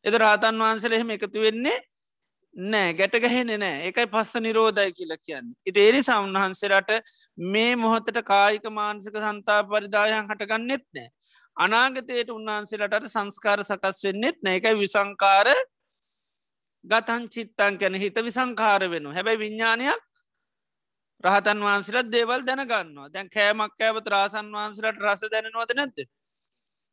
එද 0.05 0.13
රාතන් 0.15 0.55
වහන්සල 0.57 0.93
එහෙම 0.93 1.11
එකතු 1.11 1.41
වෙන්නේ 1.41 1.77
නෑ 2.55 2.93
ගැටගහෙන 2.93 3.53
නෑ 3.55 3.87
එකයි 3.89 4.07
පස්ස 4.07 4.35
නිරෝධය 4.37 4.91
කියල 4.91 5.13
කියන්න. 5.17 5.53
ඉති 5.65 5.79
ඒනි 5.79 6.01
සෞන්හන්සේරට 6.03 6.91
මේ 7.37 7.75
මොහොතට 7.75 8.19
කායික 8.25 8.65
මානසික 8.71 9.15
සන්තා 9.17 9.63
පරිදායන් 9.65 10.25
හටගන්නෙත් 10.25 10.85
නෑ. 10.91 11.09
අනාගතයට 11.57 12.29
උන්වහන්සේලට 12.29 13.07
සංස්කාර 13.07 13.63
සකස් 13.63 14.03
වෙන්නෙත් 14.03 14.37
නෑ 14.41 14.59
එකයි 14.59 14.75
විසංකාර 14.75 15.47
ගතන් 16.85 17.27
චිත්තන් 17.29 17.77
කැන 17.77 17.95
හිත 17.95 18.19
විසංකාර 18.19 18.89
වෙන 18.89 19.09
හැබැයි 19.09 19.39
විඤ්ඥානයක් 19.39 20.08
රහතන් 21.23 21.59
වහන්සලත් 21.59 22.07
දේවල් 22.11 22.41
දැනගන්නවා. 22.43 23.09
දැන් 23.09 23.29
කෑමක් 23.29 23.81
ඇවත 23.81 24.07
රාසන් 24.07 24.47
වහන්සලට 24.51 24.99
රස 24.99 25.21
දැනනවද 25.27 25.75
නැද්ද? 25.75 25.99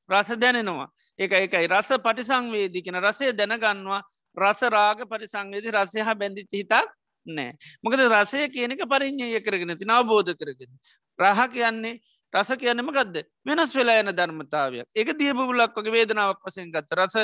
රස 0.09 0.29
දැනෙනවා. 0.37 0.89
එක 1.19 1.33
එකයි 1.35 1.67
රස 1.69 1.91
පටිසංවේදිකෙන 1.99 3.01
රසය 3.01 3.33
දැනගන්නවා. 3.33 4.03
රස 4.37 4.62
රාග 4.69 4.99
පරිසංවේදි 5.07 5.71
රසය 5.73 6.01
හා 6.01 6.15
බැඳිච්ච 6.15 6.53
හිතක් 6.53 6.91
නෑ 7.27 7.53
මොකද 7.83 8.01
රසය 8.09 8.49
කියනක 8.49 8.83
පරිින්්ඥය 8.87 9.41
කරගෙන 9.41 9.73
ති 9.75 9.87
අවබෝධ 9.89 10.35
කරගෙන. 10.35 10.71
රහ 11.19 11.41
කියන්නේ 11.49 12.01
රස 12.33 12.51
කියන්නම 12.55 12.91
ගදද 12.91 13.25
වෙනස් 13.45 13.73
වෙලා 13.75 14.03
යන 14.03 14.12
ධර්මතාවයක්. 14.12 14.87
එක 14.93 15.09
දියබුලක් 15.15 15.73
වගේ 15.73 15.93
වේදනාවක් 15.93 16.43
පසෙන් 16.43 16.71
ගත්ත 16.71 16.93
රස 16.97 17.17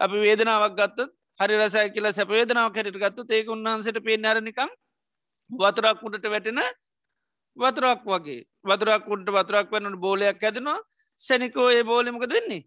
අපි 0.00 0.16
වේදනාවක් 0.18 0.74
ගත්තත් 0.74 1.08
හරි 1.40 1.54
රසය 1.58 1.86
කියලා 1.90 2.12
සැපවේදනාව 2.12 2.72
කැට 2.72 2.96
ගත්තු 2.96 3.22
ඒක 3.30 3.48
උන්හන්සට 3.48 4.02
පේ 4.02 4.16
නරනිකම් 4.16 4.70
වතුරක් 5.50 6.02
උඩට 6.02 6.26
වැටෙන 6.26 6.60
වතුරක් 7.56 8.02
වගේ. 8.04 8.46
වතුරක් 8.64 9.08
උන්ට 9.08 9.28
වතුරක් 9.30 9.70
වන්නට 9.70 10.00
බෝලයක් 10.00 10.42
ඇදෙනවා. 10.42 10.78
සැනිකෝ 11.18 11.68
ඒ 11.70 11.84
බෝලිමකද 11.84 12.32
වෙන්නේ? 12.32 12.62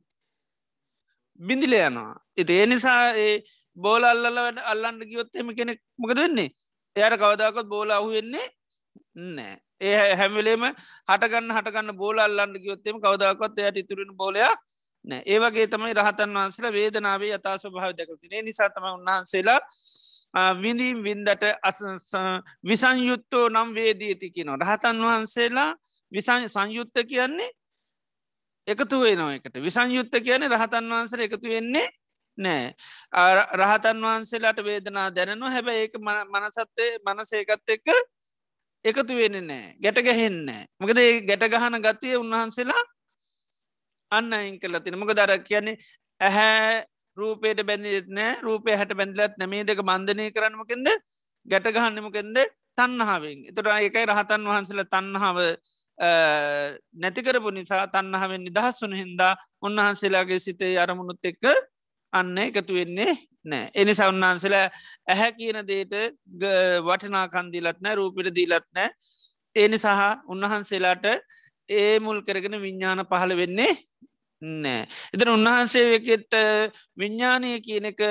බිඳිල 1.39 1.73
යනවා. 1.75 2.13
එති 2.37 2.53
ඒ 2.53 2.65
නිසා 2.65 3.01
ඒ 3.15 3.33
බෝල 3.77 4.03
අල්ලල 4.03 4.35
වැඩ 4.37 4.65
අල්ලන්න 4.65 5.05
ගියොත් 5.05 5.35
එම 5.35 5.55
කෙනෙක් 5.55 5.81
මොකද 5.97 6.17
වෙන්නේ? 6.17 6.49
එයට 6.95 7.17
කවදාකොත් 7.17 7.67
බෝල 7.67 7.91
අහු 7.91 8.09
වෙන්නේ 8.09 8.47
නෑ 9.15 9.55
ඒ 9.81 10.15
හැමිලේම 10.15 10.63
හටගන්න 10.65 11.53
හටගන්න 11.55 11.97
බෝල 11.97 12.19
අල්ලන්න 12.19 12.57
ගියොත්තෙම 12.57 12.99
කවදාකොත් 12.99 13.59
එයට 13.59 13.77
ඉතුරෙන 13.77 14.11
බෝලයක් 14.15 14.59
නෑ 15.05 15.21
ඒවගේ 15.27 15.67
තමයි 15.67 15.93
රහතන් 15.93 16.35
වහන්සේලා 16.35 16.73
වේදනාවේ 16.73 17.31
යතා 17.35 17.57
ස්වභාව 17.57 17.95
දැකතිනේ 17.97 18.41
නිසාතම 18.41 18.87
උන්වහන්සේලා 18.89 19.59
විඳීම් 20.33 21.03
වින්දට 21.03 21.43
විසංයුත්තෝ 22.63 23.49
නම් 23.49 23.73
වේදීති 23.73 24.29
කියනවා. 24.29 24.57
රහතන් 24.57 24.97
වහන්සේලා 24.99 25.75
විසං 26.11 26.49
සංයුත්ත 26.49 26.95
කියන්නේ 27.07 27.49
එකතු 28.67 29.01
වෙනවා 29.01 29.33
එකට. 29.33 29.55
විසංයුත්ත 29.57 30.13
කියන 30.23 30.43
රහතන් 30.43 30.85
වහන්සර 30.85 31.21
එකතු 31.21 31.49
වෙන්නේ 31.49 31.89
නෑ 32.37 32.75
රහතන් 33.53 34.01
වහන්සේලාට 34.01 34.63
වේදනා 34.63 35.09
දැනනවා. 35.09 35.51
හැබැ 35.51 35.77
ඒක 35.79 35.97
මනසත්තේ 35.97 36.97
මනසේකත් 37.05 37.69
එක්ක 37.69 37.87
එකතු 38.85 39.15
වෙන 39.15 39.35
නෑ 39.41 39.75
ගැට 39.77 39.99
ගැහෙන්න 39.99 40.45
මකද 40.79 40.97
ඒ 40.99 41.21
ගැට 41.21 41.43
ගහන 41.47 41.81
ගතිය 41.81 42.15
උන්වහන්සේලා 42.15 42.83
අන්න 44.11 44.33
අයින් 44.33 44.59
කල 44.59 44.79
තින 44.79 44.95
මක 44.95 45.11
දර 45.11 45.33
කියන්නේ 45.39 45.77
ඇහැ 46.21 46.85
රූපයට 47.19 47.61
බැඳිත් 47.63 48.07
නෑ. 48.09 48.37
රූපය 48.41 48.71
හැට 48.73 48.93
බැඳලත් 48.93 49.33
නැමේ 49.37 49.63
දෙක 49.63 49.81
බන්ධනය 49.81 50.25
කරන්නමකෙන්ද 50.31 50.87
ගැට 51.45 51.67
ගහන්නමකෙන්ද 51.69 52.37
තන්නහාාවෙන් 52.77 53.39
එතුට 53.49 53.69
ඒකයි 53.75 54.05
රහතන් 54.05 54.43
වහන්සල 54.45 54.81
තන්නහාාව 54.85 55.39
නැතිකරපු 56.95 57.49
නිසා 57.51 57.87
තන්නහාවෙන් 57.87 58.43
නිදහස් 58.43 58.77
වන 58.83 58.95
හින්දා 58.95 59.33
උන්වහන්සේලාගේ 59.61 60.39
සිතේ 60.39 60.75
අරමුණුත් 60.77 61.25
එක්ක 61.25 61.45
අන්න 62.13 62.37
එකතු 62.39 62.73
වෙන්නේ 62.73 63.13
නෑ. 63.45 63.71
එනිසා 63.75 64.09
උන්වහන්සේල 64.09 64.55
ඇහැ 64.55 65.31
කියන 65.33 65.59
දේට 65.63 65.93
වටනා 66.83 67.25
කන්දිලත්නෑ 67.29 67.95
රූපිට 67.95 68.35
දීලත්නෑ 68.35 68.89
ඒනි 69.55 69.77
සහ 69.77 70.01
උන්වහන්සේලාට 70.27 71.05
ඒ 71.69 71.99
මුල් 71.99 72.21
කරගෙන 72.21 72.57
විඤ්ඥාන 72.57 73.05
පහළ 73.05 73.35
වෙන්නේ 73.35 73.71
නෑ. 74.41 74.87
එතන 75.13 75.29
උන්වහන්සේකට 75.29 76.33
විඤ්ඥානය 76.95 77.59
කියන 77.61 77.91
එක 77.91 78.01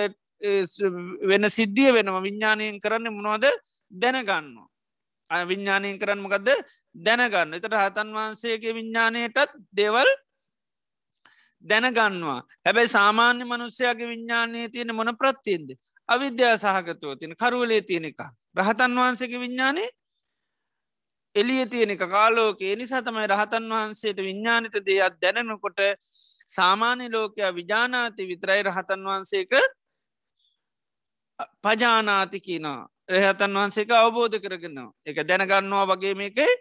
වෙන 1.22 1.50
සිද්ධිය 1.50 1.92
වෙනවා. 1.92 2.22
විඤ්ඥානයෙන් 2.22 2.80
කරන්න 2.80 3.12
මොනවද? 3.12 3.46
දැනගන්නවා. 3.92 4.68
විඤ්ඥානයෙන් 5.30 5.98
කරන්න 5.98 6.20
මොකක්ද 6.20 6.48
දැනගන්න. 6.94 7.54
එතට 7.54 7.74
හතන් 7.74 8.14
වහන්සේගේ 8.14 8.74
විඤ්ඥානයටත් 8.74 9.54
දෙවල් 9.72 10.10
දැනගන්නවා. 11.64 12.40
හැබැයි 12.64 12.88
සාමාන්‍ය 12.88 13.44
මනුස්්‍යයාගේ 13.44 14.08
විඤ්ඥානය 14.08 14.68
තියෙන 14.68 14.94
මොන 14.94 15.16
ප්‍රත්තියෙන්ද 15.16 15.72
අවිද්‍යා 16.08 16.56
සහගතව 16.56 17.18
තින 17.20 17.34
කරුවලේ 17.34 17.82
තියෙන 17.82 18.04
එක 18.04 18.20
රහතන් 18.54 18.94
වහන්සේගේ 18.96 19.40
විඤ්ඥානය 19.40 19.84
එලිය 21.38 21.66
තියෙන 21.66 21.90
එක. 21.90 22.04
කාලෝක 22.08 22.60
නිසා 22.74 23.02
තමයි 23.02 23.26
රහතන් 23.26 23.64
වහන්සේට 23.70 24.18
විඤ්ඥානට 24.18 24.76
දෙයක් 24.80 25.14
දැනනකොට 25.22 25.80
සාමාන්‍ය 26.48 27.08
ලෝකයා 27.08 27.52
විජානාති 27.52 28.28
විතරයි 28.30 28.62
රහතන් 28.62 29.02
වහන්සේක 29.02 29.52
පජානාති 31.62 32.40
කියනවා. 32.40 32.88
රහතන් 33.10 33.52
වහන්සේක 33.52 33.90
අවබෝධ 33.92 34.38
කරගෙනවා. 34.38 34.90
එක 35.04 35.18
දැනගන්නවා 35.22 35.86
වගේ 35.86 36.14
මේකයි 36.14 36.52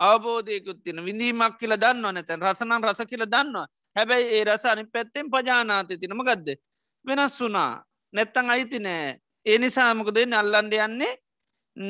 අවබෝධයකුත් 0.00 0.82
තින 0.84 1.04
විඳීමක් 1.04 1.58
කියල 1.58 1.76
දන්න 1.76 2.14
නැතැන් 2.14 2.42
රසනන් 2.42 2.82
රස 2.82 3.00
කියල 3.06 3.24
දන්නවා. 3.26 3.66
හැබැයි 3.96 4.26
ඒ 4.34 4.44
රස 4.44 4.64
අනි 4.64 4.84
පැත්තෙන් 4.86 5.30
පජානාති 5.30 5.98
තිනම 5.98 6.20
ගදද 6.20 6.58
වෙනස් 7.04 7.40
වුනා 7.40 7.84
නැත්තං 8.12 8.50
අයිති 8.50 8.78
නෑ. 8.78 9.18
ඒ 9.46 9.58
නිසාමකද 9.58 10.18
නල්ලන්ඩ 10.24 10.74
යන්නේ 10.78 11.14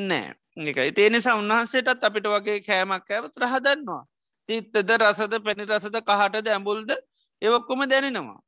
නෑ. 0.07 0.42
එකයි 0.57 0.91
තේනිසා 0.91 1.35
උන්වහන්සේටත් 1.35 2.03
අපිට 2.03 2.27
වගේ 2.27 2.59
කෑමක් 2.61 3.09
ඇවත් 3.09 3.35
රහදන්නවා 3.35 4.03
තිත්තද 4.49 4.89
රසද 4.93 5.33
පැණි 5.39 5.65
රසද 5.65 5.97
කහට 5.99 6.45
දැම්බුල්ද 6.45 6.89
ඒවක්කොම 7.41 7.81
දැනෙනවා. 7.89 8.39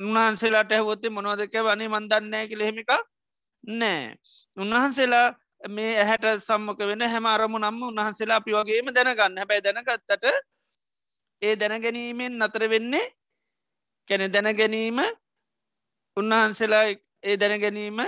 උන්වහන්සේලාට 0.00 0.72
ඇහවොත්තේ 0.72 1.10
මොනවදක 1.10 1.54
වනේ 1.60 1.88
මන්දන්නෑ 1.88 2.48
කියල 2.48 2.62
හෙමික 2.62 2.90
නෑ 3.64 4.16
උන්වහන්සේලා 4.56 5.26
මේ 5.68 5.92
ඇහැට 5.96 6.40
සම්මක 6.40 6.80
වෙන 6.82 7.02
හැම 7.04 7.26
අරමු 7.26 7.58
නම්ම 7.58 7.82
උන්වහන්සේලා 7.82 8.40
අපි 8.40 8.52
වගේම 8.52 8.88
දැනගන්න. 8.90 9.38
හැබැයි 9.38 9.64
දැනගත්තට 9.66 10.24
ඒ 11.42 11.54
දැනගැනීමෙන් 11.56 12.38
නතර 12.38 12.64
වෙන්නේ 12.68 13.06
කැනෙ 14.08 14.28
දැනගැනීම 14.28 15.00
උන්වහන්සේලා 16.16 16.84
ඒ 17.22 17.36
දැනගැනීම 17.36 18.00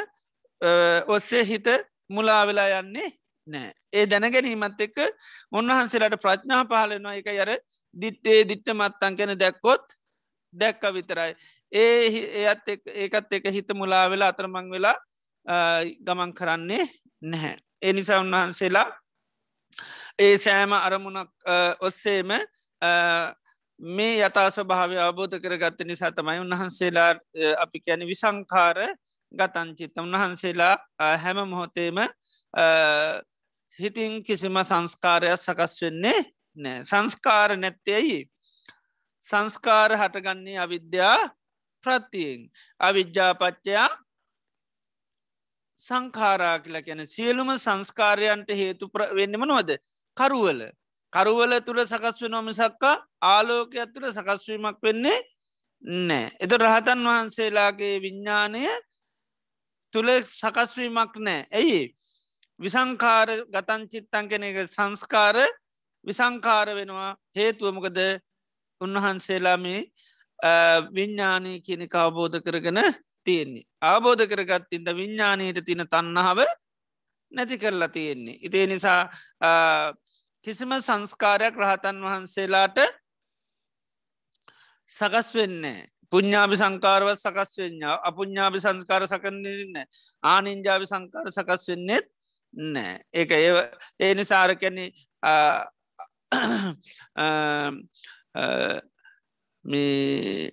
ඔස්සේ 1.08 1.44
හිත 1.44 1.68
මුලා 2.08 2.46
වෙලා 2.46 2.80
යන්නේ 2.80 3.10
නෑ. 3.46 3.72
ඒ 3.92 4.06
දැනගැනීමත් 4.06 4.80
එක්ක 4.80 4.98
උන්වහන්සේලාට 5.52 6.20
ප්‍රඥා 6.20 6.62
පහලෙනවා 6.64 7.16
එක 7.16 7.28
යර 7.34 7.50
දිට්ටේ 7.96 8.44
දිට්ට 8.44 8.72
මත්තන් 8.72 9.16
කෙන 9.16 9.34
දැක්කොත් 9.38 9.96
දැක්ක 10.54 10.82
විතරයි. 10.94 11.34
ඒ 11.72 12.44
ඒත් 12.44 12.66
ඒකත් 12.86 13.32
එක 13.32 13.50
හිත 13.50 13.74
මුලා 13.74 14.08
වෙලා 14.10 14.32
අතරමං 14.32 14.70
වෙලා 14.70 14.96
ගමන් 16.00 16.34
කරන්නේ 16.34 16.86
නැහැ. 17.22 17.56
ඒ 17.82 17.92
නිසා 17.92 18.20
උන්වහන්සේලා 18.20 18.88
ඒ 20.18 20.38
සෑම 20.38 20.72
අරමුණක් 20.72 21.30
ඔස්සේම 21.80 22.30
මේ 23.80 24.12
යතා 24.20 24.50
ස්වභාවය 24.50 24.98
අවබෝධ 24.98 25.40
කරගත්ත 25.40 25.82
නිසා 25.84 26.12
තමයි 26.12 26.38
උන්වහන්සේලා 26.40 27.10
අපි 27.58 27.80
කියන 27.80 28.06
විසංකාර 28.06 28.78
ගතංචිත 29.32 29.98
උන්වහන්සේලා 29.98 30.76
හැම 31.16 31.48
මොහොතේම 31.48 31.98
හිතින් 33.78 34.22
කිසිම 34.22 34.56
සංස්කාරයක් 34.60 35.38
සකස් 35.38 35.74
වෙන්නේ 35.82 36.20
නෑ. 36.56 36.84
සංස්කාර 36.84 37.56
නැත්තේයි. 37.56 38.28
සංස්කාර 39.22 39.96
හටගන්නේ 39.96 40.58
අවිද්‍යා 40.58 41.30
ප්‍රත්තියෙන් 41.84 42.50
අවිද්‍යාපච්චයා 42.80 43.88
සංකාරා 45.78 46.58
කියලා 46.58 46.82
ගැන 46.82 47.06
සියලුම 47.06 47.50
සංස්කාරයන්ට 47.56 48.48
හේතු 48.50 48.90
වෙන්න 48.92 49.36
මනවද? 49.36 49.78
කරුවල. 50.16 50.60
කරුවල 51.12 51.52
තුළ 51.60 51.80
සකස් 51.82 52.22
වෙන 52.22 52.44
මිසක්කා 52.44 52.96
ආලෝකයක් 53.22 53.92
තුළ 53.94 54.08
සකස්වීමක් 54.10 54.78
වෙන්නේ 54.82 55.18
නෑ. 55.82 56.30
එත 56.40 56.52
රහතන් 56.52 57.08
වහන්සේලාගේ 57.08 57.96
විඤ්ඥානය 58.04 58.62
තුළ 59.92 60.10
සකස්වීමක් 60.22 61.16
නෑ. 61.18 61.46
ඇයි 61.50 61.94
විසංකාර 62.62 63.28
ගතංචිත්තන් 63.46 64.28
කෙන 64.28 64.42
එක 64.42 64.58
සංස්කාර 64.68 65.36
විසංකාර 66.04 66.68
වෙනවා. 66.70 67.16
හේතුවමකද 67.34 67.98
උන්වහන්සේලාමේ 68.80 69.80
විඤ්ඥානී 70.90 71.60
කියනෙක 71.60 71.94
අවබෝධ 71.96 72.38
කරගෙන 72.40 72.80
තියෙන්නේ. 73.24 73.66
අවබෝධ 73.82 74.26
කරගත්තින්ද 74.26 74.88
විඤ්ඥානයට 74.90 75.64
තින 75.64 75.84
තන්නහාව 75.84 76.40
නැති 77.32 77.58
කරලා 77.58 77.88
තියෙන්නේ. 77.88 78.38
ඉතිේ 78.40 78.66
නිසා 78.66 79.02
කිසිම 80.44 80.72
සංස්කාරයක් 80.78 81.54
රහතන් 81.56 81.98
වහන්සේලාට 82.00 82.78
සකස් 84.88 85.28
වෙන්නේ 85.34 85.92
පුඤ්ඥාභි 86.12 86.56
සංකාරවත් 86.56 87.18
සකස් 87.18 87.52
වෙන්න 87.58 87.84
අපුඤ්ඥාභි 88.00 88.60
සංස්කාර 88.60 89.06
සකරන්න 89.06 89.76
ආනින්ජාවි 90.24 90.86
සංකාර 90.86 91.30
සකස් 91.30 91.62
වෙන්නෙත් 91.68 92.06
නෑ. 92.54 93.00
ඒක 93.12 93.30
ඒ 93.32 93.50
ඒ 94.00 94.14
නිසාර 94.14 94.54
කැනෙ 94.56 94.84
මේ 99.64 100.50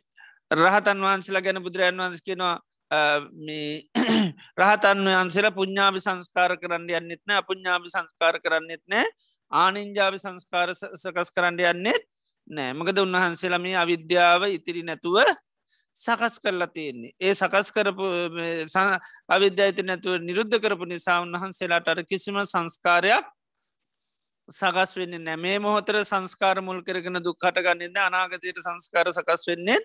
රහතන් 0.51 0.99
වහන්සලා 0.99 1.41
ගැන 1.41 1.63
බුදුරජන් 1.63 1.99
වන්ස 1.99 2.21
කෙනවා 2.21 2.55
රහතන් 4.61 5.03
වහන්සේලා 5.07 5.57
පුඤ්ඥාභි 5.57 6.01
සංස්කාර 6.01 6.57
කරන්න 6.57 6.89
යන්නෙත්න 6.91 7.35
අපපුඤ්ඥාභි 7.35 7.89
සංස්කාර 7.89 8.39
කරන්නෙත් 8.39 8.83
නෑ 8.87 9.05
ආනින්ජාවි 9.51 10.19
සංස්කාර 10.19 10.73
සකස් 10.73 11.29
කරන්න 11.31 11.59
යන්නෙත් 11.65 12.03
නෑ. 12.47 12.73
මකද 12.73 12.97
උන්වහන්සේලා 12.99 13.61
මේ 13.61 13.75
අවිද්‍යාව 13.75 14.49
ඉතිරි 14.49 14.83
නැතුව 14.83 15.17
සකස් 15.99 16.39
කරලා 16.39 16.69
තියෙන්නේ. 16.69 17.11
ඒ 17.19 17.33
සකස් 17.33 17.71
කරපු 17.71 18.05
අවිද්‍යායිති 19.29 19.83
නැතුව 19.83 20.15
නිරුද්ධ 20.21 20.57
කරපු 20.59 20.85
නිසා 20.85 21.19
උන්වහන්සේලාට 21.21 21.87
අර 21.87 21.99
කිසිම 22.05 22.37
සංස්කාරයක් 22.45 23.25
සකස් 24.49 24.91
වෙන්නේ 24.97 25.19
නෑ 25.19 25.37
මේ 25.37 25.57
මොහොතර 25.59 25.97
සංස්කාර 26.03 26.61
මුල් 26.61 26.79
කරගෙන 26.81 27.21
දුක් 27.21 27.37
කටගන්නන්න 27.37 27.97
අනාගතයට 27.99 28.59
සංස්කාර 28.59 29.11
සකස් 29.11 29.43
වෙන්නේ 29.49 29.79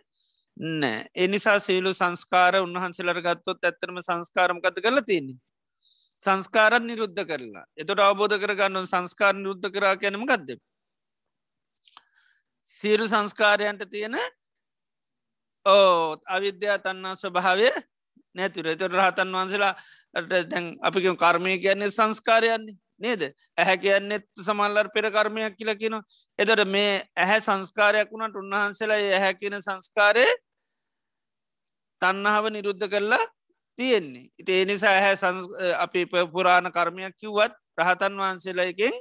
නෑ 0.80 1.00
එනිසා 1.16 1.58
සීලු 1.60 1.92
සංස්කාර 1.92 2.60
උන්වහන්සේලර 2.60 3.20
ගත්තොත් 3.20 3.60
ඇත්තරම 3.62 3.98
සංස්කාරමකත 4.00 4.78
කරල 4.80 5.00
තියන්නේ? 5.02 5.40
සංස්කාරත් 6.22 6.82
නිරුද්ධ 6.82 7.24
කරලා. 7.24 7.66
එතොට 7.76 8.00
අවබෝධ 8.00 8.38
කරගන්න 8.38 8.86
සංස්කාර 8.86 9.34
නිරුද්ධ 9.34 9.68
කරා 9.70 9.96
කියනම 9.96 10.24
ගත්ද 10.24 10.58
සියලු 12.66 13.06
සංස්කාරයන්ට 13.06 13.84
තියෙන 13.90 14.16
ඕ 15.66 16.16
අවිද්‍යා 16.26 16.78
තන්නා 16.78 17.14
ස්වභාවය 17.14 17.68
නැතුර 18.34 18.66
එතුර 18.66 18.90
රහතන් 18.92 19.30
වහන්සලා 19.30 19.74
දැන් 20.22 20.66
අපික 20.82 21.06
කර්මය 21.16 21.58
කියන්නේ 21.58 21.90
සංස්කාරයන්නේ 21.90 22.76
නේද? 22.98 23.22
ඇහැ 23.58 23.76
කියන්නෙත් 23.78 24.24
සමල්ලර් 24.38 24.88
පෙර 24.94 25.06
කර්මයක් 25.10 25.56
කියලකින 25.56 25.96
එතට 26.38 26.64
මේ 26.66 26.92
ඇහැ 27.16 27.40
සංස්කාරයක් 27.40 28.10
වුණට 28.10 28.36
උන්වහන්සේලා 28.36 29.00
ඇහැ 29.10 29.34
කියන 29.34 29.56
සංස්කාරය 29.60 30.26
තන්නහාව 32.00 32.46
නිරුද්ධ 32.50 32.86
කරලා 32.88 33.24
තියෙන්නේ. 33.78 34.30
ඉති 34.38 34.52
එනිසා 34.62 34.92
ඇහැ 34.92 35.16
අපි 35.78 36.06
පුරාණ 36.32 36.70
කර්මයක් 36.70 37.16
කිව්වත් 37.16 37.52
රහතන් 37.78 38.20
වහන්සේලායකින් 38.20 38.94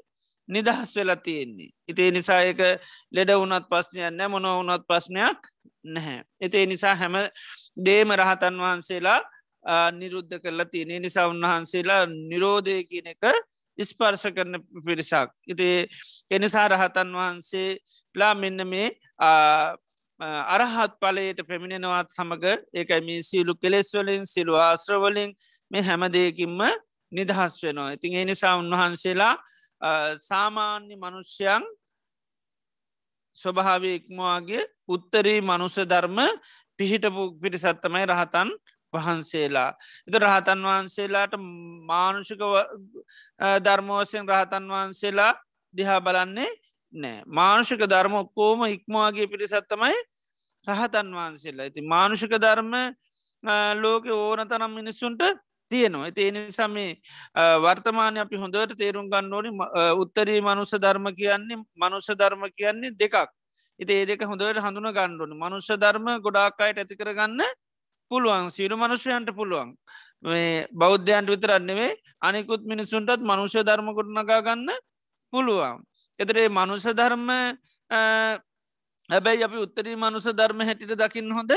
නිදහස් 0.50 0.96
වෙලා 0.96 1.16
තියෙන්නේ. 1.18 1.70
ඉතිේ 1.88 2.12
නිසායක 2.12 2.60
ලෙඩ 3.12 3.32
වනත් 3.32 3.70
ප්‍රශ්නයක් 3.70 4.12
නෑ 4.12 4.30
මොන 4.30 4.50
වනත් 4.50 4.88
ප්‍රශ්නයක් 4.88 5.40
නැහැ. 5.86 6.24
එතිේ 6.42 6.66
නිසා 6.66 6.96
හැම 6.96 7.16
දේම 7.78 8.12
රහතන් 8.12 8.60
වහන්සේලා 8.60 9.22
නිරුද්ධ 9.92 10.40
කරලා 10.40 10.66
තියෙන 10.66 11.02
නිසා 11.02 11.28
උන්වහන්සේලා 11.28 12.06
නිරෝධය 12.06 12.84
කියන 12.84 13.08
එක 13.08 13.24
ස්පර්ශ 13.80 14.28
කරන 14.36 14.60
පිරිසක්. 14.86 15.32
ඉතිේ 15.48 15.88
එනිසා 16.32 16.68
රහතන් 16.68 17.10
වහන්සේලා 17.14 18.36
මෙන්න 18.36 18.68
මේ 18.68 18.92
අරහත් 20.20 20.94
පලයට 21.00 21.40
පැමිණෙනවත් 21.48 22.10
සමඟ 22.10 22.46
ඒකයි 22.74 23.02
මේ 23.02 23.24
සියලු 23.24 23.56
කෙලෙස්වලින් 23.56 24.26
සිලු 24.26 24.56
ආශ්‍රවලින් 24.58 25.34
මේ 25.72 25.82
හැමදයකින්ම 25.82 26.62
නිදහස් 27.12 27.64
වෙනවා. 27.64 27.92
ඉතින් 27.92 28.14
එනිසා 28.16 28.56
උන්වහන්සේලා 28.58 29.36
සාමාන්‍ය 30.20 30.96
මනුෂ්‍යයන් 30.96 31.64
ස්වභාව 33.40 33.84
ඉක්මවාගේ 33.90 34.64
උත්තරී 34.88 35.40
මනුෂ 35.42 35.78
ධර්ම 35.86 36.20
පිහිටපු 36.80 37.24
පිරිසත්තමයි 37.42 38.06
රහතන් 38.06 38.50
වහන්සේලා. 38.94 39.72
එත 40.08 40.16
රහතන් 40.16 40.60
වහන්සේලාට 40.62 41.34
මානුෂික 41.84 42.42
ධර්මෝසයෙන් 43.60 44.26
රහතන් 44.26 44.66
වහන්සේලා 44.68 45.34
දිහා 45.74 46.00
බලන්නේ 46.02 46.52
නෑ 46.94 47.24
මානුෂික 47.30 47.82
ධර්ම 47.86 48.14
ඔක්කෝම 48.16 48.66
ඉක්මවාගේ 48.68 49.28
පිරිසත්තමයි 49.28 49.98
රහතන් 50.68 51.08
වහන්සේලා 51.12 51.66
ඇති 51.66 51.82
මානුෂික 51.86 52.34
ධර්ම 52.38 52.74
ලෝක 53.76 54.06
ඕන 54.08 54.48
තරම් 54.48 54.72
මිනිස්සුන්ට 54.72 55.24
තියෙනවා. 55.74 56.12
ඒ 56.18 56.32
නිසාම 56.32 56.76
වර්තමානය 57.66 58.20
අපි 58.20 58.42
හොඳට 58.44 58.76
තේරුම් 58.78 59.08
ගන්න 59.10 59.34
ඕනි 59.34 59.52
උත්තරී 60.02 60.42
මනුස 60.42 60.74
ධර්ම 60.78 61.08
කියන්නේ 61.14 61.64
මනුෂ 61.78 62.12
ධර්ම 62.16 62.44
කියන්නේ 62.60 62.96
දෙකක්. 62.96 63.30
ඉති 63.80 63.94
ඒ 63.94 64.06
දෙක 64.06 64.22
හොඳට 64.24 64.60
හඳුන 64.60 64.90
ගණ්ඩුවන 64.92 65.34
මනුෂ්‍ය 65.36 65.76
ධර්ම 65.78 66.08
ගොඩාක්කායට 66.22 66.80
ඇති 66.80 66.96
කරගන්න 66.96 67.42
පුළුවන්. 68.12 68.52
සිරු 68.52 68.76
මනුෂ්‍යයන්ට 68.78 69.30
පුළුවන්. 69.32 69.70
මේ 70.24 70.68
බෞද්ධයන්ට 70.72 71.30
විතරන්නෙවේ 71.30 71.92
අනිකුත් 72.22 72.62
මිනිසුන්ටත් 72.64 73.22
මනුෂ්‍ය 73.22 73.62
ධර්ම 73.62 73.88
ගොඩනගා 73.92 74.42
ගන්න 74.42 74.70
පුළුවන්. 75.34 75.82
එතරේ 76.20 76.48
මනුස 76.50 76.86
ධර්ම 76.92 77.28
හැබැයි 79.10 79.44
අපි 79.44 79.58
උත්තරී 79.58 79.96
මනුස 79.96 80.28
ධර්ම 80.32 80.60
හැටිට 80.62 80.94
දකින්න 80.96 81.32
හොඳ 81.32 81.54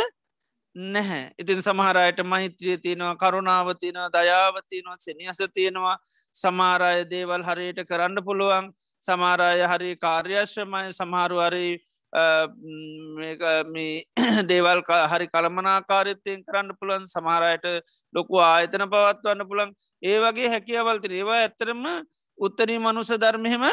නැහැ. 0.76 1.32
ඉතින් 1.38 1.62
සමහරයට 1.62 2.20
මහිත්‍රිය 2.22 2.76
තියෙනවා 2.78 3.16
කරුණාවතියනවා 3.16 4.12
දයාවතියනවා 4.12 4.96
සෙනියස 5.00 5.38
තියෙනවා 5.54 5.96
සමාරය 6.34 7.04
දේවල් 7.06 7.42
හරියට 7.42 7.80
කරන්න 7.84 8.24
පුළුවන්. 8.24 8.70
සමාරය 9.02 9.60
හරි 9.64 9.96
කාර්යශ්‍රමය. 9.96 10.92
සමහරු 10.92 11.40
හරි 11.40 11.68
දේවල් 14.50 14.80
හරි 15.10 15.26
කළමනාකාරත්තයෙන් 15.28 16.44
කරන්න 16.44 16.70
පුළන් 16.80 17.04
සමහරයට 17.06 17.64
ලොකු 18.14 18.40
ආයතන 18.42 18.84
පවත්වන්න 18.86 19.48
පුළන් 19.48 19.70
ඒ 20.02 20.18
වගේ 20.20 20.48
හැකියවල්තිර 20.48 21.12
ඒවා 21.12 21.38
ඇත්තරම 21.38 21.84
උත්තරී 22.38 22.78
මනුස 22.78 23.10
ධර්මහෙම 23.16 23.64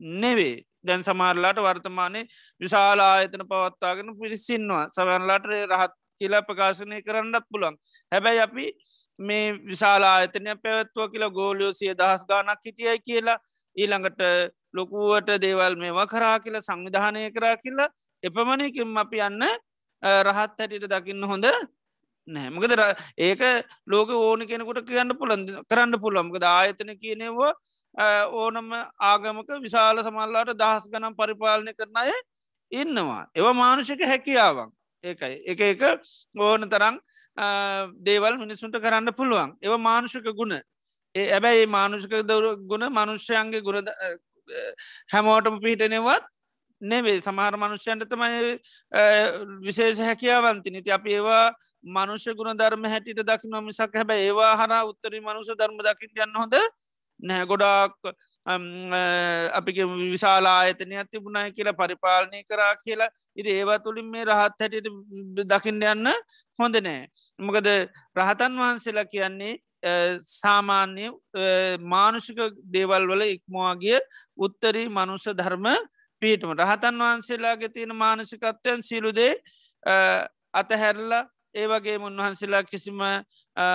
නෙවේ 0.00 0.64
දැන් 0.84 1.02
සමාරලාට 1.02 1.58
වර්තමානය 1.58 2.24
විශාල 2.60 3.00
ආයතන 3.00 3.44
පවත්වාගෙන 3.44 4.16
පිරිසින්නවා. 4.18 4.88
සවන්ලාට 4.90 5.46
රහත් 5.46 5.94
කියලා 6.20 6.42
ප්‍රකාශනය 6.42 7.00
කරන්නත් 7.02 7.46
පුළන් 7.50 7.76
හැබැයි 8.12 8.44
අපි 8.46 8.66
මේ 9.18 9.44
විශාලා 9.64 10.14
ආයතනය 10.16 10.56
පැවැත්ව 10.56 11.10
කියලා 11.12 11.30
ගෝලියෝ 11.30 11.72
සිය 11.74 11.92
දහස් 11.94 12.26
ගානක් 12.26 12.64
හිටියයි 12.64 12.98
කියලා 13.00 13.38
ඊළඟට 13.76 14.22
ලොකුවට 14.72 15.30
දේවල් 15.40 15.76
මේවා 15.76 16.06
කරා 16.06 16.36
කියලා 16.40 16.66
සංවිධානය 16.68 17.30
කරා 17.30 17.56
කියලා 17.58 17.88
එපමණකින් 18.22 18.98
අපි 18.98 19.24
යන්න 19.28 19.46
රහත් 20.22 20.36
හැටියට 20.36 20.90
දකින්න 20.90 21.24
හොඳ 21.24 21.46
නෑමකද 22.28 22.74
ඒක 23.18 23.42
ලෝක 23.86 24.10
ඕන 24.10 24.46
කෙනෙකුට 24.46 24.84
කියන්න 24.86 25.16
පුළන් 25.16 25.46
කරන්න 25.64 26.00
පුළම්කද 26.00 26.44
ආයතන 26.50 26.92
කියනෙවා 26.96 27.52
ඕනම 28.34 28.70
ආගමක 29.00 29.50
විශාල 29.60 30.02
සමල්ලාට 30.02 30.54
දහස් 30.54 30.88
ගනම් 30.88 31.14
පරිපාලනය 31.14 31.74
කරන 31.74 31.96
අය 31.96 32.12
ඉන්නවා. 32.72 33.26
ඒව 33.34 33.46
මානුෂික 33.54 34.00
හැකියාවන් 34.02 34.72
ඒකයි. 35.04 35.34
එක 35.46 35.60
එක 35.62 35.82
ඕන 36.36 36.68
තරං 36.68 37.00
දේවල් 38.02 38.38
මිනිසුන්ට 38.38 38.78
කරන්න 38.78 39.12
පුළුවන්. 39.12 39.56
ඒව 39.60 39.78
මානුෂික 39.80 40.28
ගුණ. 40.34 40.60
ඒ 41.14 41.26
ඇබැයි 41.30 41.66
මානුෂික 41.68 42.14
දවර 42.22 42.56
ගුණ 42.64 42.86
මනුෂ්‍යයන්ගේ 42.90 43.62
ගුණ 43.62 43.90
හැමෝටම 45.08 45.60
පිහිටනෙවත් 45.60 46.24
නෙවේ 46.80 47.20
සමහර 47.20 47.56
මනුෂ්‍යයන්ට 47.56 48.08
තමයි 48.08 48.58
විශේෂ 49.60 50.00
හැකියාවන්ති 50.00 50.70
නිති 50.70 50.90
අප 50.90 51.06
ඒවා 51.08 51.44
මනුෂ්‍ය 51.84 52.34
ගුණ 52.34 52.56
ධර්ම 52.56 52.84
හැටිට 52.86 53.22
දකි 53.22 53.48
නොමිසක් 53.48 53.94
හැබැ 53.94 54.20
ඒවා 54.22 54.54
හර 54.56 54.72
උත්තරී 54.84 55.20
මනුෂ 55.20 55.52
ධර්ම 55.54 55.78
දකිට 55.80 56.18
යන්න 56.18 56.36
හොඳ 56.36 56.56
නෑ 57.20 57.46
ගොඩාක් 57.46 57.92
අපි 58.46 59.72
විශාලා 60.06 60.56
අයතනය 60.60 61.04
තිබුණයි 61.10 61.52
කියලා 61.52 61.72
පරිපාලනය 61.72 62.42
කරා 62.44 62.74
කියලා. 62.76 63.10
ඉති 63.36 63.50
ඒවා 63.50 63.78
තුළින් 63.78 64.10
මේ 64.10 64.24
රහත් 64.24 64.60
හැටියට 64.60 64.88
දකිින්ට 65.48 65.84
යන්න 65.84 66.10
හොඳ 66.58 66.76
නෑ. 66.80 67.08
මොකද 67.38 67.68
රහතන් 68.16 68.60
වහන්සේලා 68.60 69.06
කියන්නේ 69.06 69.54
සාමාන්‍ය 70.20 71.10
මානුෂික 71.80 72.38
දේවල් 72.72 73.08
වල 73.08 73.26
ඉක්මවාගේ 73.28 74.00
උත්තරී 74.38 74.88
මනුෂ 74.90 75.28
ධර්ම 75.32 75.66
පීටම 76.22 76.52
රහතන් 76.54 76.98
වහන්සේලාගේ 76.98 77.68
තියෙන 77.68 77.96
මානසිකත්වයන් 77.96 78.82
සිලුදේ 78.82 79.32
අතහැරලා 80.52 81.24
ඒවගේ 81.54 81.96
උන්වහන්සේලා 82.00 82.64
කිසිම 82.64 83.00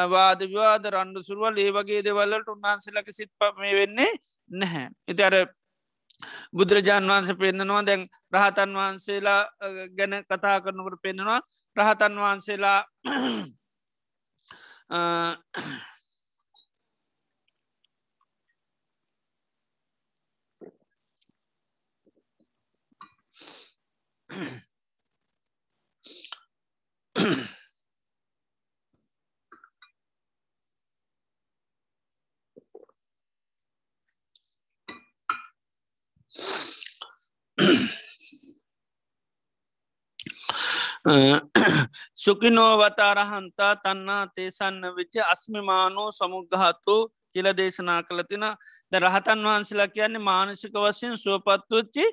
වාද 0.08 0.40
විවාද 0.44 0.84
රණ්ඩු 0.88 1.24
සුරුවල් 1.24 1.58
ඒ 1.58 1.72
වගේ 1.72 2.02
දෙවල්ලට 2.02 2.48
උන්වහන්සේලක 2.48 3.08
සිත් 3.12 3.32
ප 3.34 3.42
මේ 3.58 3.76
වෙන්නේ 3.76 4.12
නැහැ. 4.52 4.88
ඉති 5.08 5.24
අර 5.24 5.36
බුදුරජාණන් 6.52 7.12
වහන්ස 7.12 7.32
පෙන්න්නනවා 7.36 7.84
දැන් 7.84 8.02
රහතන් 8.34 8.72
වහන්සේලා 8.76 9.42
ගැන 9.98 10.14
කතා 10.26 10.58
කරනකට 10.62 11.02
පෙන්නවා 11.02 11.40
රහතන් 11.76 12.16
වහන්සේලා 12.18 12.80
සුකිනෝවතාරහන්තා 42.16 43.76
තන්නා 43.78 44.24
තේසන්න 44.30 44.82
විච්ච 44.96 45.16
අස්මිමානෝ 45.26 46.10
සමුගහතු 46.12 46.96
කියල 47.34 47.48
දේශනා 47.54 48.02
කළ 48.04 48.22
තින 48.24 48.46
ද 48.92 49.00
රහතන් 49.00 49.46
වහන්සලා 49.46 49.88
කියන්නේ 49.90 50.22
මානසික 50.22 50.76
වශයෙන් 50.76 51.18
සුවපත්වච්චි 51.18 52.06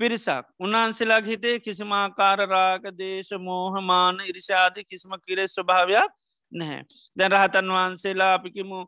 පිරිසක් 0.00 0.46
උන්වහන්සේලා 0.58 1.20
හිතේ 1.22 1.56
කිසිමාකාරරාග 1.60 2.88
දේශ 2.94 3.32
මෝහමාන 3.40 4.20
ඉරිෂාදී 4.22 4.84
කිසිම 4.84 5.12
කිරෙස් 5.20 5.54
ස්වභාවයක් 5.54 6.12
නැහැ. 6.52 6.82
දැන් 7.16 7.32
රහතන් 7.32 7.68
වහන්සේලා 7.70 8.32
අපිකිමු 8.34 8.80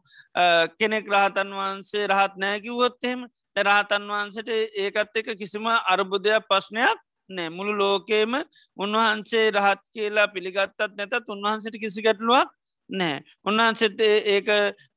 කෙනෙක් 0.79 1.07
රහතන් 1.09 1.53
වහන්සේ 1.53 2.07
රහත් 2.07 2.35
නෑකිවොත්තෙම 2.39 3.29
රහතන් 3.61 4.09
වහන්සට 4.09 4.51
ඒකත් 4.79 5.17
එක 5.17 5.31
කිසිම 5.39 5.67
අර්බුදයක් 5.67 6.49
ප්‍රශ්නයක් 6.49 6.99
නෑ. 7.31 7.51
මුළු 7.51 7.73
ලෝකේම 7.75 8.33
උන්වහන්සේ 8.77 9.47
රහත් 9.51 9.83
කියලා 9.93 10.29
පිළිගත්තත් 10.29 10.81
නැතත් 10.97 11.29
උන්වහන්සට 11.29 11.77
කිසි 11.83 12.03
ගැටලුවක් 12.03 12.51
නෑ. 12.91 13.23
උන්වහන්සෙත් 13.45 14.01
ඒක 14.01 14.49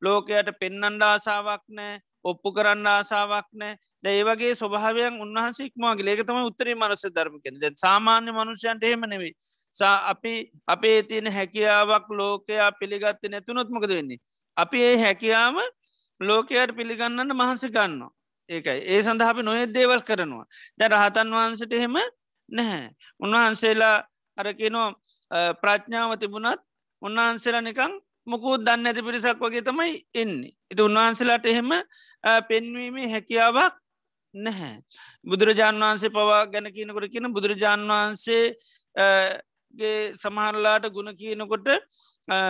ලෝකයට 0.02 0.50
පෙන්නන්ඩ 0.60 1.02
ආසාාවක් 1.04 1.66
නෑ 1.70 2.00
ඔප්පු 2.24 2.54
කරන්න 2.54 2.88
ආසාාවක් 2.88 3.50
නෑ. 3.54 3.78
ඒවගේ 4.06 4.54
ස්වභාවයන් 4.56 5.20
උන්වහන්සික්මගේ 5.24 6.10
ඒකතම 6.10 6.40
උත්තරී 6.42 6.76
මනස 6.76 7.06
ධර්මකෙන 7.10 7.60
ද 7.62 7.74
සාමාන්‍ය 7.78 8.32
මනුෂ්‍යයන්ට 8.32 8.84
හෙමනෙවී 8.84 9.34
සා 9.76 9.96
අපි 10.10 10.34
අපේ 10.68 10.98
තියෙන 11.04 11.32
හැකියාවක් 11.32 12.10
ලෝකයා 12.12 12.72
පිළිගත්ත 12.74 13.24
නැතුනොත්මකද 13.30 13.92
වෙන්නේ? 13.92 14.22
අපි 14.58 14.84
ඒ 14.84 14.98
හැකියාම 14.98 15.58
ලෝකයට 16.22 16.76
පිළිගන්නන්න 16.76 17.34
මහන්සි 17.34 17.70
ගන්නවා. 17.70 18.12
ඒකයි. 18.50 18.80
ඒ 18.86 19.02
සඳහ 19.02 19.24
අපි 19.24 19.44
නොයෙත් 19.44 19.74
දේවල් 19.74 20.02
කරනවා. 20.02 20.46
දැ 20.78 20.90
රහතන් 20.90 21.34
වහන්සට 21.34 21.74
එහෙම 21.74 21.96
නැහැ. 22.50 22.90
උන්වහන්සේලා 23.20 24.04
අරකිනෝ 24.38 24.94
ප්‍රඥාව 25.62 26.18
තිබුණත් 26.18 26.60
උන්වහන්සේලා 27.02 27.62
නිකං 27.62 28.02
මොකුත් 28.28 28.62
දන්න 28.62 28.86
ඇති 28.86 29.02
පිරිසක් 29.02 29.40
වගේ 29.40 29.62
තමයි 29.62 30.06
එන්නේ. 30.14 30.54
එති 30.72 30.82
උන්වහන්සේලාට 30.82 31.46
එහෙම 31.46 31.72
පෙන්වීමේ 32.50 33.08
හැකියාවක් 33.08 33.74
නැහැ. 34.34 34.82
බුදුරජාණන් 35.24 35.82
වහන්සේ 35.82 36.10
පවා 36.10 36.48
ගැන 36.48 36.66
කියනකොට 36.70 37.08
කියන 37.08 37.34
බුදුරජාණන් 37.34 37.92
වහන්සේගේ 37.92 38.56
සමහරලාට 40.16 40.90
ගුණ 40.90 41.16
කියනකොට 41.16 41.68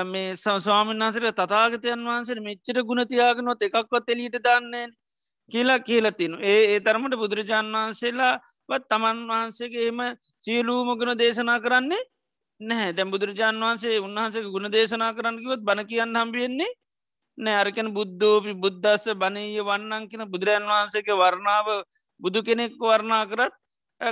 මේ 0.05 0.37
ස්වාමීන් 0.37 0.99
වහන්සර 0.99 1.33
තතාගතයන් 1.33 2.05
වහන්සේ 2.05 2.41
මෙච්චර 2.41 2.83
ගුණතියාගෙනොත් 2.83 3.61
එකක්වත් 3.61 4.09
එලියට 4.09 4.39
දන්නේ 4.39 4.87
කියලා 5.51 5.79
කියලතිනු 5.79 6.37
ඒ 6.43 6.67
ඒ 6.67 6.79
තරමට 6.79 7.15
බුදුරජාණන් 7.15 7.75
වහන්සේලා 7.75 8.39
වත් 8.69 8.83
තමන් 8.89 9.19
වහන්සේගේ 9.29 9.87
එම 9.87 9.99
සියලූමගුණ 10.43 11.17
දේශනා 11.17 11.59
කරන්නේ 11.59 12.03
නැහැ. 12.61 12.93
දැම් 12.93 13.11
බුදුරජාන් 13.11 13.57
වහන්සේ 13.57 13.99
උන්වහන්සේ 13.99 14.43
ගුණ 14.47 14.71
දේශනා 14.71 15.11
කරන්නකිවත් 15.13 15.61
බණ 15.61 15.87
කියන්න 15.87 16.15
හම්බියෙන්නේ 16.15 16.71
නෑ 17.37 17.55
අරකන 17.55 17.89
බුද්ධෝපි 17.91 18.53
බුද්ධස්ස 18.55 19.05
බනීය 19.15 19.61
වන්නන් 19.61 20.07
කියෙන 20.09 20.29
බුදුරජන් 20.29 20.65
වහන්සේගේ 20.65 21.15
වර්ණාව 21.15 21.67
බුදු 22.19 22.39
කෙනෙක් 22.41 22.73
වර්ණා 22.81 23.23
කරත් 23.25 23.53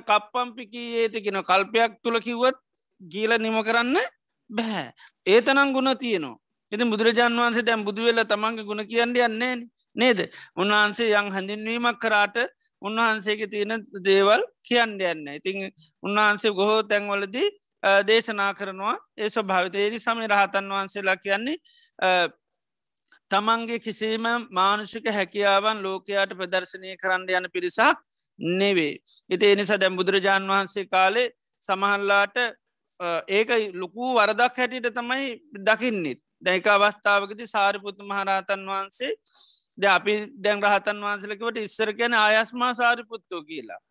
කප්පම්පිකී 0.08 0.88
ඒතිකෙන 0.97 1.39
කල්පයක් 1.43 1.91
තුළ 2.04 2.20
කිව්වත් 2.20 2.58
ගීල 3.02 3.32
නිම 3.38 3.58
කරන්න 3.62 3.97
බැහැ 4.49 4.88
ඒතනං 5.26 5.74
ගුණ 5.74 5.91
තියනවා. 5.95 6.39
ඉති 6.72 6.84
බුදුරජාන් 6.86 7.36
වහන්සේ 7.36 7.64
දැම් 7.64 7.86
බුදුවෙල 7.86 8.24
තමන්ගේ 8.26 8.66
ගුණ 8.66 8.84
කියන්න 8.86 9.16
යන්නේ 9.18 9.56
නේද? 9.95 10.20
උන්වහන්සේ 10.56 11.14
යං 11.14 11.28
හඳින්වීමක් 11.30 11.99
කරාට 11.99 12.38
උන්වහන්සේගේ 12.82 13.47
තියෙන 13.47 13.86
දේවල් 14.03 14.43
කියන්න 14.63 14.99
යන්න. 15.01 15.27
ඉතිං 15.29 15.57
උන්වහන්සේ 16.03 16.51
ගොහෝ 16.51 16.84
තැන්වලදී 16.84 17.49
දේශනා 18.03 18.53
කරනවා 18.53 18.95
ඒ 19.17 19.29
ස්වභාවිත 19.29 19.75
ඒරි 19.75 19.99
සමි 19.99 20.27
රහතන් 20.27 20.71
වහන්සේලා 20.71 21.17
කියන්නේ 21.17 21.57
තමන්ගේ 23.32 23.79
කිසිීම 23.79 24.25
මානුෂික 24.51 25.05
හැකියාවන් 25.09 25.84
ලෝකයාට 25.84 26.34
ප්‍රදර්ශනය 26.34 26.97
කරන්න 26.97 27.29
යන 27.32 27.47
පිරිසක් 27.49 28.01
නෙවේ. 28.39 28.97
ඉති 29.29 29.45
එනිසා 29.47 29.79
දැම් 29.79 29.95
බුදුරජාණන් 29.95 30.49
වහන්සේ 30.49 30.86
කාලේ 30.88 31.29
සමහල්ලාට 31.61 32.38
ඒක 33.29 33.49
ලොකු 33.75 34.13
වරදක් 34.15 34.57
හැටියට 34.57 34.93
තමයි 34.93 35.25
දකින්නෙත් 35.61 36.21
දැක 36.41 36.67
අවස්ථාවකති 36.67 37.47
සාරිපුතු 37.47 38.03
මහරහතන් 38.03 38.67
වහන්සේ 38.67 39.11
ද 39.82 39.89
අපි 39.89 40.15
දැන් 40.43 40.63
රහතන් 40.63 41.01
වහන්සලකට 41.03 41.57
ඉස්සර 41.59 41.89
කියන 41.93 42.13
අයස්මා 42.15 42.73
සාරිපුත්තෝ 42.73 43.41
කියලා. 43.43 43.82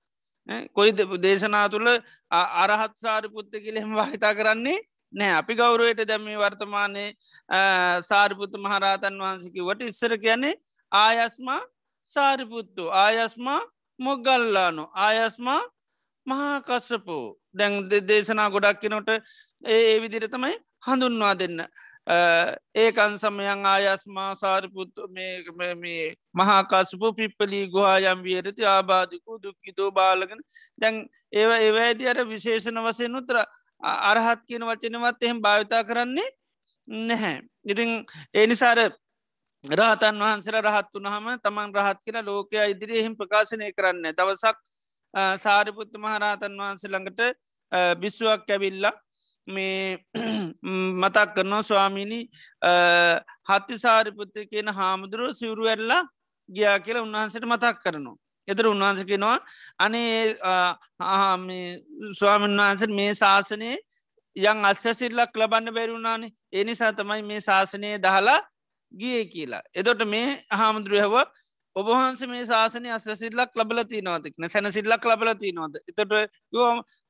කොයි 0.75 0.93
දේශනා 1.23 1.67
තුළ 1.69 1.91
අරහත් 2.31 2.95
සාරිපුත්ත 2.99 3.53
කියලෙම 3.65 3.91
වහිතා 3.99 4.35
කරන්නේ 4.35 4.79
නෑ 5.13 5.33
අපි 5.33 5.55
ගෞරුවයට 5.55 6.03
දැමි 6.09 6.37
වර්තමානය 6.37 7.05
සාරිපුත්තු 8.03 8.59
මහරහතන් 8.59 9.21
වහන්සකිවට 9.23 9.83
ඉස්සර 9.83 10.15
කියන්නේ 10.19 10.55
ආයස්මා 10.93 11.61
සාරිපුත්තු. 12.11 12.89
ආයස්මා 12.95 13.61
මොග්ගල්ලානු. 14.01 14.85
ආයස්මා 14.97 15.61
මහාකස්සපෝ. 16.27 17.27
දැන් 17.55 17.75
දේශනා 18.09 18.51
ගොඩක් 18.51 18.83
නොට 18.91 19.09
ඒ 19.65 19.95
විදිර 20.03 20.27
තමයි 20.29 20.55
හඳුන්වා 20.87 21.35
දෙන්න. 21.35 21.61
ඒකන් 22.77 23.19
සමයන් 23.19 23.67
ආයස්මා 23.67 24.31
සාරිපුත්තු 24.37 25.09
මේ 25.09 26.17
මහාකාසපු 26.35 27.13
පිප්පලී 27.13 27.67
ගොහායම් 27.69 28.23
වියරති 28.23 28.65
ආබාධිකු 28.67 29.39
දුක්කිතෝ 29.43 29.91
බාලගෙන 29.93 30.41
දැන් 30.79 30.97
ඒව 31.33 31.51
ඒවැඇති 31.59 32.09
අර 32.09 32.21
විශේෂණ 32.27 32.83
වසයෙන් 32.83 33.17
උත්‍ර 33.17 33.37
අරහත් 33.81 34.41
කියන 34.47 34.65
වචනවත් 34.65 35.23
එහෙම 35.23 35.41
භාවිතා 35.41 35.85
කරන්නේ 35.85 36.29
නැහැ. 36.89 37.37
ඉතින් 37.65 37.91
ඒනිසාර 38.35 38.79
රහතන් 39.65 40.17
වහන්සර 40.19 40.57
රහත් 40.61 40.91
වනහම 40.95 41.29
තමන් 41.39 41.75
රහත් 41.77 41.99
කියලා 42.05 42.25
ලෝකය 42.25 42.57
ඉදිරි 42.65 42.99
එහෙම 42.99 43.15
ප්‍රකාශනය 43.15 43.71
කරන්න 43.73 44.11
දවසක් 44.13 44.57
සාරිපුත්ත 45.37 45.93
මහරහතන් 45.97 46.59
වහන්ස 46.59 46.85
ළඟට 46.87 47.21
බිස්සුවක් 47.99 48.49
ඇවිල්ලා 48.49 48.95
මේ 49.51 49.99
මතක් 51.01 51.29
කරනවා 51.35 51.63
ස්වාමිණි 51.65 52.21
හත්ති 53.49 53.79
සාරිපුත්ත 53.79 54.35
කියන 54.47 54.69
හාමුදුරුව 54.71 55.33
සිවරු 55.33 55.67
ඇල්ලා 55.67 56.03
ගියා 56.49 56.79
කියලා 56.79 57.03
උන්වහන්සට 57.03 57.47
මතක් 57.47 57.77
කරනවා. 57.83 58.17
එතර 58.49 58.67
උන්වහන්ස 58.67 59.05
කෙනවා 59.05 59.39
අනේ 59.79 60.37
ස්වාමන් 62.15 62.57
වහන්ස 62.59 62.87
මේ 62.93 63.13
ශාසනය 63.15 63.71
යං 64.37 64.65
අත්සසිල්ලක් 64.65 65.37
ලබන්න 65.37 65.75
බැරුණානේ 65.75 66.35
එනිසා 66.55 66.93
තමයි 66.95 67.23
මේ 67.25 67.41
ශාසනය 67.41 67.93
දහලා 67.99 68.41
ගිය 68.95 69.23
කියලා. 69.27 69.63
එතොට 69.75 70.03
මේ 70.07 70.27
හාමුදුරුවහව 70.53 71.17
ඔබහන්ස 71.77 72.23
මේ 72.25 72.45
ශාසනය 72.45 72.91
අස්සිල්ලක් 72.91 73.51
ලබලති 73.55 74.03
නොතික්න 74.03 74.49
සැනසිල්ලක් 74.49 75.05
ලබලති 75.05 75.53
නොද 75.53 75.79
එතට 75.83 76.15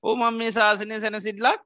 ඕමම් 0.05 0.35
මේ 0.35 0.51
ශාසනය 0.51 1.01
සැනසිල්ලක් 1.01 1.61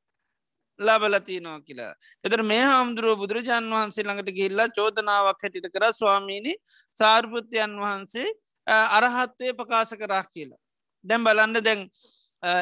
ලබලති 0.78 1.40
නෝ 1.40 1.58
කියලා. 1.60 1.94
එතර 2.24 2.42
මේ 2.42 2.62
හාමුදුරුව 2.62 3.18
බුදුරජාන් 3.18 3.70
වහන්සේ 3.70 4.04
ළඟට 4.04 4.30
ගිල්ලා 4.32 4.68
චෝදනාවක් 4.70 5.42
හැටිට 5.42 5.68
කර 5.70 5.86
ස්වාමීණි 5.92 6.54
සාර්පෘත්‍යයන් 6.98 7.78
වහන්සේ 7.78 8.28
අරහත්වය 8.66 9.54
ප්‍රකාශ 9.54 9.94
කරා 9.94 10.24
කියලා. 10.24 10.60
දැම් 11.04 11.24
බලන්න 11.24 11.60
දැන් 11.60 11.88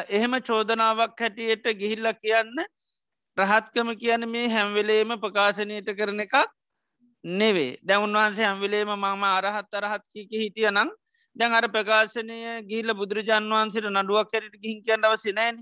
එහෙම 0.09 0.33
චෝදනාවක් 0.41 1.19
හැටියට 1.19 1.65
ගිහිල්ල 1.75 2.07
කියන්න 2.15 2.65
රහත්කම 3.37 3.95
කියන 3.97 4.29
මේ 4.29 4.49
හැම්වෙලේම 4.49 5.15
ප්‍රකාශනයට 5.19 5.89
කරන 5.93 6.19
එකක් 6.19 6.35
නෙවේ 7.23 7.77
දැ 7.83 7.97
උන්වහන්සේ 7.97 8.45
හැම්විලේම 8.45 8.89
මම 8.89 9.23
අරහත් 9.25 9.73
අරහත් 9.73 10.03
කික 10.07 10.31
හිටිය 10.33 10.69
නම් 10.69 10.89
දැන් 11.35 11.53
අර 11.53 11.65
ප්‍රකාශනය 11.67 12.37
ගිහිල 12.69 12.93
බුදුරජාන් 12.93 13.49
වහන්සේට 13.49 13.89
නඩුවක් 13.91 14.31
කැරට 14.31 14.55
ගිහින් 14.55 14.83
කියන්න 14.83 15.05
අවසිනෑන 15.05 15.55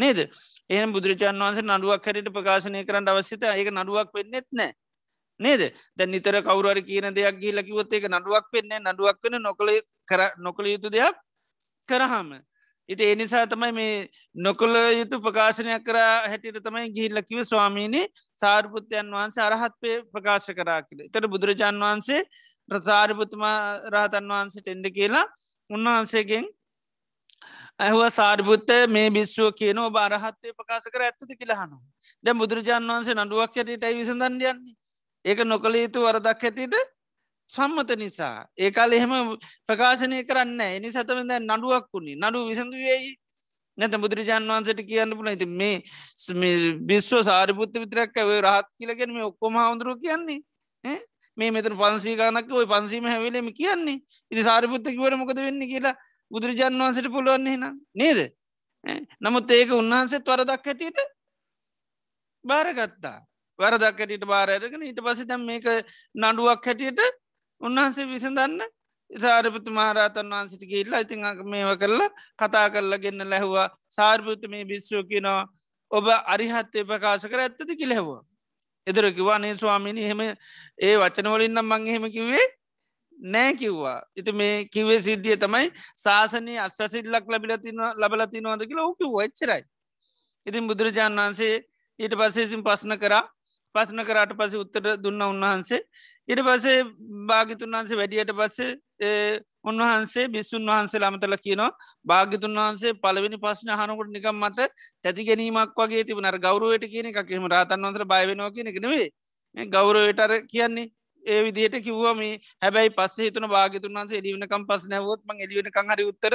නේද? 0.00 0.18
ඒ 0.70 0.84
බුදුරජාන් 0.88 1.40
වන්සේ 1.40 1.66
නඩුවක් 1.68 2.02
කැරට 2.02 2.30
ප්‍රකාශනය 2.30 2.84
කරන්න 2.84 3.10
අවශ්‍යත 3.10 3.42
ඒක 3.44 3.70
නඩුවක් 3.72 4.12
වෙන්නෙත් 4.12 4.48
නෑ 4.52 4.72
නේද? 5.40 5.62
දැ 5.96 6.06
නිතර 6.08 6.36
කවුරර 6.42 6.78
කියන 6.82 7.10
දෙයක් 7.12 7.36
ගී 7.36 7.54
ලකිවොත් 7.54 7.92
ඒක 7.92 8.06
නඩුවක් 8.08 8.46
වෙන්නේ 8.52 8.80
නඩුවක් 8.82 9.18
වෙන 9.22 9.40
නොකළ 9.40 9.72
කර 10.06 10.22
නොකළ 10.38 10.68
යුතු 10.68 10.88
දෙයක් 10.90 11.16
කරහම 11.88 12.30
ඉති 12.88 13.04
එනිසා 13.06 13.46
තමයි 13.46 13.72
මේ 13.72 13.94
නොකොල 14.36 14.74
යුතු 14.92 15.20
ප්‍රකාශනයක් 15.20 15.82
කර 15.82 15.98
හැටියට 16.24 16.60
තමයි 16.60 16.86
ගිහිල්ලකිව 16.90 17.42
ස්වාමීණි 17.44 18.02
සාර්පෘත්‍යයන් 18.40 19.12
වහන්සේ 19.12 19.44
අරහත්පය 19.44 19.92
ප්‍රකාශ 20.10 20.50
කරා 20.52 20.80
කියල. 20.82 21.06
තර 21.08 21.28
බුදුරජාන් 21.28 21.78
වහන්සේ 21.78 22.22
ප්‍රසාරිපුතුමා 22.68 23.58
රහතන් 23.88 24.32
වහන්සේ 24.32 24.62
ටෙන්ඩ 24.62 24.86
කියලා 24.90 25.26
උන්වහන්සේගෙන් 25.70 26.46
ඇහුව 27.80 28.02
සාර්භුත්ත 28.10 28.70
මේ 28.88 29.08
බිස්සුව 29.10 29.48
කියන 29.54 29.78
ඔබ 29.80 29.96
අරහත්තය 29.98 30.52
ප්‍රකාශ 30.52 30.88
කර 30.88 31.02
ඇත්තති 31.02 31.34
කියලහනු 31.36 31.78
දැ 32.24 32.34
බුදුරජාන් 32.34 32.88
වහන්සේ 32.88 33.16
නඩුවක් 33.16 33.56
හැටටයි 33.56 33.94
විසඳන්යන්නේ 33.94 34.54
ඒක 35.24 35.40
නොකළ 35.44 35.76
යුතු 35.76 36.02
වරදක් 36.02 36.42
හැටියට 36.42 36.76
සම්මත 37.52 37.90
නිසා. 37.96 38.46
ඒකාල 38.58 38.92
එහෙම 38.92 39.12
ප්‍රකාශනය 39.66 40.20
කරන්න 40.24 40.60
එනි 40.68 40.88
සතම 40.88 41.20
දැ 41.26 41.40
නඩුවක් 41.40 41.86
වුණේ 41.90 42.16
නඩු 42.16 42.44
විසඳුවයි 42.48 43.10
නැත 43.78 43.96
බුදුරජාන් 43.96 44.44
වන්සට 44.46 44.84
කියන්න 44.84 45.16
පුළ 45.16 45.28
ඇති 45.28 45.46
මේ 45.54 45.76
බිස්ව 46.84 47.22
සාරිපුත්ත 47.22 47.74
විතරක් 47.76 48.20
ඔය 48.24 48.38
රහත් 48.40 48.68
කියලගෙන 48.76 49.12
මේ 49.12 49.24
ඔක්කොම 49.24 49.54
හාමුදුරුව 49.54 49.98
කියන්නේ. 49.98 50.40
මේ 51.36 51.50
මෙතන 51.50 51.74
පන්සීගනක් 51.74 52.52
ඔය 52.52 52.66
පන්සීම 52.66 53.04
හැවෙලෙම 53.06 53.50
කියන්නේ. 53.52 53.98
ඉති 54.30 54.42
සාරිපුත්ත 54.42 54.86
කිවට 54.86 55.16
මොකද 55.16 55.38
වෙන්න 55.38 55.66
කියලා 55.66 55.96
බුදුරජාන් 56.30 56.78
වන්සට 56.78 57.08
පුළුවන්නේ 57.08 57.56
නම් 57.56 57.76
නේද? 57.94 58.20
නමුත් 59.20 59.50
ඒක 59.50 59.72
උන්වහන්සේත් 59.72 60.26
වරදක් 60.26 60.66
හැටියට 60.66 60.98
බාරගත්තා. 62.44 63.18
වරදක් 63.58 63.98
හැටියට 63.98 64.26
බාරයරගෙන 64.26 64.82
ඊට 64.82 65.00
පසි 65.00 65.26
තම් 65.26 65.42
මේක 65.44 65.66
නඩුවක් 66.14 66.64
හැටියට 66.64 67.00
උන්වහන්සේ 67.60 68.06
විසඳන්න 68.06 68.60
සාරපතු 69.10 69.70
මහරතන් 69.70 70.30
වහන්සිට 70.30 70.64
කියල්ලා 70.64 71.00
ඉතින් 71.00 71.26
මේව 71.44 71.76
කරලා 71.76 72.10
කතා 72.38 72.66
කරලා 72.70 72.98
ගෙන්න්න 72.98 73.30
ලැහවා. 73.30 73.68
සාර්පෘත 73.88 74.42
මේ 74.48 74.64
බිශ්ෂෝ 74.64 75.04
කියනවා 75.04 75.48
ඔබ 75.90 76.06
අරිහත්තය 76.26 76.84
ප්‍රකාශ 76.84 77.26
කර 77.26 77.40
ඇත්තති 77.40 77.76
කිලෙහවා 77.76 78.22
එදරකිවා 78.86 79.38
නේ 79.38 79.56
ස්වාමිනි 79.56 80.02
හෙම 80.02 80.20
ඒ 80.20 80.94
වචනවලින්නම් 80.96 81.66
මං 81.66 81.86
හෙම 81.86 82.04
කිවේ 82.08 82.46
නෑ 83.26 83.52
කිව්වා. 83.54 83.98
ඉති 84.16 84.32
මේ 84.32 84.54
කිවේ 84.66 85.00
සිද්ධිය 85.00 85.36
තමයි 85.38 85.66
ශාසනය 85.96 86.56
අස්සසිල්ලක් 86.58 87.26
ලබිලතින 87.28 87.84
ලබලතිනවාද 87.96 88.64
කියලා 88.64 88.86
ඕක 88.86 89.02
වච්චරයි 89.10 89.62
ඉතින් 90.46 90.66
බුදුරජාණන් 90.66 91.20
වහන්සේ 91.20 91.54
ඊට 91.98 92.14
පස්සේසින් 92.14 92.62
පස්න 92.62 92.96
කරා. 92.98 93.24
පස්න 93.74 94.04
කරාට 94.04 94.32
පස 94.34 94.54
උත්තර 94.56 94.96
දුන්න 94.96 95.22
උන්වහන්සේ. 95.22 95.80
ඉට 96.28 96.40
පසේ 96.40 96.78
භාගිතුන් 97.28 97.70
වහන්සේ 97.70 97.96
වැඩියට 97.96 98.32
පස්සේ 98.32 99.40
උන්වහන්සේ 99.62 100.28
බිස්සුන් 100.28 100.66
වහන්සේ 100.66 101.00
ළමතල 101.00 101.36
කියනවා 101.38 101.70
භාගිතුන් 102.04 102.54
වහන්සේ 102.56 102.92
පලවෙනි 102.96 103.38
පස්න 103.38 103.72
හනකොට 103.72 104.10
නිකම් 104.10 104.36
මත 104.38 104.68
තැති 105.04 105.24
ගැනීමක් 105.24 105.76
වගේ 105.76 106.04
තිබුණර 106.04 106.38
ගෞරුවට 106.38 106.86
කියන 106.86 107.10
එකකෙම 107.12 107.46
රාතන් 107.46 107.82
වන්තර 107.82 108.04
බයවෙනවා 108.06 108.50
කියන 108.50 108.72
නෙවේ 108.76 109.08
ගෞරවටර 109.68 110.32
කියන්නේ 110.46 110.90
ඒ 111.24 111.42
විදියට 111.42 111.76
කිව්වම 111.80 112.20
හැබැයි 112.62 112.90
පස්සේ 112.92 113.26
හිතුන 113.26 113.48
භාගතුන් 113.48 113.94
වන්සේ 113.94 114.18
එලිවනකම් 114.18 114.64
පස් 114.66 114.86
නැවොත් 114.86 115.20
මං 115.24 115.40
එලිවෙනකං 115.40 115.92
හරි 115.92 116.04
උත්තර 116.04 116.34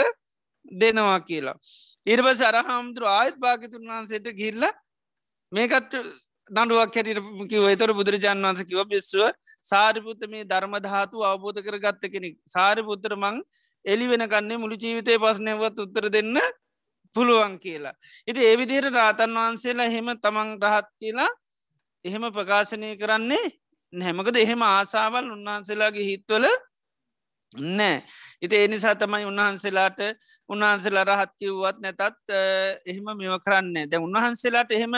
දෙනවා 0.75 1.19
කියලා. 1.21 1.57
ඉර්බ 2.07 2.27
සරහාමුදුර 2.35 3.05
ආයත් 3.09 3.37
භාගතුන් 3.37 3.83
වහන්සේට 3.85 4.27
ගිල්ල 4.33 4.63
මේකත් 5.51 5.93
නඩුවක් 6.51 6.93
හැටිට 6.93 7.19
කිව 7.49 7.63
එතර 7.65 7.91
බුදුරජාන් 7.91 8.39
වන්ස 8.39 8.63
කිව 8.63 8.81
බිස්ව 8.85 9.21
සාරිපුත්ත 9.65 10.21
මේ 10.27 10.43
ධර්මධාතු 10.45 11.23
අවබෝධ 11.23 11.61
කර 11.61 11.77
ගත්ත 11.79 12.11
කෙනෙක් 12.11 12.35
සාරිපුත්තර 12.47 13.15
මං 13.15 13.41
එලි 13.85 14.05
වෙනකන්නේ 14.07 14.57
මුළු 14.57 14.75
ජීවිතය 14.75 15.17
පස්නයවත් 15.17 15.79
උත්තර 15.79 16.05
දෙන්න 16.09 16.37
පුළුවන් 17.15 17.57
කියලා. 17.57 17.95
ඉති 18.27 18.41
ඒවිදියට 18.41 18.93
රාතන් 18.93 19.33
වහන්සේලා 19.33 19.89
හෙම 19.89 20.07
තමන් 20.17 20.49
රහත් 20.63 20.87
කියලා 20.99 21.31
එහෙම 22.05 22.25
ප්‍රකාශනය 22.31 22.89
කරන්නේ 22.97 23.45
නැමකද 23.95 24.37
එහෙම 24.37 24.61
ආසාවල් 24.65 25.27
උන්වහන්සේලාගේ 25.31 26.05
හිත්වල 26.05 26.45
නෑ 27.73 27.97
ඉති 28.41 28.55
එනිසා 28.59 28.95
තමයි 28.95 29.25
උන්වහන්සේලාට 29.25 29.99
උන්වහන්සේලා 30.49 31.05
රහත් 31.05 31.31
කිව්වත් 31.35 31.77
නැතත් 31.79 32.33
එහෙම 32.85 33.07
මෙව 33.15 33.37
කරන්නේ 33.39 33.85
දැ 33.87 33.99
උන්වහන්සේලාට 33.99 34.71
එහෙම 34.71 34.97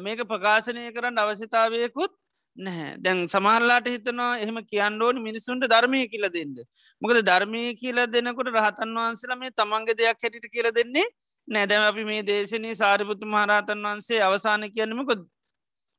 මේක 0.00 0.20
ප්‍රකාශනය 0.24 0.92
කරන්න 0.92 1.18
අවශ්‍යතාවයකුත් 1.18 2.12
නැහැ. 2.58 2.96
දැන් 2.98 3.26
සමහරලාට 3.26 3.86
හිතනවා 3.86 4.38
එහෙම 4.38 4.58
කියන්නඩෝනි 4.64 5.20
මිනිසුන්ට 5.20 5.66
ධර්මය 5.66 6.06
කියල 6.08 6.26
දෙන්න. 6.30 6.54
මොකද 7.02 7.18
ධර්මය 7.22 7.62
කියල 7.74 7.98
දෙනකොට 8.08 8.48
රහතන් 8.48 8.96
වහන්සේලා 8.96 9.36
මේ 9.36 9.50
තමන්ගේ 9.52 9.96
දෙයක් 9.96 10.18
හැටිට 10.18 10.46
කියල 10.48 10.70
දෙන්නේ 10.70 11.06
නෑදැම 11.48 11.82
අපි 11.82 12.04
මේ 12.04 12.22
දේශනී 12.22 12.74
සාරිපුතු 12.74 13.26
මහරහතන් 13.26 13.82
වහන්සේ 13.82 14.20
අවසාන 14.22 14.70
කියන්නමකො 14.70 15.14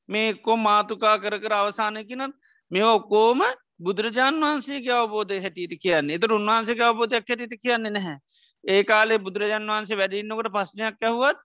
මේ 0.09 0.33
කො 0.35 0.57
මාතුකා 0.57 1.19
කර 1.19 1.39
කර 1.39 1.53
අවසානයකිනත් 1.53 2.35
මේ 2.71 2.85
ඔක්කෝම 2.85 3.41
බුදුරජාන් 3.77 4.35
වහන්සේගේ 4.37 4.93
අවබෝධය 4.93 5.41
හැටියට 5.41 5.79
කියන්නේ. 5.79 6.15
එතර 6.15 6.31
උන්වහන්සේ 6.31 6.81
අවබෝධයක් 6.81 7.29
හැටිට 7.29 7.61
කියන්නේ 7.61 7.91
නැහැ. 7.91 8.17
ඒ 8.63 8.83
කාලේ 8.83 9.19
බුදුරජාන් 9.19 9.67
වහන්සේ 9.67 9.97
වැඩින්නකොට 9.97 10.49
පස්්නයක් 10.49 10.97
ඇහුවත් 11.01 11.39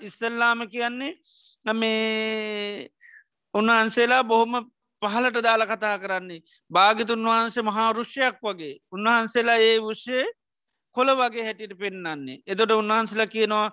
ඉස්සල්ලාම 0.00 0.68
කියන්නේ 0.68 1.12
මේ 1.74 2.90
උන්වහන්සේලා 3.54 4.24
බොහොම 4.24 4.70
පහලට 5.02 5.42
දාලා 5.42 5.66
කතා 5.66 5.98
කරන්නේ. 5.98 6.40
භාගිතුන් 6.70 7.24
වහන්සේ 7.24 7.62
මහා 7.62 7.92
රුෂ්‍යයක් 7.92 8.36
වගේ. 8.42 8.74
උන්වහන්සේලා 8.92 9.58
ඒ 9.58 9.78
වුෂේ 9.80 10.24
කොළ 10.96 11.10
වගේ 11.14 11.44
හැටිට 11.44 11.74
පෙන්න්නන්නේ 11.78 12.38
එතොට 12.46 12.72
උන්වහන්සලා 12.72 13.28
කියනවා 13.28 13.66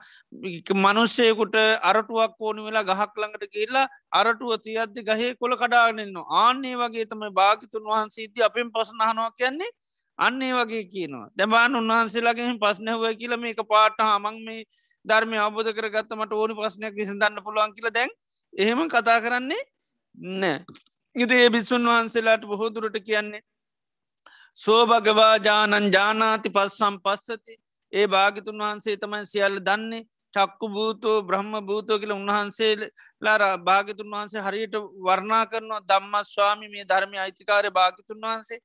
මනුෂ්‍යයකුට 0.78 1.55
අරටුවක් 1.84 2.41
ඕනු 2.41 2.67
වෙලා 2.67 2.86
ගහක් 2.86 3.13
ළඟට 3.15 3.53
කියල්ලා 3.53 3.86
අරටුව 4.13 4.51
තියද්දි 4.65 5.05
ගහේ 5.05 5.32
කොළ 5.36 5.55
කඩාගන්න 5.57 6.17
ආන්නේ 6.39 6.76
වගේ 6.78 7.05
තමයි 7.05 7.32
භාගිතුන් 7.34 7.86
වහන්සේති 7.86 8.43
අපෙන් 8.43 8.72
පසනහනවා 8.72 9.32
කියන්නේ. 9.34 9.72
අන්නේ 10.19 10.53
වගේ 10.53 10.84
කියනවා. 10.86 11.28
දැබාන් 11.38 11.76
උන්වහන්සේලාගෙන් 11.76 12.59
පස්නැහුව 12.59 13.05
කියල 13.17 13.34
මේක 13.38 13.61
පාට 13.67 13.97
හමං 14.01 14.38
මේ 14.45 14.65
ධර්මය 15.05 15.38
අවබෝධ 15.38 15.72
කරගත්තමට 15.74 16.34
ඕනි 16.34 16.53
ප්‍රශ්නයක් 16.53 16.95
විසඳන්න 16.95 17.43
පුළුවන් 17.43 17.74
කියල 17.76 17.89
දැන් 17.91 18.11
එහෙම 18.53 18.82
කතා 18.88 19.19
කරන්නේ 19.19 19.63
නෑ. 20.36 20.57
ඉති 21.15 21.36
ඒ 21.36 21.49
බිස්සුන් 21.49 21.86
වහන්සේලාට 21.86 22.43
බොහෝදුරට 22.43 22.97
කියන්නේ 23.01 23.41
සෝභගවා 24.58 25.36
ජානන් 25.39 25.91
ජානාති 25.91 26.49
පස්සම් 26.49 26.95
පස්සති. 26.99 27.54
ඒ 27.93 28.08
භාගිතුන් 28.08 28.58
වහන්සේ 28.58 28.97
තමයි 28.97 29.26
සියල්ල 29.26 29.58
දන්නේ. 29.62 30.04
චක්කු 30.34 30.68
භූතෝ 30.70 31.18
බ්‍රහ්ම 31.24 31.52
භූතෝ 31.62 31.97
කියල 31.99 32.12
උන්වහන්සේලාර 32.12 33.43
භාගිතුන් 33.60 34.10
වහන්සේ 34.10 34.41
හරියට 34.41 34.76
වර්ණා 35.02 35.43
කරනවා 35.45 35.82
දම්ම 35.84 36.14
ස්වාමි 36.26 36.68
මේ 36.68 36.86
ධර්මය 36.86 37.18
අයිතිකාරය 37.18 37.70
භාගිතුන් 37.72 38.20
වහන්සේ. 38.22 38.60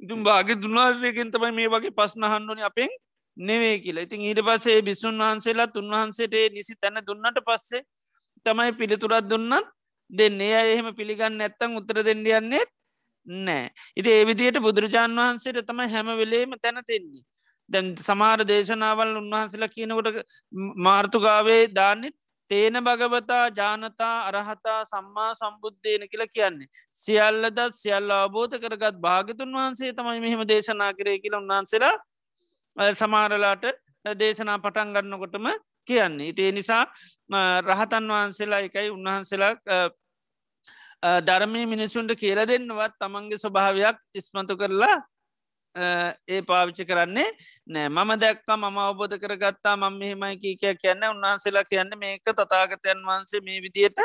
ඉතුම් 0.00 0.20
භාගි 0.22 0.54
දුන්වහන්සේකින් 0.56 1.30
තමයි 1.30 1.52
මේ 1.52 1.68
වගේ 1.68 1.92
පස්නහන්ඩුවන 1.92 2.62
අපෙන් 2.62 2.90
නෙවේ 3.36 3.76
කියලා. 3.78 4.02
ඉතින් 4.02 4.20
ඊට 4.22 4.40
පස්සේ 4.40 4.82
බිස්සුන් 4.82 5.18
වහන්සේලා 5.18 5.68
තුන්වහන්සේට 5.68 6.34
නිසි 6.52 6.74
තැන 6.76 7.00
දුන්නට 7.02 7.40
පස්සේ 7.44 7.82
තමයි 8.46 8.72
පිළිතුරත් 8.72 9.24
දුන්නත් 9.24 9.66
දෙන්නේ. 10.10 10.54
අය 10.54 10.68
එහෙම 10.72 10.88
පිළිගන්න 10.94 11.40
ඇත්තං 11.40 11.76
උත්තර 11.76 11.98
දෙන්නයන්නේෙත් 12.02 12.70
නෑ 13.26 13.66
ඉති 13.96 14.10
ඒවිදියට 14.10 14.60
බුදුරජාණන් 14.60 15.20
වහන්සේට 15.20 15.66
තමයි 15.66 15.88
හැම 15.88 16.14
වෙලේම 16.16 16.56
තැන 16.58 16.80
දෙන්නේ 16.84 17.22
දැන් 17.70 17.90
සමාර 17.98 18.38
දේශනාවල් 18.44 19.12
උන්වහන්සේලා 19.16 19.68
කියනකොට 19.68 20.18
මාර්තුගාවේ 20.78 21.62
දාන්නෙත් 21.70 22.16
තේන 22.50 22.76
භගවතා 22.80 23.44
ජානතා 23.52 24.14
අරහතා 24.22 24.78
සම්මා 24.84 25.30
සම්බුද්ධයන 25.34 26.04
කියලා 26.10 26.28
කියන්නේ. 26.28 26.68
සියල්ලදත් 26.94 27.60
සියල්ල 27.72 28.10
අවබෝධ 28.12 28.56
කරගත් 28.58 28.96
භාගතුන් 28.98 29.52
වහන්සේ 29.52 29.92
තමයි 29.92 30.20
මෙහෙම 30.20 30.42
දේශනා 30.44 30.92
කරය 30.92 31.14
කියල 31.18 31.36
උන්වහන්සේලා 31.36 32.92
සමාරලාට 32.94 33.64
දේශනා 34.16 34.58
පටන් 34.58 34.94
ගන්නකොටම 34.94 35.46
කියන්නේ. 35.86 36.28
ඉතිේ 36.28 36.52
නිසා 36.52 36.84
රහතන් 37.62 38.06
වහන්සේලා 38.08 38.60
එකයි 38.60 38.88
උන්වහන්සේලා 38.90 39.54
ධර්මය 41.02 41.66
මිනිසුන්ට 41.66 42.12
කියල 42.14 42.40
දෙන්නවත් 42.46 42.94
තමන්ගේ 43.00 43.38
ස්වභාවයක් 43.38 43.98
ඉස්මතු 44.14 44.56
කරලා 44.56 44.96
ඒ 46.28 46.40
පාවිච්චි 46.42 46.84
කරන්නේ 46.84 47.28
නෑ. 47.66 47.88
මම 47.88 48.10
දැක්කා 48.16 48.56
මම 48.56 48.78
අවබෝධ 48.78 49.16
කරගත්තා 49.16 49.76
මම 49.76 49.98
මෙහෙමයි 49.98 50.36
කීකය 50.38 50.74
කියන්න. 50.76 51.04
උන්වහන්සේලා 51.04 51.64
කියන්න 51.64 51.98
මේක 51.98 52.26
තතාගතයන් 52.32 53.00
වහන්සේ 53.02 53.40
මේ 53.40 53.62
විදියට 53.62 53.98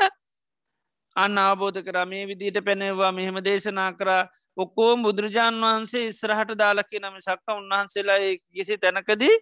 අන්න 1.16 1.38
අවබෝධ 1.40 1.82
කර 1.82 1.98
මේ 2.06 2.24
විදිට 2.28 2.60
පැනෙවා 2.62 3.12
මෙහෙම 3.12 3.38
දේශනා 3.44 3.92
කර. 3.94 4.10
ඔක්කෝම් 4.58 5.04
බුදුරජාණන් 5.04 5.64
වහන්සේ 5.64 6.08
ඉස්රහට 6.08 6.56
දාලකි 6.56 7.00
නම 7.00 7.20
සක්ක 7.20 7.48
උන්වහන්සේලා 7.54 8.20
කිසි 8.54 8.78
තැනකදී 8.78 9.36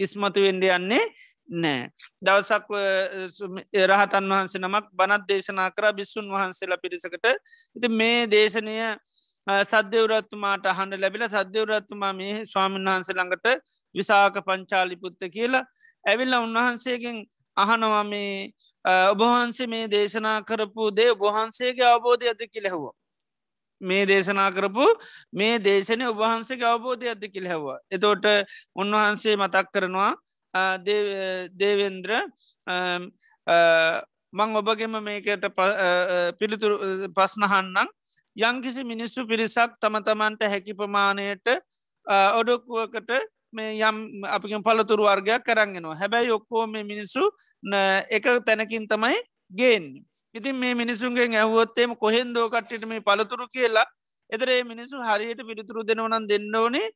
ඉස්මතු 0.00 0.40
වෙන්ඩ 0.40 0.64
යන්නේ 0.68 1.04
නෑ 1.48 1.90
දවසක් 2.22 2.70
රහතන් 3.86 4.30
වහන්සේ 4.30 4.60
නමක් 4.60 4.86
බනත් 4.92 5.28
දේශනා 5.28 5.70
කර 5.70 5.92
බිස්සුන් 5.92 6.30
වහන්සේලා 6.30 6.78
පිරිසකට 6.78 7.28
ඉති 7.76 7.88
මේ 7.90 8.26
දේශනය 8.28 8.78
සද්‍යවරත්තුමාට 9.64 10.66
අහන්ඩ 10.66 11.00
ලැබිල 11.00 11.26
සද්‍යවරත්තුමා 11.28 12.12
මේ 12.12 12.34
ස්වාමීන් 12.46 12.86
වහන්ස 12.86 13.10
ළඟට 13.10 13.46
විසාක 13.94 14.36
පංචාලිපුත්ත 14.40 15.22
කියලා 15.28 15.64
ඇවිල්ල 16.04 16.34
උන්වහන්සේගෙන් 16.36 17.18
අහනවා 17.56 18.04
මේ 18.04 18.52
ඔබහන්සේ 18.84 19.66
මේ 19.66 19.86
දේශනා 19.88 20.42
කරපු 20.42 20.90
දේ 20.92 21.10
ඔබහන්සේගේ 21.12 21.86
අවබෝධය 21.86 22.28
ඇති 22.28 22.48
කිලෙහව. 22.48 22.84
මේ 23.80 24.06
දේශනා 24.06 24.50
කරපු 24.50 24.86
මේ 25.32 25.58
දේශනය 25.60 26.04
ඔබහන්සේ 26.06 26.64
අවබෝධය 26.64 27.08
ඇති 27.08 27.28
කිලෙහවා. 27.28 27.78
එතෝට 27.90 28.24
උන්වහන්සේ 28.76 29.36
මතක් 29.36 29.66
කරනවා 29.72 30.12
දේවෙන්ද්‍ර 30.54 32.10
මං 34.32 34.56
ඔබගෙම 34.56 34.96
මේකට 35.00 35.48
පිළිතුරු 36.38 36.76
පස්නහන්නම් 37.10 37.88
යංකිසි 38.38 38.84
මිනිස්සු 38.84 39.26
පිරිසක් 39.26 39.76
තම 39.78 40.00
තමන්ට 40.00 40.42
හැකි 40.46 40.74
ප්‍රමාණයට 40.74 41.48
ඔඩොක්ුවකට 42.06 43.10
මේ 43.52 43.76
යම් 43.80 44.24
අපිෙන් 44.26 44.62
පලතුරු 44.62 45.04
වර්ගයක් 45.04 45.44
කරන්ගෙනවා 45.44 45.96
හැබැයි 45.96 46.30
ඔක්කෝ 46.30 46.66
මේ 46.66 46.84
මිනිස්සු 46.84 47.28
එක 48.10 48.24
තැනකින් 48.46 48.88
තමයි 48.88 49.18
ගේන් 49.50 50.04
ඉතින් 50.34 50.56
මේ 50.56 50.74
මිනිසුන්ගේ 50.74 51.28
ඇහුවොත්තේම 51.28 51.96
කොහෙන්දෝ 51.96 52.48
කට්ට 52.48 52.88
මේ 52.88 53.00
පලතුරු 53.00 53.48
කියලා 53.48 53.86
එතරේ 54.30 54.64
මිනිසු 54.64 54.96
හරියට 54.98 55.40
පිළිතුරු 55.42 55.84
දෙනවනන් 55.84 56.28
දෙන්න 56.28 56.54
ඕනේ 56.54 56.88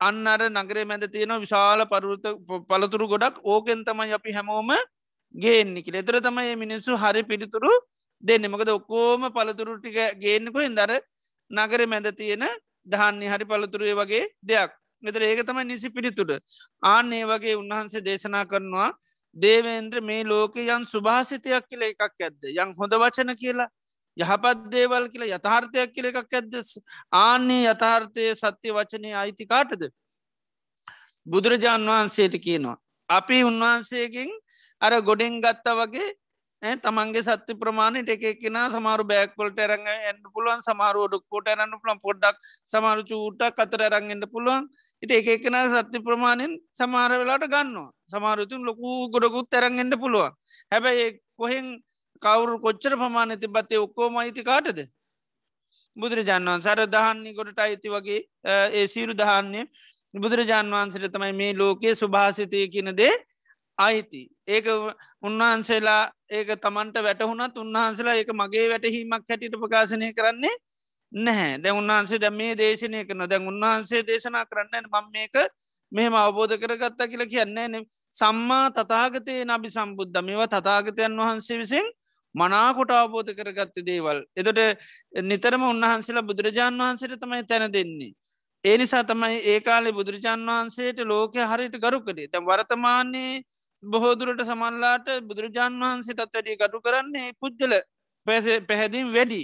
අන්න 0.00 0.26
අර 0.26 0.40
නගරේ 0.50 0.84
මැද 0.84 1.04
තියෙන 1.12 1.32
විශාල 1.40 1.84
පරුත 1.86 2.24
පලතුරු 2.68 3.08
ගොඩක් 3.08 3.40
ඕකෙන් 3.44 3.84
තමයි 3.84 4.12
අපි 4.12 4.32
හැමෝම 4.32 4.70
ගේන්නේ 5.34 5.82
කියල. 5.82 5.96
එතර 5.96 6.20
තමයි 6.20 6.56
මිනිස්සු 6.56 6.96
හරි 6.96 7.22
පිළිතුරු 7.22 7.70
දෙන්න. 8.22 8.50
මොකද 8.50 8.68
ඔක්කෝම 8.68 9.28
පළතුරු 9.30 9.80
ටික 9.80 9.98
ගේන්නකො 10.20 10.60
දර 10.70 11.00
නගර 11.50 11.86
මැද 11.86 12.08
තියෙන 12.14 12.44
දහන්නේ 12.86 13.28
හරි 13.28 13.44
පළතුරුය 13.44 13.94
වගේ 13.94 14.24
දෙයක්. 14.42 14.70
මෙතර 15.02 15.22
ඒක 15.22 15.46
තමයි 15.46 15.64
නිසි 15.64 15.88
පිළිතුට 15.90 16.30
ආන්නේ 16.82 17.24
වගේ 17.24 17.56
උන්වහන්සේ 17.56 18.00
දේශනා 18.00 18.44
කරනවා 18.44 18.90
දේවේන්ද්‍ර 19.36 20.00
මේ 20.02 20.24
ලෝක 20.24 20.56
යන් 20.56 20.84
සුභාසිතයක් 20.84 21.64
කියල 21.68 21.82
එකක් 21.82 22.02
ඇද්ද? 22.02 22.40
යං 22.52 22.72
හොඳ 22.78 22.92
වචන 22.94 23.32
කියලා? 23.34 23.68
යහපත් 24.16 24.66
දේවල් 24.72 25.08
කියලා 25.12 25.36
යථාර්ථයක් 25.36 25.94
කියල 25.94 26.10
එකක් 26.10 26.18
ඇද්ද? 26.32 26.54
ආන්නේ 27.12 27.62
යථාර්ථය 27.72 28.28
සත්‍යය 28.34 28.72
වචනය 28.72 29.14
අයිති 29.14 29.46
කාටද? 29.46 29.88
බුදුරජාණන් 31.26 31.88
වහන්සේට 31.88 32.36
කියනවා. 32.40 32.76
අපි 33.08 33.42
උන්වහන්සේගෙන් 33.44 34.30
අර 34.80 34.92
ගොඩෙන් 35.02 35.40
ගත්තා 35.40 35.76
වගේ 35.76 36.08
තමන්ගේ 36.76 37.22
සත්‍ය 37.22 37.54
ප්‍රමාණයට 37.54 38.08
එක 38.08 38.22
එකෙන 38.24 38.56
සමාරු 38.72 39.04
බෑක්වලට 39.04 39.58
ඇරඟ 39.58 39.86
එන්න 39.86 40.22
පුළුවන් 40.32 40.62
සමාරුවඩක් 40.62 41.24
කොට 41.28 41.48
ඇරන්න 41.48 41.74
පුළන් 41.76 42.00
පොඩ්ඩක් 42.00 42.36
සමාරු 42.66 43.02
චූටක් 43.04 43.60
අතර 43.60 43.82
ඇරංගෙන්ට 43.82 44.26
පුළුවන්. 44.32 44.64
ඉති 45.02 45.14
එක 45.14 45.28
එකෙන 45.36 45.56
සත්‍ය 45.68 46.00
ප්‍රමාණයෙන් 46.00 46.56
සමාර 46.72 47.10
වෙලාට 47.12 47.44
ගන්නවා. 47.46 47.92
සමාරුතුන් 48.08 48.64
ලොකු 48.64 49.10
ගොඩකුත් 49.12 49.52
ඇරංගෙන්ට 49.52 49.94
පුළුවන්. 49.96 50.32
හැබැයි 50.72 51.20
කොහෙන් 51.36 51.66
කවුරු 52.18 52.60
කොච්චර 52.60 52.94
ප්‍රමාණ 52.94 53.34
තිබත්තේ 53.36 53.78
ඔක්කෝම 53.78 54.16
අයිති 54.16 54.42
කාටද? 54.42 54.78
බුදුරජාණන් 55.96 56.60
සර 56.60 56.80
දහන්නේ 56.86 57.34
ගොඩට 57.34 57.58
අයිති 57.58 57.88
වගේ 57.88 58.20
ඒ 58.72 58.86
සීරු 58.86 59.14
දහන්නේ 59.14 59.64
බුදුරජාණන් 60.14 60.72
වහන්සට 60.72 61.08
තමයි 61.10 61.32
මේ 61.34 61.52
ලෝකයේ 61.54 61.94
සුභාසිතය 61.94 62.68
කියනදේ 62.68 63.12
අයිති. 63.78 64.22
ඒක 64.46 64.66
උන්වහන්සේලා 65.22 66.02
ඒක 66.30 66.48
තමන්ට 66.58 66.96
වැටහුණත් 67.00 67.56
උන්වහන්සලා 67.56 68.14
ඒක 68.14 68.30
මගේ 68.34 68.66
වැටහීමක් 68.68 69.24
හැටිට 69.24 69.56
ප්‍රකාශනය 69.56 70.12
කරන්නේ 70.12 70.56
නැහැ. 71.12 71.58
දැ 71.58 71.72
උන්වහන්සේ 71.72 72.18
දැ 72.18 72.30
මේ 72.32 72.54
දේශනය 72.54 73.04
කරන 73.04 73.22
දැන් 73.26 73.48
උන්වහන්සේ 73.48 74.02
දේශනා 74.02 74.44
කරන්න 74.46 74.86
මං 74.86 75.06
මේක 75.12 75.34
මෙහම 75.92 76.14
අවබෝධ 76.14 76.56
කරගත්තා 76.56 77.06
කියලා 77.06 77.26
කියන්නේ 77.26 77.84
සම්මා 78.14 78.70
තතාගතය 78.72 79.44
නබි 79.44 79.70
සම්බුද්ධ 79.70 80.22
මේවා 80.22 80.50
තතාගතයන් 80.50 81.16
වහන්සේ 81.18 81.58
විසින් 81.58 81.86
මනාකොට 82.36 82.90
අවබෝධ 82.92 83.32
කරගත්ත 83.32 83.76
දේවල්. 83.82 84.18
එතොට 84.34 84.60
නිතරම 85.24 85.62
උන්වහන්සේලා 85.64 86.24
බුදුරජාණන් 86.24 86.80
වහන්සේට 86.80 87.18
තමයි 87.18 87.42
තැන 87.44 87.72
දෙන්නේ. 87.72 88.12
ඒ 88.64 88.76
නිසා 88.78 89.04
තමයි 89.04 89.36
ඒකාලේ 89.46 89.92
බුදුරජාණන් 89.92 90.50
වහන්සේට 90.50 90.98
ලෝකය 91.04 91.40
හරිට 91.44 91.76
ගරුකඩේ 91.78 92.28
තැම් 92.28 92.44
වර්තමානයේ 92.44 93.42
බොහෝදුරට 93.82 94.42
සමල්ලාට 94.42 95.08
බුදුරජාණන් 95.22 95.82
වහන්සේටත් 95.82 96.22
වැඩිය 96.28 96.56
ගඩු 96.56 96.80
කරන්නේ 96.80 97.28
පුද්ගල 97.40 97.74
පැහැදිම් 98.26 99.08
වැඩි 99.10 99.42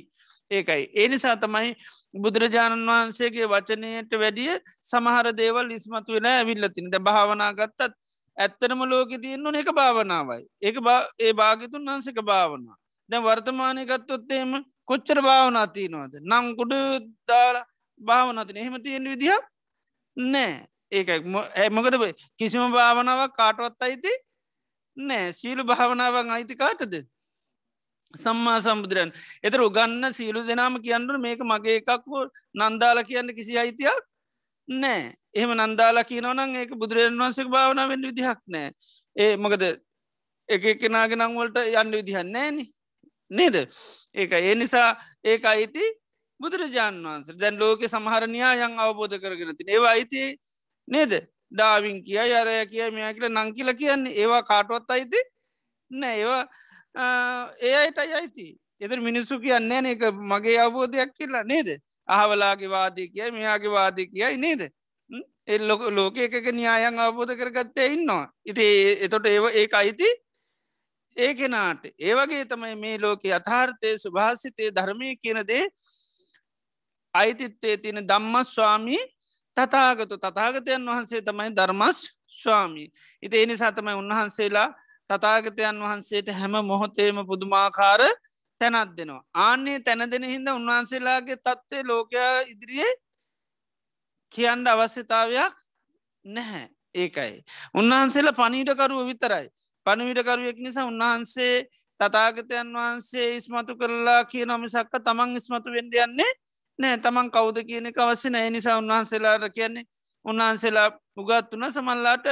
ඒකයි. 0.51 0.84
ඒනිසා 0.95 1.36
තමයි 1.36 1.70
බුදුරජාණන් 2.16 2.86
වහන්සේගේ 2.88 3.47
වචනයට 3.47 4.12
වැඩිය 4.16 4.53
සමහර 4.82 5.32
දේවල් 5.34 5.70
ඉස්මතු 5.70 6.16
වෙන 6.16 6.28
ඇවිල්ලතින් 6.28 6.90
ද 6.90 7.01
භාවනා 7.01 7.53
ගත්තත් 7.55 7.93
ඇත්තරම 8.36 8.80
ලෝක 8.84 9.11
තියන්න 9.18 9.55
එක 9.55 9.70
භාවනාවයි. 9.72 10.45
ඒක 10.61 10.76
ඒ 11.20 11.32
භාගතුන් 11.34 11.84
වහන්සක 11.84 12.18
භාවනා. 12.22 12.82
දැ 13.13 13.21
වර්තමානය 13.21 13.85
ගත්තොත්තේම 13.87 14.51
කොච්චර 14.89 15.19
භාවනා 15.21 15.67
තියනවාද. 15.69 16.13
නම් 16.23 16.47
කුඩු 16.59 16.79
දාල 17.29 17.57
භාවනතින 18.01 18.57
එහෙම 18.57 18.77
තියෙන 18.83 19.05
විදිහ 19.05 19.39
නෑ. 20.17 20.53
ඒකයි. 20.93 21.21
මොකද 21.71 21.95
කිසිම 22.39 22.73
භාවනාවක් 22.73 23.35
කාටවත් 23.35 23.83
අයිති 23.83 24.13
නෑ. 24.97 25.33
සීලු 25.33 25.65
භාවනාවන් 25.65 26.31
අයිති 26.31 26.57
කාටද? 26.57 26.95
සම්මා 28.15 28.61
සම්බුදුරන්. 28.61 29.13
එතර 29.43 29.61
උගන්න 29.61 30.13
සියලු 30.13 30.47
දෙනාම 30.47 30.75
කියන්නට 30.79 31.21
මේක 31.21 31.41
මගේ 31.43 31.77
එකක් 31.81 31.91
නන්දාල 32.55 33.05
කියන්න 33.05 33.35
කිසි 33.35 33.59
අයිතියක් 33.59 34.03
නෑ. 34.69 35.15
එහෙම 35.35 35.53
නන්දාලා 35.59 36.05
කියනවනම් 36.05 36.55
ඒක 36.57 36.77
බුදුරජන් 36.77 37.17
වන්සක 37.19 37.49
භාවන 37.49 37.89
වෙන්න 37.89 38.09
විදිහක් 38.11 38.41
නෑ. 38.49 38.69
ඒ 39.17 39.37
මොකද 39.37 39.63
එක 40.49 40.63
කෙනගේ 40.81 41.17
නංවලට 41.17 41.59
යන්න 41.73 41.93
විදිහන්නේන 41.93 42.57
නේද? 43.39 43.57
ඒක 44.14 44.33
ඒ 44.33 44.55
නිසා 44.55 44.89
ඒක 45.24 45.45
අයිති 45.45 45.85
බුදුරජාණන් 46.41 47.05
වන්ස 47.05 47.39
දැන් 47.43 47.59
ලෝක 47.59 47.85
සමහරණයා 47.87 48.55
යං 48.66 48.74
අවබෝධ 48.78 49.16
කරගෙන 49.22 49.57
ති 49.59 49.68
ඒවා 49.68 49.95
අයිති 49.97 50.22
නේද? 50.89 51.12
ඩාවින් 51.53 52.03
කිය 52.05 52.18
යරය 52.33 52.57
කිය 52.66 52.91
මෙයා 52.91 53.12
කියල 53.14 53.28
නංකිල 53.30 53.70
කියන්නේ. 53.74 54.16
ඒවා 54.16 54.43
කාටුවත් 54.43 54.91
අයිති 54.91 55.20
නෑ. 55.91 56.18
ඒවා 56.18 56.45
ඒ 57.61 57.74
අයට 57.76 57.99
අයිති. 57.99 58.47
එතර 58.80 59.01
මිනිස්සු 59.01 59.41
කියන්නේ 59.41 59.83
එක 59.95 60.03
මගේ 60.33 60.59
අවබෝධයක් 60.59 61.11
කියලා 61.18 61.45
නේද? 61.45 61.68
අහවලාගේ 62.09 62.70
වාදී 62.70 63.09
කියයි 63.09 63.30
මෙයාගේ 63.30 63.70
වාදී 63.70 64.07
කියයි 64.07 64.37
නේද? 64.39 64.62
එල්ලොක 65.47 65.83
ලෝක 65.91 66.16
එකක 66.18 66.47
න්‍යායන් 66.53 66.99
අවබෝධ 66.99 67.35
කරගත්තය 67.37 67.87
ඉන්නවා. 67.95 68.30
ඉති 68.45 68.64
එතොට 69.05 69.26
ඒව 69.26 69.45
ඒ 69.51 69.66
අයිති 69.72 70.09
ඒ 71.17 71.35
කෙනාට 71.35 71.83
ඒවගේ 72.01 72.45
තමයි 72.45 72.77
මේ 72.77 72.99
ලෝක 72.99 73.25
අථාර්ථය 73.31 73.99
සුභාසිතය 73.99 74.71
ධර්මය 74.71 75.17
කියනදේ 75.17 75.65
අයිතිත්තේ 77.15 77.77
තියෙන 77.77 78.09
දම්මස් 78.09 78.55
ස්වාමී 78.55 79.03
තතාගතු 79.57 80.17
තතාගතයන් 80.19 80.87
වහන්සේ 80.87 81.23
තමයි 81.23 81.51
ධර්මස් 81.53 81.99
ස්වාමී 82.35 82.89
ඉති 83.23 83.43
එනි 83.43 83.57
සතමයි 83.57 83.95
උන්වහන්සේලා 83.95 84.69
තතාගතයන් 85.11 85.79
වහන්සේට 85.79 86.29
හැම 86.31 86.55
මොහොතේම 86.63 87.17
පුදුමාකාර 87.27 88.03
තැනත් 88.61 88.97
දෙනවා. 88.97 89.25
ආන්නේ 89.37 89.81
තැන 89.81 90.11
දෙන 90.11 90.25
හින්ද 90.25 90.49
උන්වහන්සේලාගේ 90.49 91.37
තත්ත්වය 91.39 91.83
ලෝකයා 91.85 92.41
ඉදිරියේ 92.43 92.93
කියන්ඩ 94.33 94.67
අවශ්‍යතාවයක් 94.67 95.55
නැහැ 96.25 96.67
ඒකයි. 96.95 97.35
උන්වහන්සේලා 97.75 98.39
පනීටකරුව 98.41 99.07
විතරයි. 99.07 99.47
පණවිඩකරුවෙක් 99.87 100.59
නිසා 100.59 100.87
උන්වහන්සේ 100.87 101.55
තතාගතයන් 102.01 102.72
වහන්සේ 102.72 103.37
ඉස්මතු 103.37 103.76
කරලා 103.76 104.24
කිය 104.24 104.45
නොමිසක්ක 104.45 104.95
තමන් 105.01 105.37
ඉස්මතු 105.37 105.70
වෙන්ඩ 105.70 105.95
යන්නේ 105.97 106.33
නෑ 106.78 106.99
තමන් 106.99 107.30
කෞද 107.30 107.59
කියන 107.62 107.87
එක 107.87 107.99
අවශ්‍ය 107.99 108.30
නෑ 108.30 108.51
නිසා 108.51 108.78
උන්වහන්සේලාට 108.78 109.49
කියන්නේ 109.55 109.89
උන්වහන්සේලා 110.24 110.89
උගත් 111.16 111.53
වන 111.53 111.66
සමල්ලාට 111.70 112.26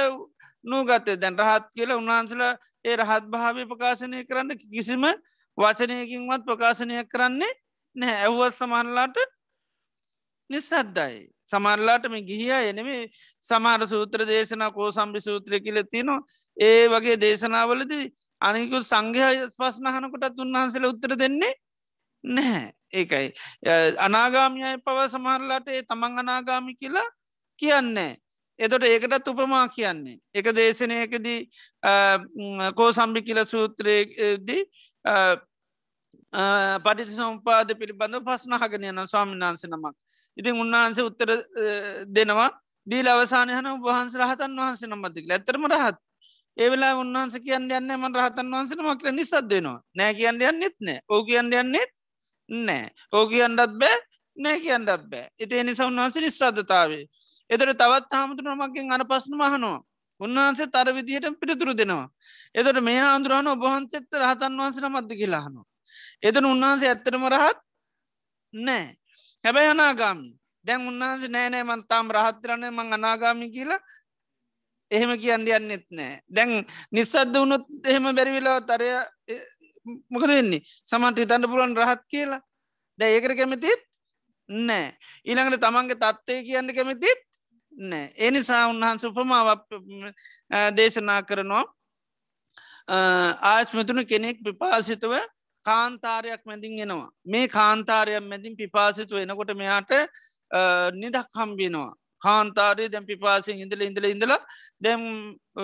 නූගත්තේ 0.63 1.17
දැන් 1.17 1.37
රහත් 1.37 1.67
කියලා 1.75 1.97
උන්වහන්සලා 1.97 2.53
ඒ 2.85 2.95
රහත් 2.95 3.25
භාවය 3.27 3.65
ප්‍රකාශනය 3.65 4.23
කරන්න 4.25 4.57
කිසිම 4.63 5.05
වචනයකින්වත් 5.57 6.45
ප්‍රකාශනයක් 6.45 7.07
කරන්නේ 7.07 7.53
නෑ 7.95 8.15
ඇව්වත් 8.21 8.53
සමන්ලාට 8.53 9.17
නිසද්දයි 10.49 11.30
සමරලාටම 11.51 12.15
ගිහිය 12.29 12.53
එනෙමේ 12.69 13.01
සමාර 13.43 13.87
සූත්‍ර 13.87 14.25
දේශනා 14.25 14.71
කෝ 14.71 14.89
සම්බි 14.91 15.21
සූත්‍රය 15.21 15.59
කියල 15.59 15.79
තිනවා 15.85 16.19
ඒ 16.57 16.87
වගේ 16.87 17.17
දේශනාවලද 17.17 17.93
අනිකු 18.41 18.77
සංඝය 18.83 19.47
පස්නහනකොටත් 19.55 20.39
උන්වහන්සල 20.39 20.85
උත්තර 20.85 21.13
දෙන්නේ 21.15 21.53
නැහැ. 22.23 22.71
ඒකයි. 22.93 23.27
අනාගාමියයි 23.99 24.81
පව 24.85 25.07
සමහරලාට 25.07 25.67
ඒ 25.67 25.83
තමන් 25.83 26.19
අනාගාමි 26.19 26.75
කියලා 26.75 27.07
කියන්නේ. 27.59 28.17
එතොට 28.59 28.83
ඒකටත් 28.83 29.27
උපමා 29.27 29.67
කියන්නේ. 29.69 30.17
එක 30.33 30.47
දේශනයකදී 30.51 31.39
කෝ 32.75 32.91
සම්බි 32.91 33.21
කියල 33.21 33.45
සූත්‍රයදී 33.45 34.61
පටිට 36.33 37.11
සම්පාද 37.11 37.73
පිළිබඳ 37.75 38.23
පස්නහගෙන 38.23 38.83
යන 38.83 39.03
ස්වාමිනාන්ස 39.05 39.65
නමක් 39.65 39.95
ඉතින් 40.37 40.55
උන්වහන්සේ 40.55 41.03
උත්තර 41.03 41.29
දෙනවා 42.09 42.49
දීල 42.87 43.07
අවසානයහන 43.07 43.67
වහන්ස 43.79 44.15
රහතන් 44.15 44.55
වහන්සේ 44.57 44.87
නම්මතික 44.87 45.27
ඇතරම 45.29 45.67
රහත් 45.67 45.97
ඒවෙලා 46.57 46.93
උන්වහන්ස 46.95 47.35
කියන්න 47.39 47.67
යන්න 47.69 47.91
ම 47.93 48.05
රහතන් 48.11 48.47
වහන්සන 48.47 48.83
මක්ල 48.83 49.11
නිසත් 49.11 49.35
දෙනවා 49.45 49.81
නෑ 49.93 50.13
කියන්න 50.13 50.41
යන්නෙත් 50.41 50.77
නෑ 50.79 50.99
ඕ 51.07 51.21
කියන්න 51.23 51.51
යන්නෙත් 51.53 51.91
නෑ 52.49 52.87
ඕ 53.11 53.25
කියන්නත් 53.27 53.75
බෑ 53.75 53.97
නෑ 54.37 54.59
කියන්නත් 54.59 54.91
බෑ 55.05 55.27
ඉති 55.37 55.63
නිස 55.63 55.79
උන්වහන්ස 55.81 56.15
නිස්සාධතාවේ 56.17 57.05
එතට 57.49 57.73
තවත් 57.73 58.11
හාමුදුරුව 58.11 58.61
මකින් 58.61 58.91
අන 58.91 59.03
පස්සන 59.05 59.35
මහනවා 59.35 59.79
උන්වහන්සේ 60.21 60.67
තර 60.67 60.93
විදිහයට 60.93 61.39
පිළිතුරු 61.39 61.73
දෙනවා 61.73 62.07
එතට 62.55 62.81
මේ 62.81 63.03
ආන්දුරහන 63.03 63.47
ඔබහන්සෙත්ත 63.47 64.11
රහතන් 64.15 64.57
වහන්සන 64.57 64.89
මද්ද 64.89 65.19
කියලාහනවා 65.19 65.70
එතන 66.23 66.45
උන්වහන්සේ 66.45 66.89
ඇත්තරම 66.91 67.25
රහත් 67.33 67.59
නෑ. 68.53 68.85
හැබැයි 69.43 69.73
අනාගාමි. 69.75 70.29
දැන් 70.65 70.87
උන්වහන්සේ 70.89 71.33
නෑනෑ 71.35 71.63
මන් 71.63 71.81
තාම් 71.89 72.11
රහත්තරණය 72.17 72.69
මං 72.71 72.93
අනාගාමි 72.97 73.49
කියලා 73.55 73.81
එහෙම 74.91 75.11
කියන්න 75.21 75.47
යන්නෙත් 75.47 75.85
නෑ. 75.89 76.21
දැන් 76.35 76.51
නිස්සද්ද 76.91 77.35
වුණොත් 77.35 77.65
එහෙම 77.85 78.11
බැරිවිලාව 78.15 78.59
තරය 78.69 78.89
මොකද 80.13 80.29
වෙන්නේ? 80.29 80.61
සමට 80.85 81.17
හිතන්න 81.23 81.49
පුරුවන් 81.51 81.75
රහත් 81.77 82.05
කියලා. 82.13 82.41
දැ 82.99 83.09
ඒකර 83.15 83.35
කැමතිත් 83.39 83.83
නෑ. 84.49 84.87
ඊළඟට 85.25 85.61
තමන්ගේ 85.65 86.01
තත්ත්වය 86.03 86.39
කියන්න 86.47 86.73
කැමතිත් 86.77 87.21
නෑ. 87.71 88.13
එනිසා 88.27 88.63
උන්වහන්ස 88.69 89.09
උපමාව 89.09 89.47
දේශනා 90.77 91.21
කරනවා. 91.23 91.65
ආශ්මතුන 93.51 94.05
කෙනෙක් 94.05 94.43
පිපාසිතව 94.45 95.13
කාන්තාරයක් 95.65 96.41
මැදින් 96.45 96.79
එනවා. 96.85 97.09
මේ 97.25 97.47
කාන්තාරයක් 97.47 98.23
මැදින් 98.23 98.55
පිපාසිතු 98.61 99.15
එනකොට 99.23 99.51
මෙයාට 99.55 99.91
නිදක් 100.93 101.27
හම්බිනවා. 101.35 101.91
කාන්තාරය 102.21 102.85
දැම් 102.93 103.05
පිපාසෙන් 103.05 103.61
ඉඳල 103.63 103.81
ඉඳල 103.81 104.05
ඉඳලා 104.13 104.39
දැම් 104.85 105.01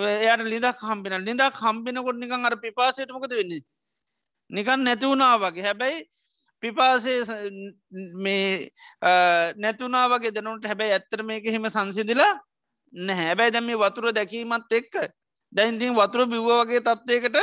එයට 0.04 0.44
ලිදක් 0.54 0.80
හම්බින 0.88 1.18
ලිදක් 1.28 1.58
හම්බිනකොට 1.64 2.18
නිකන් 2.22 2.46
අර 2.48 2.56
පිපාසයටමකද 2.66 3.34
වෙන්නේ? 3.40 3.62
නිකන් 4.50 4.80
නැතිවුණා 4.84 5.34
වගේ. 5.44 5.66
හැබැයි 5.68 5.98
පිපාසේ 6.62 7.18
මේ 8.24 8.70
නැතුනා 9.64 10.06
වගේ 10.12 10.34
දනුට 10.36 10.66
හැබැයි 10.66 10.96
ඇත්තර 10.96 11.22
මේක 11.22 11.44
හෙම 11.54 11.70
සංසිදිලා 11.76 12.32
නැහැ. 12.92 13.28
හැබැයි 13.30 13.54
දැම 13.56 13.70
වතුර 13.84 14.12
දැකීමත් 14.12 14.72
එක්ක 14.80 14.94
දැයින්තින් 15.52 15.94
වතුර 16.00 16.26
බිව්ව 16.26 16.50
වගේ 16.62 16.82
තත්වයකට 16.88 17.38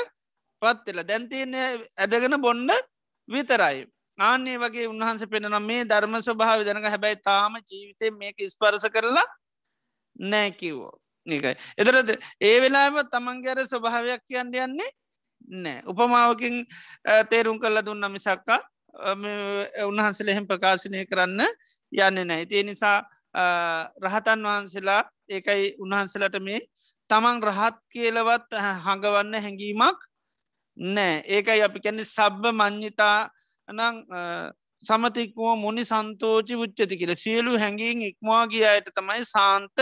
පත්වෙල 0.61 1.03
දැන්තියන්නේ 1.03 1.67
ඇදගෙන 1.97 2.41
බොන්න 2.41 2.69
විතරයි. 3.29 3.85
ආන්නේ 4.17 4.57
වගේ 4.57 4.87
උන්වහන්ස 4.87 5.25
පෙනෙන 5.27 5.57
මේ 5.61 5.85
ධර්ම 5.85 6.15
ස්වභාව 6.19 6.63
දෙනක 6.63 6.85
හැබැයි 6.85 7.21
තාම 7.21 7.55
ජීවිතය 7.61 8.11
මේක 8.11 8.37
ස්පරස 8.47 8.85
කරලා 8.89 9.27
නෑකිවෝ. 10.15 10.93
නිකයි. 11.27 11.55
එතරද 11.77 12.09
ඒ 12.41 12.61
වෙලාම 12.61 13.01
තමන්ගේර 13.05 13.65
ස්වභාවයක් 13.65 14.21
කියන්න 14.27 14.53
යන්නේ 14.55 14.91
නෑ. 15.47 15.81
උපමාවකින් 15.85 16.65
තේරුම් 17.29 17.59
කල්ල 17.59 17.81
දුන්න 17.81 18.11
මිසක්කා 18.11 18.61
උන්වහන්සල 19.83 20.29
එහෙම 20.29 20.47
ප්‍රකාශනය 20.47 21.05
කරන්න 21.05 21.41
යන්න 21.91 22.27
නෑ. 22.27 22.47
ඒ 22.47 22.63
නිසා 22.63 23.03
රහතන් 23.97 24.41
වහන්සේලා 24.41 25.03
ඒකයි 25.29 25.75
උන්වහන්සලට 25.77 26.39
මේ 26.39 26.61
තමන් 27.09 27.43
රහත් 27.43 27.77
කියලවත් 27.89 28.49
හඟවන්න 28.85 29.35
හැඟීමක් 29.37 29.99
නෑ 30.77 31.23
ඒකයි 31.27 31.61
අපි 31.61 31.79
කැනෙ 31.79 32.03
සබ්බ 32.05 32.53
මං්්‍යතා 32.53 33.29
නං 33.67 33.95
සමතික්කුව 34.83 35.57
මුනි 35.57 35.83
සන්තෝචි 35.83 36.55
උච්චති 36.55 36.95
කියල 36.97 37.13
සියලු 37.15 37.57
හැඟීම් 37.57 38.01
ඉක්මවාගේ 38.01 38.65
අයට 38.67 38.89
තමයි 38.91 39.23
සාන්ත 39.25 39.77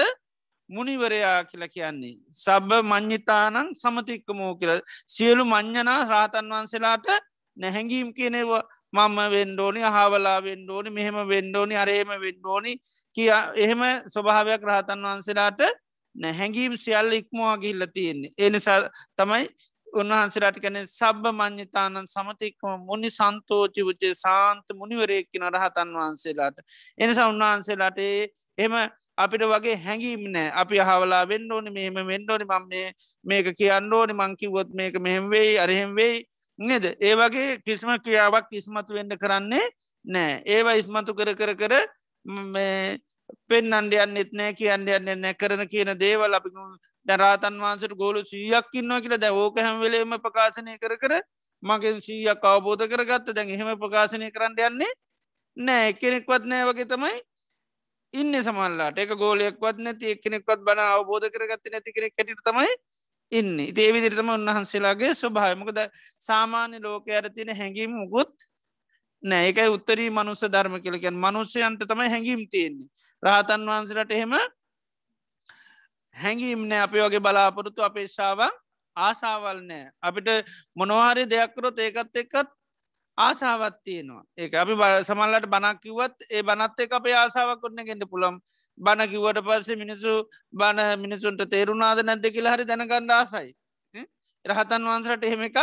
මුනිවරයා 0.69 1.43
කියල 1.45 1.67
කියන්නේ. 1.67 2.15
සබ 2.35 2.69
මං්්‍යතානං 2.83 3.75
සමතික්කමෝ 3.75 4.53
කියල 4.55 4.81
සියලු 5.07 5.43
මං්ඥනා 5.45 5.99
රාතන් 6.05 6.49
වහන්සේලාට 6.49 7.07
නැහැඟීම් 7.57 8.13
කියනෙවා 8.13 8.63
මම 8.93 9.17
වෙන්ඩෝනි 9.31 9.83
අහවලා 9.83 10.39
වෙන්ඩෝනි 10.39 10.89
මෙහෙම 10.89 11.17
වෙන්ඩෝනි 11.27 11.75
අරහෙම 11.75 12.11
වෙන්ඩෝනි 12.21 12.73
කිය 13.15 13.29
එහෙම 13.55 13.81
ස්වභාවයක් 14.07 14.61
රහතන් 14.61 15.03
වහන්සේලාට 15.03 15.61
නැහැඟීම් 16.15 16.77
සියල්ල 16.77 17.11
ඉක්මවා 17.11 17.57
ගිහිල්ල 17.57 17.85
තියෙන්නේ. 17.93 18.31
එනිසා 18.37 18.79
තමයි 19.17 19.49
උන්වහන්සේලාට 19.93 20.57
කැන 20.61 20.79
සබ්බ 20.79 21.31
මං්්‍යතානන් 21.33 22.07
සමතික්කම 22.07 22.83
මුනි 22.87 23.09
සන්තෝචි 23.11 23.81
වචේ 23.83 24.13
සාන්ත 24.15 24.67
මුනිවරයක්කින 24.73 25.45
රහතන් 25.49 25.93
වහන්සේලාට. 25.95 26.57
එනිසා 26.97 27.29
උන්වහන්සේලාට 27.29 27.99
එම 28.57 28.73
අපිට 29.17 29.43
වගේ 29.43 29.77
හැඟීම් 29.77 30.23
නෑ. 30.31 30.51
අපි 30.53 30.81
හවලා 30.81 31.23
වෙන්න 31.25 31.51
ඕනි 31.51 31.69
මෙහම 31.71 31.95
වෙන්ඩෝනි 32.07 32.45
මම 32.45 32.65
මේක 33.25 33.47
කියන්න 33.55 33.93
ඕනි 33.93 34.13
මංකිවොත් 34.13 34.69
මේක 34.73 34.99
මෙහෙම 34.99 35.29
වෙයි 35.29 35.57
අරහෙම 35.59 35.95
වෙයි 35.95 36.25
නේද? 36.59 36.85
ඒ 36.99 37.15
වගේ 37.15 37.57
කිසිම 37.59 37.91
ක්‍රියාවක් 37.99 38.47
ඉස්මතු 38.51 38.93
වෙන්න 38.93 39.17
කරන්නේ 39.17 39.65
නෑ. 40.05 40.41
ඒවා 40.47 40.79
ඉස්මතු 40.81 41.11
කර 41.13 41.35
කර 41.35 41.55
කර 41.55 41.73
පෙන් 43.47 43.73
අන්ඩයන්න 43.73 44.17
එත්නෑ 44.17 44.53
කියන්න 44.53 44.87
යන්න 44.89 45.21
නැ 45.21 45.33
කරන 45.35 45.63
කියන 45.67 45.93
දේවල් 45.99 46.33
අපි 46.33 46.49
දැරාතන් 47.05 47.59
වහන්සට 47.59 47.95
ගෝලු 47.95 48.23
සීයක් 48.25 48.67
ඉන්නවා 48.73 49.01
කියලා 49.01 49.19
දැ 49.19 49.33
ඕක 49.33 49.59
හැම්වෙලේම 49.59 50.15
ප්‍රකාශනය 50.25 50.77
කර 50.77 50.95
කර 50.97 51.13
මගෙන් 51.63 51.99
සීයක් 52.01 52.45
අවබෝධ 52.45 52.87
කරගත්ත. 52.87 53.27
දැන් 53.31 53.49
එහෙම 53.49 53.69
ප්‍රකාශනය 53.79 54.31
කරන්න 54.31 54.57
යන්නේ 54.69 54.91
නෑ. 55.57 55.89
එක්කෙනෙක්වත් 55.89 56.45
නෑ 56.45 56.69
වගේ 56.69 56.87
තමයි 56.87 57.19
ඉන්න 58.13 58.39
සමල්ලාට 58.39 58.97
එක 58.99 59.13
ගෝලයෙක්වත් 59.17 59.77
නැති 59.79 60.15
එක්කෙනෙක්වත් 60.15 60.65
බන 60.65 60.81
අවබෝධ 60.85 61.29
කරගත්ත 61.29 61.71
නැති 61.71 61.93
කෙනෙක් 61.93 62.13
හැට 62.17 62.43
තමයි 62.49 62.71
ඉන්න. 63.31 63.53
ඒවිදිරිතම 63.59 64.29
උන්වහන්සේලාගේ 64.29 65.13
ස්වභායමකද 65.13 65.79
සාමාන්‍ය 66.21 66.81
ලෝක 66.81 67.07
අරතින 67.11 67.49
හැඟීම 67.51 67.93
මුකුත් 67.93 68.33
නෑ. 69.23 69.49
එකයි 69.49 69.69
උත්තරී 69.69 70.09
මනුස්ස 70.09 70.43
ධර්ම 70.47 70.75
කියලකැන් 70.79 71.17
මනුෂ්‍යයන්ට 71.17 71.87
තමයි 71.91 72.09
හැඟීම් 72.09 72.43
තියෙන්නේ. 72.49 72.89
රාතන් 73.23 73.65
වහන්සලට 73.67 74.11
එහෙම 74.11 74.35
හැඟීම් 76.15 76.67
නෑ. 76.67 76.81
අපි 76.81 76.97
වගේ 76.99 77.19
බලාපොරොත්තු 77.19 77.81
අපේශාවන් 77.81 78.53
ආසාවල් 78.97 79.61
නෑ. 79.61 79.91
අපිට 80.01 80.29
මොනවාහරි 80.75 81.23
දෙයක්කරොත් 81.25 81.79
ඒකත් 81.79 82.15
එක්කත් 82.15 82.49
ආසාවත් 83.17 83.77
තියෙනවා. 83.83 84.23
ඒ 84.37 84.49
අපි 84.55 84.73
සමල්ලට 85.03 85.47
බනක්කිවත් 85.47 86.27
ඒ 86.29 86.43
බනත් 86.43 86.79
එක 86.79 86.93
අපේ 86.93 87.15
ආසාවක් 87.15 87.61
කොන්න 87.61 87.85
ගෙන්ට 87.85 88.09
පුළම් 88.09 88.39
බණ 88.77 89.09
කිවට 89.09 89.41
පස්සේ 89.41 89.75
මිනිසු 89.75 90.13
බණ 90.53 90.99
මිනිසුන්ට 90.99 91.45
තේරුණාද 91.49 92.03
නැද්ද 92.03 92.25
කියලා 92.29 92.55
හරි 92.55 92.65
දැනගණ්ඩ 92.65 93.11
ආසයි. 93.11 93.49
රහතන් 94.45 94.87
වහන්සට 94.87 95.23
එහෙම 95.23 95.43
එකක් 95.43 95.59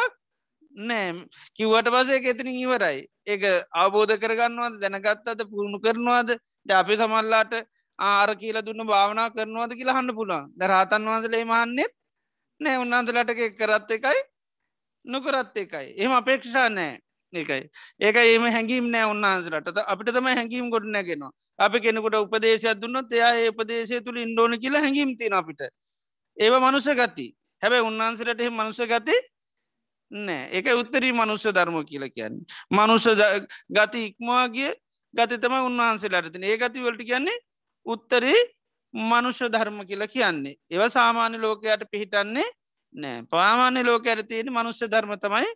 නෑ. 0.89 1.27
කිව්වට 1.55 1.91
පසේ 1.91 2.23
එතිනින් 2.27 2.59
ඉවරයි. 2.59 3.01
ඒක 3.27 3.43
අවබෝධ 3.75 4.17
කරගන්නවාද 4.17 4.81
දැනගත්තද 4.81 5.47
පුරුණු 5.51 5.81
කරනවාද? 5.81 6.39
ද 6.67 6.71
අපි 6.73 6.97
සමල්ලාට 6.97 7.53
ආර 8.01 8.31
කියල 8.37 8.59
දුන්න 8.63 8.87
භාවනා 8.87 9.29
කරනවාද 9.31 9.73
කියලා 9.75 9.97
හන්න 9.99 10.15
පුළුවන්. 10.15 10.45
ද 10.53 10.63
රහතන් 10.65 11.09
වහන්සලේ 11.09 11.45
මහන්නෙත් 11.45 11.93
නෑ 12.61 12.77
උන්වන්සලට 12.79 13.31
කරත් 13.59 13.91
එකයි 13.91 14.21
නොකරත් 15.05 15.57
එකයි. 15.57 15.87
එහම 15.97 16.13
අපේක්ෂා 16.13 16.69
නෑ 16.71 16.99
ඒකයි. 17.33 17.63
ඒක 18.01 18.17
ඒම 18.19 18.45
හැඟීම් 18.47 18.89
නෑ 18.91 19.07
උන්හන්සලට 19.07 19.83
අපිට 19.85 20.13
තම 20.13 20.29
හැඟීම් 20.31 20.71
ගොඩ 20.71 20.87
නැගෙනවා. 20.87 21.33
අපි 21.59 21.81
කෙනෙකුට 21.81 22.17
උපදේශයක් 22.17 22.81
දුන්නත් 22.81 23.13
එයා 23.13 23.35
ඒ 23.35 23.49
උපදේශය 23.49 24.01
තුළ 24.01 24.19
ඉන්ඩෝන 24.19 24.59
කියලා 24.59 24.81
හැඟීම් 24.81 25.17
තින 25.17 25.33
අපිට. 25.33 25.61
ඒව 26.37 26.55
මනුස 26.59 26.89
ගති. 26.93 27.27
හැබැයි 27.63 27.87
උන්වහන්සලට 27.87 28.41
එහ 28.41 28.51
මනුස 28.51 28.81
ගති 28.93 29.17
නෑ 30.11 30.49
ඒක 30.53 30.73
උත්තරී 30.75 31.13
මනුස්්‍ය 31.13 31.53
ධර්ම 31.53 31.77
කියල 31.85 32.09
කියන්නේ. 32.09 32.45
මනුෂ 32.71 33.07
ගති 33.71 34.01
ඉක්මවාගේ 34.07 34.73
ගති 35.15 35.39
තම 35.39 35.55
උන්වහන්සේලාටතින 35.61 36.45
ඒ 36.45 36.57
ගති 36.57 36.81
වලට 36.81 37.07
කියන්නේ 37.07 37.39
උත්තරී 37.87 38.41
මනුෂ්‍ය 38.95 39.49
ධර්ම 39.49 39.79
කියලා 39.87 40.07
කියන්නේ. 40.09 40.57
ඒව 40.71 40.89
සාමාන්‍ය 40.89 41.39
ලෝකයට 41.39 41.83
පිහිටන්නේ 41.91 42.49
නෑ. 42.95 43.23
පාමාන්‍ය 43.25 43.85
ලෝක 43.85 44.07
ඇර 44.07 44.23
තියෙන 44.23 44.49
මනුෂ්‍ය 44.49 44.87
ධර්ම 44.87 45.13
තමයි 45.17 45.51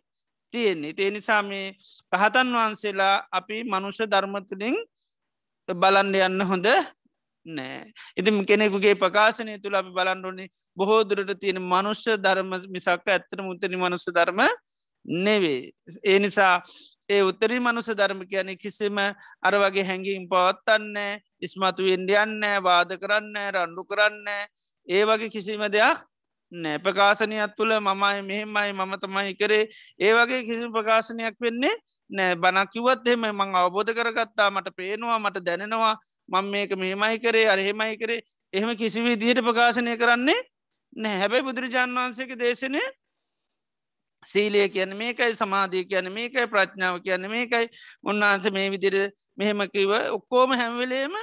තියෙන්නේ. 0.53 0.93
ඒ 0.97 1.11
නිසා 1.11 1.41
මේ 1.43 1.73
පහතන් 2.11 2.47
වහන්සේලා 2.49 3.15
අපි 3.31 3.63
මනුෂ්‍ය 3.65 4.05
ධර්මතුලින් 4.05 4.77
බලන්ඩ 5.69 6.15
යන්න 6.17 6.41
හොඳ 6.43 6.67
නෑ. 7.45 7.91
ඉතින් 8.17 8.45
කෙනෙකුගේ 8.45 8.95
ප්‍රකාශනය 8.95 9.59
තුළ 9.59 9.75
අපි 9.75 9.91
බලන්ඩෝන්නේ 9.91 10.47
බොහෝ 10.77 11.03
දුරට 11.03 11.39
තියෙන 11.39 11.61
මනුෂ්‍ය 11.63 12.17
ධර්ම 12.17 12.51
මිසක්ක 12.69 13.07
ඇත්තන 13.07 13.43
මුතරි 13.43 13.77
මනුස්ස 13.77 14.07
ධර්ම 14.09 14.41
නෙවේ 15.05 15.71
ඒ 16.03 16.19
නිසා 16.19 16.63
ඒ 17.09 17.21
උත්තරී 17.21 17.59
මනුස 17.59 17.89
ධර්ම 17.91 18.21
කියන 18.25 18.49
කිසිම 18.57 18.97
අර 18.97 19.53
වගේ 19.57 19.83
හැඟීම් 19.83 20.25
පවත්තන්න 20.27 20.97
ඉස්මතු 21.41 21.87
ඉන්ඩියන්න 21.87 22.43
වාද 22.61 22.91
කරන්න 22.95 23.37
රණ්ඩු 23.47 23.83
කරන්න 23.85 24.27
ඒ 24.87 25.03
වගේ 25.03 25.29
කිසිම 25.29 25.65
දෙයක් 25.69 26.03
නෑ 26.51 26.77
ප්‍රකාශනයක් 26.77 27.55
තුළ 27.57 27.73
මමයි 27.79 28.21
මෙහෙමයි 28.21 28.71
මම 28.73 28.93
තමයි 28.97 29.33
කරේ. 29.33 29.69
ඒ 29.99 30.13
වගේ 30.13 30.43
කිසි 30.43 30.69
ප්‍රකාශනයක් 30.69 31.35
වෙන්නේ 31.39 31.75
නෑ 32.09 32.35
බනකිවත් 32.35 33.07
එහෙම 33.07 33.25
මං 33.31 33.55
අවබෝධ 33.55 33.91
කරගත්තා 33.91 34.49
මට 34.51 34.75
පේනවා 34.75 35.19
මට 35.19 35.41
දැනෙනවා. 35.41 35.95
මං 36.29 36.45
මේක 36.45 36.71
මෙහෙමයි 36.73 37.19
කරේ 37.19 37.47
අරහෙමයි 37.47 37.97
කරේ. 37.97 38.21
එහෙම 38.53 38.77
කිසිවි 38.77 39.15
දිහට 39.15 39.41
ප්‍රකාශනය 39.41 39.97
කරන්නේ 39.97 40.39
නෑ 40.95 41.17
හැබැයි 41.17 41.43
බුදුරජාන් 41.43 41.89
වහන්සේක 41.91 42.37
දේශනය 42.37 42.81
සීලය 44.23 44.69
කියන 44.69 44.91
මේකයි 44.93 45.35
සමාධී 45.35 45.85
කියන 45.85 46.09
මේකයි 46.09 46.47
ප්‍රඥාව 46.47 47.01
කියන 47.01 47.23
මේකයි. 47.27 47.69
උන්වහන්ස 48.03 48.51
මේ 48.51 48.69
විදිර 48.69 48.95
මෙහෙම 49.35 49.59
කිව 49.67 49.91
ඔක්කෝම 50.11 50.51
හැම්වෙලේම 50.53 51.13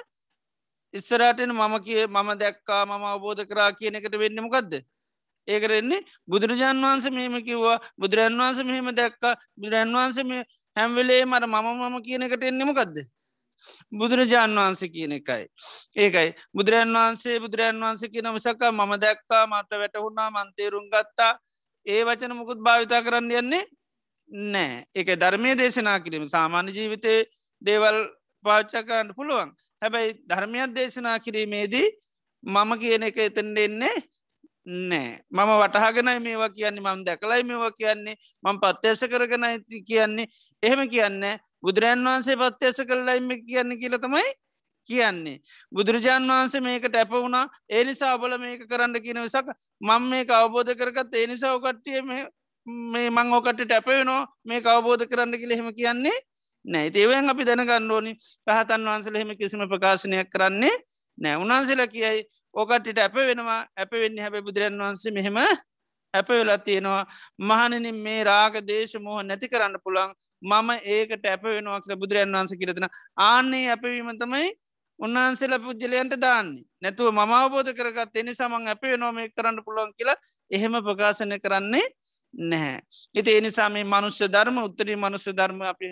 ඉස්සරටන 0.95 1.53
මම 1.53 1.75
කිය 1.81 2.07
මම 2.07 2.29
දැක්කා 2.37 2.83
මම 2.87 3.05
අවබෝධ 3.07 3.43
කරා 3.45 3.71
කියන 3.73 3.95
එකට 3.95 4.15
වෙන්නමකක්ද 4.15 4.73
ඒකරෙන්නේ 5.49 6.05
බුදුරජාන් 6.27 6.79
වහන්ස 6.79 7.07
මෙහෙම 7.11 7.37
කිව්වා 7.43 7.79
බුදුරන් 7.97 8.39
වහන්ස 8.39 8.61
මෙහෙම 8.65 8.93
දැක්කා 8.93 9.35
බුදුරන් 9.57 9.93
වහන්ස 9.93 10.19
හැම්වෙලේ 10.77 11.25
මට 11.25 11.45
මම 11.47 11.67
මම 11.81 11.97
කියන 12.03 12.23
එකට 12.23 12.45
එන්නෙමකක්ද 12.45 12.97
බුදුරජාණන් 13.93 14.59
වහන්සේ 14.59 14.89
කියන 14.89 15.13
එකයි. 15.13 15.47
ඒකයි. 15.97 16.29
බුදුරන් 16.53 16.95
වහන්සේ 16.95 17.41
බුදුරන් 17.41 17.79
වහන්සේ 17.79 18.09
කියන 18.09 18.29
මසකා 18.29 18.73
මම 18.73 18.93
දැක්කා 18.99 19.47
මට 19.47 19.71
වැටහුණා 19.73 20.31
මන්තේරුම් 20.31 20.87
ගත්තා. 20.89 21.33
ඒ 21.87 22.03
වචන 22.05 22.35
මුකුත් 22.35 22.59
භාවිතා 22.61 23.03
කරන්න 23.03 23.31
යන්නේ 23.33 23.65
නෑ 24.53 24.85
එක 24.95 25.09
ධර්මය 25.17 25.57
දේශනා 25.57 25.99
කිරීම. 26.01 26.29
සාමාන්‍ය 26.29 26.71
ජීවිතය 26.71 27.15
දේවල් 27.63 27.99
පාච්චකන්න 28.45 29.15
පුළුවන්. 29.15 29.51
හැබැයි 29.83 30.17
ධර්මයක් 30.27 30.75
දේශනා 30.75 31.19
කිරීමේදී 31.19 31.89
මම 32.43 32.71
කියන 32.79 33.03
එක 33.03 33.19
එතෙන්ට 33.19 33.59
එන්නේ 33.59 33.97
නෑ 34.67 35.23
මම 35.31 35.51
වටහගෙනයි 35.53 36.21
මේවා 36.21 36.51
කියන්නේ 36.51 36.83
මම 36.83 37.05
දැකලයි 37.05 37.43
මේවා 37.43 37.73
කියන්නේ 37.73 38.17
මං 38.45 38.61
පත්්‍යස 38.61 39.01
කරගෙන 39.11 39.45
ඇති 39.45 39.83
කියන්නේ. 39.83 40.27
එහෙම 40.63 40.83
කියන්න 40.89 41.23
බුදුරන් 41.61 42.05
වහන්සේ 42.05 42.37
පත්්‍යස 42.37 42.79
කල්ලයිම 42.83 43.29
කියන්න 43.43 43.79
කියල 43.81 43.99
තමයි 43.99 44.29
කියන්නේ. 44.89 45.39
බුදුරජාන් 45.73 46.29
වහන්සේ 46.29 46.61
මේකට 46.61 46.95
ඇප 46.95 47.11
වුණා 47.13 47.47
ඒ 47.69 47.85
නිසා 47.85 48.19
බල 48.19 48.39
මේක 48.39 48.63
කරන්න 48.67 48.97
කියන 48.99 49.23
විසක 49.23 49.49
මං 49.81 50.03
මේ 50.05 50.27
අවබෝධ 50.33 50.73
කරගත් 50.75 51.15
ඒ 51.15 51.27
නිසා 51.27 51.55
ඔකට්ටිය 51.55 52.03
මේ 52.07 53.11
මං 53.11 53.33
ඕකට 53.33 53.61
ටැපවෙනවා 53.61 54.27
මේ 54.45 54.63
අවබෝධ 54.67 55.05
කරන්න 55.07 55.35
කියල 55.35 55.53
හෙම 55.53 55.75
කියන්නේ 55.75 56.19
නෑ. 56.65 56.91
ඒවෙන් 56.93 57.31
අපි 57.31 57.45
දැනගන්න 57.45 57.91
ඕනි. 57.91 58.13
පහතන් 58.47 58.87
වහන්සල 58.87 59.17
හෙම 59.17 59.37
කිසිම 59.37 59.67
ප්‍රකාශනයක් 59.69 60.31
කරන්නේ 60.31 60.77
නෑ. 61.19 61.37
උන්හන්සේලා 61.37 61.87
කියයි 61.89 62.25
ඕකටට 62.55 62.99
ඇප 62.99 63.15
වෙනවා 63.23 63.61
ඇප 63.77 63.93
වෙන්න 63.95 64.19
හැබ 64.19 64.35
බුදුරන් 64.41 64.79
වහන්සේ 64.79 65.13
මෙහෙම 65.13 65.37
ඇප 66.15 66.29
වෙලා 66.31 66.59
තියෙනවා. 66.61 67.05
මහනනින් 67.41 67.95
මේ 67.99 68.25
රාග 68.25 68.61
දේශ 68.65 68.97
මෝහ 69.01 69.23
නැති 69.23 69.49
කරන්න 69.49 69.81
පුළන් 69.85 70.13
මම 70.43 70.71
ඒකට 70.87 71.27
ඇප 71.27 71.43
වෙනවා 71.45 71.81
කර 71.81 71.97
බුදුරන් 71.97 72.33
වහන්ස 72.33 72.55
කිරතින 72.55 72.87
ආන්නේ 73.19 73.65
ඇපවීම 73.69 74.11
තමයි 74.19 74.49
උන්වහන්සේල 75.03 75.55
පුද්ජලයන්ට 75.61 76.15
දාන්නේ. 76.19 76.65
නැතුව 76.83 77.11
මම 77.11 77.33
අවබෝධ 77.35 77.71
කරගත් 77.73 78.17
එනි 78.17 78.33
සමන් 78.33 78.69
ඇප 78.69 78.83
වෙනවා 78.85 79.13
මේ 79.13 79.29
කරන්න 79.29 79.59
පුළුවන් 79.61 79.93
කියලා 79.93 80.19
එහෙම 80.51 80.75
ප්‍රකාශනය 80.81 81.39
කරන්නේ 81.39 81.87
නැහැ. 82.35 82.81
ඉති 83.15 83.31
එනිසා 83.33 83.69
මේ 83.69 83.85
මනුෂ්‍ය 83.85 84.27
ධර්ම 84.27 84.59
උත්තරී 84.59 84.97
මනුෂ්‍ය 84.97 85.33
ධර්ම 85.33 85.61
අපි 85.65 85.87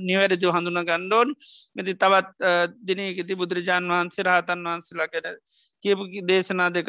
නිවැරදි 0.00 0.46
හඳුන 0.48 0.80
ගණ්ඩෝන් 0.82 1.34
මෙති 1.76 1.94
තවත් 1.94 2.52
දිනයකති 2.82 3.34
බුදුරජාන් 3.34 3.84
වහන්සේ 3.86 4.24
රහතන් 4.24 4.64
වහන්සේලා 4.64 5.08
කර 5.08 5.26
කියපු 5.82 6.04
දේශනා 6.22 6.70
දෙක 6.70 6.88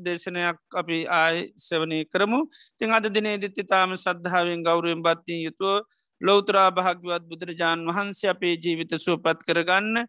දේශනයක් 0.00 0.58
අපි 0.74 0.98
ආය 1.12 1.36
සවනය 1.58 1.98
කරමු. 2.06 2.40
තිං 2.78 2.90
අද 2.90 3.06
දිනේ 3.08 3.36
දිත්ති 3.38 3.62
තාම 3.64 3.96
සද්ධාවෙන් 3.96 4.62
ගෞරුවෙන් 4.62 5.02
බත්තිී 5.02 5.44
යුතුව 5.46 5.82
ලෝතරා 6.20 6.70
භාග්‍යවත් 6.70 7.24
බුදුරජාණන් 7.24 7.88
වහන්සේ 7.88 8.30
අපේ 8.30 8.54
ජීවිත 8.56 8.92
සුවපත් 8.98 9.38
කරගන්න 9.42 10.06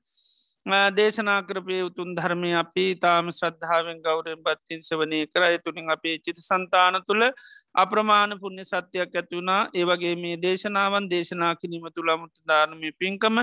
දේශනා 0.65 1.41
කරපය 1.43 1.81
උතුන් 1.81 2.15
ධර්මය 2.15 2.51
අපි 2.53 2.95
තාම 2.95 3.29
ශ්‍රද්ධාවෙන් 3.29 4.01
ගෞරෙන් 4.01 4.39
බත්තින් 4.39 4.81
සවනය 4.81 5.27
කරයි 5.27 5.59
තුළින් 5.59 5.89
අපේ 5.89 6.17
චිත 6.17 6.37
සන්තාන 6.37 6.97
තුළ 7.03 7.23
අප්‍රමාණ 7.75 8.33
පුුණ්‍ය 8.35 8.63
සත්‍යයක් 8.63 9.13
ඇතිවුණා 9.13 9.69
ඒවගේ 9.73 10.15
මේ 10.15 10.37
දේශනාවන් 10.37 11.07
දේශනා 11.07 11.53
කිරීම 11.55 11.85
තුළ 11.91 12.09
මුට 12.15 12.41
ධානමය 12.43 12.91
පින්කම 12.93 13.37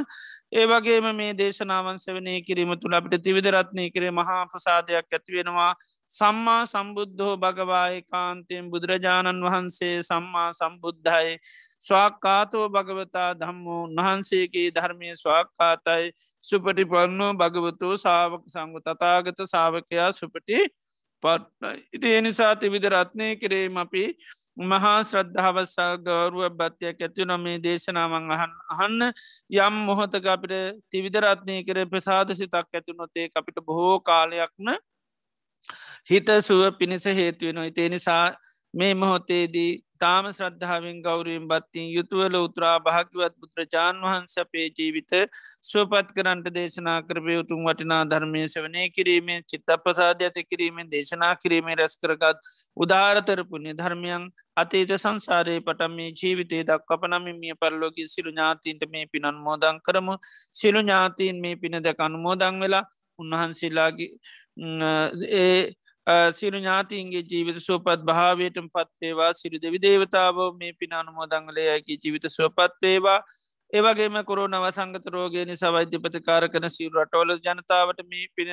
ඒවගේම 0.52 1.06
මේ 1.14 1.32
දේශනාවන් 1.34 1.98
සවනය 1.98 2.42
කිරීම 2.42 2.74
තුළ 2.76 2.94
අපිට 2.94 3.22
තිවිදරත්නය 3.22 3.90
කරේ 3.90 4.10
මහා 4.12 4.42
ප්‍රසාදයක් 4.46 5.06
ඇතිවෙනවා 5.10 5.72
සම්මා 6.10 6.62
සම්බුද්ධෝ 6.66 7.34
භගවාය 7.38 8.02
කාන්තයෙන් 8.04 8.66
බුදුරජාණන් 8.68 9.44
වහන්සේ 9.44 9.94
සම්මා 10.02 10.48
සම්බුද්ධයි. 10.54 11.38
ස්වාක්කාතෝ 11.82 12.66
භගවතා 12.68 13.30
ධම්මෝ 13.36 13.80
උන්වහන්සේගේ 13.84 14.68
ධර්මය 14.72 15.16
ස්වාක්කාතයි 15.16 16.12
සුපටි 16.44 16.84
පන්නෝ 16.86 17.32
භගවතෝ 17.36 17.94
සාාවක 17.98 18.44
සංගු 18.48 18.80
තතාගත 18.82 19.42
සාාවකයා 19.46 20.12
සුපටි 20.12 20.60
පත්නයි. 21.22 21.74
ඉති 21.92 22.14
එනිසා 22.14 22.52
තිවිධ 22.56 22.88
රත්නය 22.88 23.26
කිරීම 23.36 23.76
අපි 23.78 24.04
මහා 24.64 24.96
ශ්‍රද්ධාවසා 25.02 25.90
ගෞරුව 25.98 26.44
බත්වයක් 26.52 26.98
ඇති 27.00 27.24
නොමේ 27.24 27.56
දේශනාවන් 27.58 28.30
අහන් 28.30 28.54
අහන්න 28.68 29.02
යම් 29.58 29.76
මොහොතක 29.82 30.26
අපිට 30.28 30.54
තිවිධරත්නය 30.90 31.58
කර 31.64 31.84
ප්‍රසාද 31.86 32.34
සිතක් 32.34 32.54
ඇති 32.72 32.92
නොතේ 32.94 33.28
අපිට 33.34 33.62
බොහෝ 33.64 34.00
කාලයක්න 34.02 34.74
හිත 36.06 36.28
සුව 36.42 36.62
පිණිස 36.74 37.04
හේතුවෙන 37.12 37.62
ඉතිේ 37.64 37.88
නිසා 37.88 38.24
මේ 38.74 38.94
මොහොතේදී 38.94 39.70
තාම 39.98 40.28
ශ්‍රද්ධාවෙන් 40.30 40.98
ගෞරීම් 41.00 41.44
බත්තින් 41.46 41.88
යුතුවල 41.90 42.36
උත්‍රා 42.38 42.74
භාගවත් 42.80 43.34
බුදුරජාන් 43.36 44.00
වහන්ස 44.00 44.34
අපේ 44.36 44.66
ජීවිත 44.70 45.12
සුවපත් 45.62 46.08
කරන්ට 46.12 46.48
දේශනා 46.50 46.98
කරපය 47.02 47.36
උතුම් 47.36 47.60
වටිනා 47.62 48.02
ධර්මය 48.06 48.42
සවනය 48.46 48.84
කිරීමේ 48.90 49.38
චිත්ත 49.44 49.74
ප්‍රසාධ 49.84 50.22
ඇති 50.22 50.44
කිරීමෙන් 50.44 50.90
දේශනා 50.90 51.34
කිරීමේ 51.36 51.76
රැස් 51.76 51.96
කරගත් 51.98 52.50
උදාරතරපුුණ්‍ය 52.76 53.74
ධර්මයන් 53.74 54.26
අතේත 54.56 54.96
සංසාරයේ 54.96 55.60
පටම 55.60 55.94
මේ 55.94 56.10
ජීවිතේ 56.14 56.62
දක් 56.64 56.88
අපනමිමිය 56.92 57.54
පරලෝගී 57.56 58.08
සිරු 58.08 58.32
ඥාතීන්ට 58.32 58.84
මේ 58.88 59.06
පිනන් 59.06 59.28
මෝදං 59.40 59.78
කරමු. 59.80 60.16
සිරු 60.54 60.80
ඥාතීන් 60.80 61.40
මේ 61.40 61.56
පින 61.56 61.78
දැක 61.80 62.00
අනුමෝදං 62.00 62.60
වෙලා 62.60 62.84
උන්වහන්සේලාගේ 63.18 64.10
ඒ 65.32 65.62
සිරු 66.06 66.58
ඥාතින්ගේ 66.58 67.22
ජීවිත 67.24 67.58
සුවපත් 67.58 68.02
භාවයටම 68.04 68.66
පත්වේවා 68.68 69.32
සිරු 69.34 69.58
දෙවි 69.58 69.78
දේවතාව 69.78 70.36
මේ 70.58 70.72
පිනානුමෝදංගලයකි 70.74 71.98
ජීවිත 72.04 72.26
සුවපත් 72.28 72.74
වේවා. 72.82 73.20
ඒවගේම 73.72 74.24
කොරුණ 74.24 74.54
අවසංගත 74.54 75.06
රෝගයනි 75.08 75.56
සවෛද්‍යපතිකාර 75.56 76.48
කන 76.48 76.68
සිරු 76.68 77.04
රටෝල 77.04 77.30
ජනතාවට 77.38 78.02
මේ 78.04 78.26
පින 78.36 78.50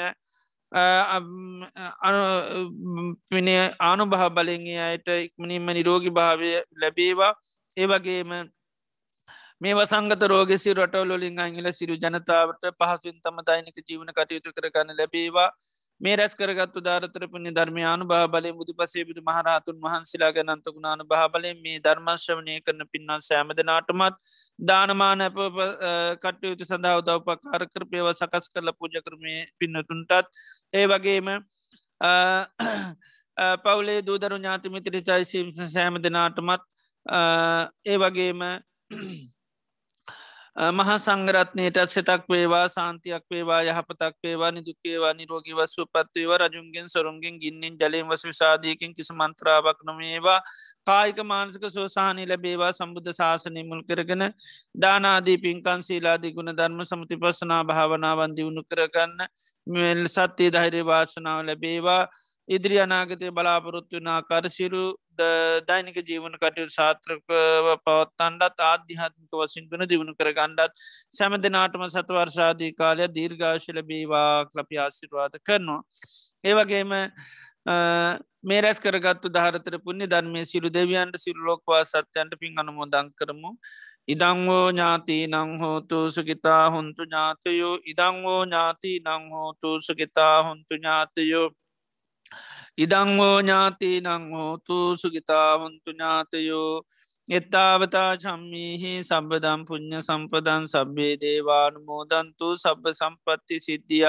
පින 3.30 3.50
ආනු 3.82 4.06
බහ 4.06 4.30
බලෙන්ගේ 4.32 4.80
අයට 4.82 5.10
ඉක්මනින්ම 5.18 5.68
නිරෝගි 5.72 6.12
භාවය 6.12 6.52
ලැබේවා. 6.82 7.34
ඒවගේම 7.78 8.32
මේ 9.62 9.74
වසංගත 9.74 10.22
රෝගෙසි 10.28 10.74
රටවලොලින් 10.74 11.40
අංගල 11.40 11.72
සිරු 11.74 11.98
ජනතාවට 11.98 12.72
පහසුන් 12.80 13.18
තම 13.20 13.44
දෛනික 13.44 13.78
ජීවන 13.82 14.14
කටයුතු 14.14 14.54
කරගන්න 14.54 14.96
ලැබේවා. 14.96 15.50
මේ 16.02 16.16
රැස් 16.16 16.34
කරගත්තු 16.34 16.80
ධාරතර 16.80 17.24
පුුණි 17.28 17.52
ධර්මයානු 17.52 18.06
භාබලය 18.06 18.52
මුදු 18.54 18.74
පසේබිදු 18.74 19.22
මහරහතුන් 19.22 19.78
වහන්සේලා 19.78 20.32
ගැනන්තකුණානු 20.32 21.06
භාබලය 21.06 21.52
මේ 21.58 21.78
ධර්මශ්‍රවනය 21.80 22.56
කරන 22.62 22.84
පින්වන් 22.88 23.22
සෑමදනාටමත් 23.22 24.18
දානමාන 24.64 25.26
ඇප 25.28 25.40
කටයුතු 26.24 26.70
සඳහා 26.70 26.96
උදව්පකාර 27.02 27.64
කරපයව 27.68 28.10
සකස් 28.14 28.48
කරල 28.54 28.72
පූජ 28.74 28.98
කරමය 29.02 29.36
පින්නතුන්ටත් 29.58 30.34
ඒ 30.74 30.86
වගේම 30.88 31.30
පවුලේ 33.60 34.00
දූදරු 34.04 34.38
ඥාතිමිතිරි 34.38 35.02
චයිසිම් 35.04 35.54
සෑම 35.68 36.02
දෙනාටමත් 36.02 36.64
ඒ 37.86 37.98
වගේම 37.98 38.42
මහා 40.60 40.98
සංගරත්නයට 40.98 41.78
සෙතක් 41.88 42.24
වේවා 42.28 42.68
සාන්තියක් 42.70 43.24
වේවා 43.26 43.60
යහපතක් 43.64 44.16
වේවා 44.24 44.52
නිදුකේවා 44.52 45.14
නිරෝගී 45.14 45.56
වස්සු 45.56 45.86
පත්වේව 45.88 46.32
රජුන්ගෙන් 46.42 46.90
සොරුන්ගෙන් 46.90 47.40
ගින්නෙන් 47.40 47.78
ජලයෙන් 47.78 48.10
වස 48.10 48.26
විසාධයකින් 48.26 48.92
කිසි 48.94 49.14
මන්ත්‍රාවක් 49.14 49.80
නොමේවා 49.84 50.40
කායික 50.86 51.20
මානසික 51.24 51.64
සෝසාහනි 51.70 52.28
ලැබේවා. 52.28 52.72
සම්බුද්ධ 52.72 53.12
ශාසනය 53.12 53.64
මුල් 53.64 53.84
කරගෙන 53.84 54.24
දානාදී 54.76 55.38
පින්කන් 55.38 55.82
සීලාදී 55.82 56.34
ගුණ 56.34 56.52
ධර්ම 56.54 56.82
සමති 56.84 57.16
පසනා 57.18 57.64
භාවනාවන් 57.64 58.36
දියුණු 58.36 58.64
කරගන්න 58.66 59.20
මෙල් 59.68 60.04
සත්‍යය 60.10 60.52
ධෛර්ය 60.52 60.82
වාසනාව 60.84 61.40
ලැබේවා. 61.46 62.04
ඉදිරි 62.50 62.78
අනාගතය 62.80 63.32
බලාපොරොත්තු 63.32 63.96
වන 63.98 64.08
ආකාරසිරු 64.10 64.84
දෛනික 65.68 66.00
ජීවන 66.04 66.36
කටයුතු 66.36 66.74
සාත්‍රක 66.74 67.24
පවත්තන්ඩත් 67.28 68.64
ආධ්‍යාත්මික 68.64 69.36
වසින් 69.36 69.68
ගුණ 69.68 69.88
දියුණු 69.88 70.16
කර 70.16 70.32
ගණ්ඩත් 70.34 70.82
සැම 71.12 71.38
දෙනාටම 71.40 71.86
සතවර්ෂාදී 71.90 72.72
කාලය 72.74 73.08
දීර්ඝාශල 73.10 73.82
බීවා 73.84 74.32
ලපි 74.56 74.80
ආසිරවාද 74.80 75.40
කරනවා. 75.42 75.82
ඒවගේම 76.44 76.92
මේ 78.44 78.62
රැස් 78.62 78.80
කරගත්තු 78.80 79.30
ධාරතර 79.30 79.78
පුුණි 79.80 80.08
ධර්මය 80.08 80.46
සිරු 80.46 80.70
දෙවියන්ට 80.72 81.16
සිරුලෝකවා 81.18 81.84
සත්‍යයන්ට 81.86 82.40
පින් 82.40 82.60
අනුමෝදං 82.60 83.14
කරමු. 83.14 83.52
ඉදංවෝ 84.08 84.68
ඥාති 84.70 85.18
නංහෝතු 85.28 85.98
සුකිතා 86.10 86.64
හොන්තු 86.70 87.04
ඥාතයෝ 87.04 87.74
ඉදංවෝ 87.86 88.42
ඥාති 88.44 88.94
නංහෝතු 89.02 89.72
සුකිතා 89.82 90.36
හොන්තු 90.44 90.74
ඥාතයෝ 90.76 91.48
ඉදංවෝ 92.78 93.38
ඥාති 93.40 93.90
නංහෝතු 94.02 94.78
සුගිතාවන්තු 94.98 95.90
ඥාතයෝ 95.92 96.74
එත්තාවතා 97.30 98.18
චම්මීහි 98.18 98.92
සබදම් 99.02 99.62
පුුණ්්‍ය 99.62 99.98
සම්පදන් 100.00 100.64
සබ්බේ 100.66 101.12
දේවානුමෝදන්තු 101.16 102.48
සබ්බ 102.56 102.90
සම්පත්ති 102.92 103.60
සිද්ධිය 103.60 104.06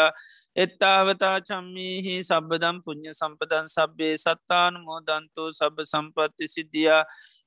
එත්තාවතා 0.56 1.34
චම්මීහි 1.42 2.14
සබදම් 2.20 2.78
පුුණ්්‍ය 2.80 3.12
සම්පදන් 3.12 3.68
සබ්බේ 3.68 4.14
සත්තානුමෝදන්තු 4.16 5.44
සබ 5.52 5.84
සම්පත්ති 5.84 6.48
සිද්ධිය 6.48 6.88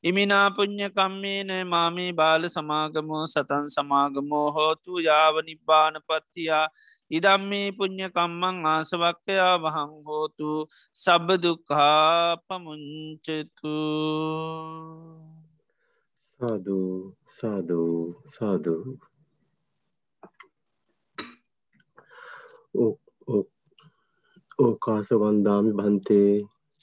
ඉමිනා 0.04 0.46
පුුණ්්‍ය 0.52 0.90
කම්මේන 0.92 1.52
මාමී 1.68 2.14
බාල 2.14 2.46
සමාගමෝ 2.50 3.26
සතන් 3.26 3.66
සමාගමෝ 3.72 4.48
හෝතු 4.52 5.02
යාව 5.02 5.42
නිබ්බාන 5.42 6.02
පත්තියා 6.04 6.66
ඉදම්මේ 7.12 7.68
පුුණ්්‍ය 7.74 8.08
කම්මං 8.12 8.66
ආසවක්කයා 8.68 9.54
වහං 9.60 9.92
හෝතු 10.06 10.52
සබදුකා 10.96 12.38
පමුංචතු 12.46 13.78
සාදු 16.40 16.80
සාදු 17.38 17.82
සාදු. 18.26 18.76
ඕකාස 24.60 25.10
වන්දාමි 25.22 25.72
බන්තේ. 25.74 26.34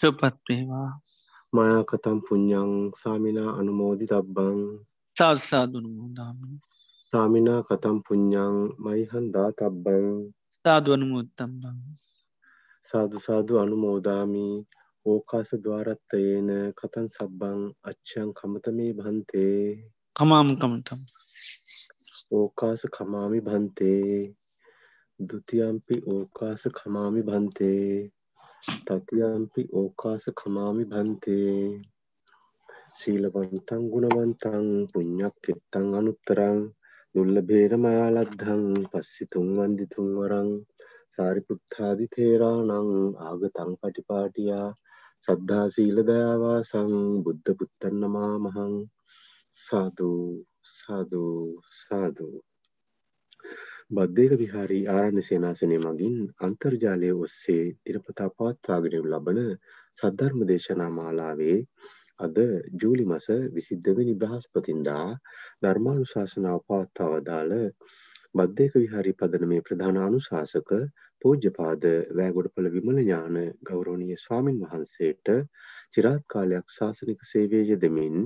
සුපත්වේවා. 0.01 0.91
මයා 1.53 1.83
කතම් 1.83 2.19
පුඤ්ඥං 2.27 2.73
සාමිනා 2.95 3.51
අනුමෝදි 3.59 4.07
තබ්බං 4.07 4.59
සාත්සාදුනමුදාමි 5.17 6.51
සාමිනා 7.13 7.63
කතම් 7.63 7.97
පුඤ්ඥං 8.07 8.55
මයිහන්දා 8.79 9.49
තබ්බං 9.59 10.07
සාදුවනුමුත්තම්බං 10.65 11.79
සාදුසාදු 12.89 13.59
අනුමෝදාමී 13.59 14.55
ඕකාස 15.11 15.51
දවාරත්තයන 15.65 16.49
කතන් 16.79 17.09
සබ්බං 17.17 17.61
අච්චයන් 17.91 18.31
කමතමේ 18.39 18.93
බන්තේ 18.99 19.61
කමාම 20.17 20.49
කමතම් 20.61 21.01
ඕකාස 22.33 22.83
කමාමි 22.95 23.41
බන්තේ 23.41 24.17
දුතියම්පි 25.21 25.97
ඕකාස 26.15 26.63
කමාමි 26.77 27.23
බන්තේ 27.29 27.87
තතියම්පි 28.87 29.63
ඕකාස 29.75 30.25
කමාමි 30.39 30.85
බන්තේ 30.87 31.57
සීලවන්තං 32.99 33.83
ගුණවන්තං 33.93 34.67
පුඤ්ඥක් 34.93 35.49
එත්තං 35.53 35.89
අනුත්තරං। 35.99 36.59
දුල්ල 37.15 37.37
බේරමයාලද්ධං 37.49 38.65
පස්සිතුන් 38.91 39.49
වන්දිතුන් 39.57 40.09
වරං। 40.17 40.51
සාරිපුත්තාදි 41.15 42.07
තේරානං 42.15 42.71
ආගතං 43.27 43.71
පටිපාටියා 43.81 44.67
සද්ධා 45.29 45.67
සීල 45.71 45.99
දයාවාසං 46.05 46.93
බුද්ධ 47.25 47.51
පුත්තන් 47.55 47.97
නමා 48.03 48.35
මහං. 48.41 48.75
සාදු 49.57 50.13
සාදු 50.69 51.25
සාදු. 51.77 52.29
බද්ධයක 53.91 54.33
විහාරී 54.35 54.85
ආරණ්‍ය 54.89 55.23
සේනාසනය 55.23 55.79
මගින් 55.81 56.17
අන්තර්ජාලය 56.41 57.11
ඔස්සේ 57.19 57.65
දිනපතා 57.83 58.29
පවත්වාගෙන 58.33 58.97
ලබන 59.05 59.41
සද්ධර්ම 59.99 60.41
දේශනා 60.47 60.91
මාලාවේ 60.93 61.59
අද 62.21 62.37
ජූලි 62.77 63.05
මස 63.07 63.27
විසිද්ධවෙනි 63.55 64.15
බ්‍රහස්පතින්දා 64.17 65.09
ධර්මානුශාසනාව 65.63 66.61
පවත්වා 66.67 67.11
වදාළ 67.15 67.55
බද්ධයක 68.35 68.75
විහාරි 68.77 69.13
පදනමේ 69.15 69.63
ප්‍රධාන 69.63 70.01
අනුශාසක 70.01 70.71
පූජ්‍යපාද 71.23 71.85
වෑගොඩපළ 72.13 72.69
විමල 72.73 73.01
ඥාන 73.01 73.37
ගෞරවනීය 73.65 74.19
ස්වාමින් 74.19 74.61
වහන්සේට 74.63 75.31
චිරාත් 75.93 76.23
කාලයක් 76.29 76.67
ශාසනික 76.71 77.25
සේවය 77.25 77.61
යෙදමින් 77.65 78.17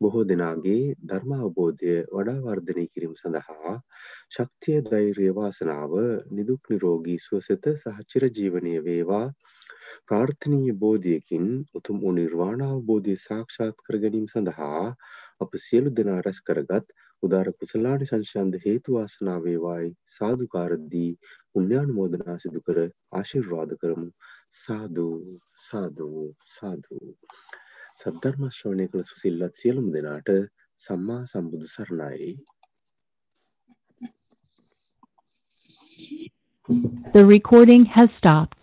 බොහෝ 0.00 0.24
දෙනාගේ 0.24 0.82
ධර්මාවබෝධය 1.06 1.96
වඩා 2.10 2.38
වර්ධනය 2.44 2.84
කිරීම 2.88 3.14
සඳහා 3.16 3.74
ශක්තිය 4.30 4.78
ධෛර්යය 4.86 5.32
වාසනාව 5.34 5.96
නිදුක් 6.32 6.70
නිරෝගී 6.70 7.18
සුවසත 7.20 7.70
සහ 7.74 8.06
චිරජීවනය 8.10 8.74
වේවා. 8.82 9.26
ප්‍රාර්ථනීය 10.06 10.72
බෝධියකින් 10.78 11.46
උතුම් 11.74 12.00
වූ 12.00 12.14
නිර්වාණ 12.14 12.62
අවබෝධය 12.64 13.14
සාක්ෂාත් 13.18 13.84
කර 13.84 14.00
ගැනීම 14.02 14.26
සඳහා 14.28 14.86
අප 15.40 15.60
සියලු 15.60 15.92
දෙනා 15.92 16.20
රැස් 16.20 16.40
කරගත් 16.42 16.96
උදාර 17.22 17.48
කුසලානි 17.54 18.06
සංශන්ද 18.06 18.58
හේතු 18.62 18.94
වාසනා 18.94 19.38
වේවායි 19.40 19.90
සාදුකාරදී 20.12 21.10
පුණ්‍යානුමෝදනා 21.54 22.36
සිදු 22.44 22.60
කර 22.66 22.78
ආශිර්වාද 23.12 23.74
කරමු. 23.80 24.08
සාදු 24.60 25.06
සාදු 25.68 26.08
සාදු. 26.54 27.00
සද්ධර්ම 28.00 28.46
ශ්‍රවණය 28.58 28.86
කළ 28.92 29.04
සුසිල්වත් 29.10 29.60
සියලුම 29.62 29.90
දෙනාට 29.96 30.30
සම්මා 30.80 31.20
සම්බුදු 31.32 31.74
සරණයි. 31.74 32.30
The 37.12 37.24
recording 37.26 37.84
has 37.86 38.10
stopped. 38.18 38.59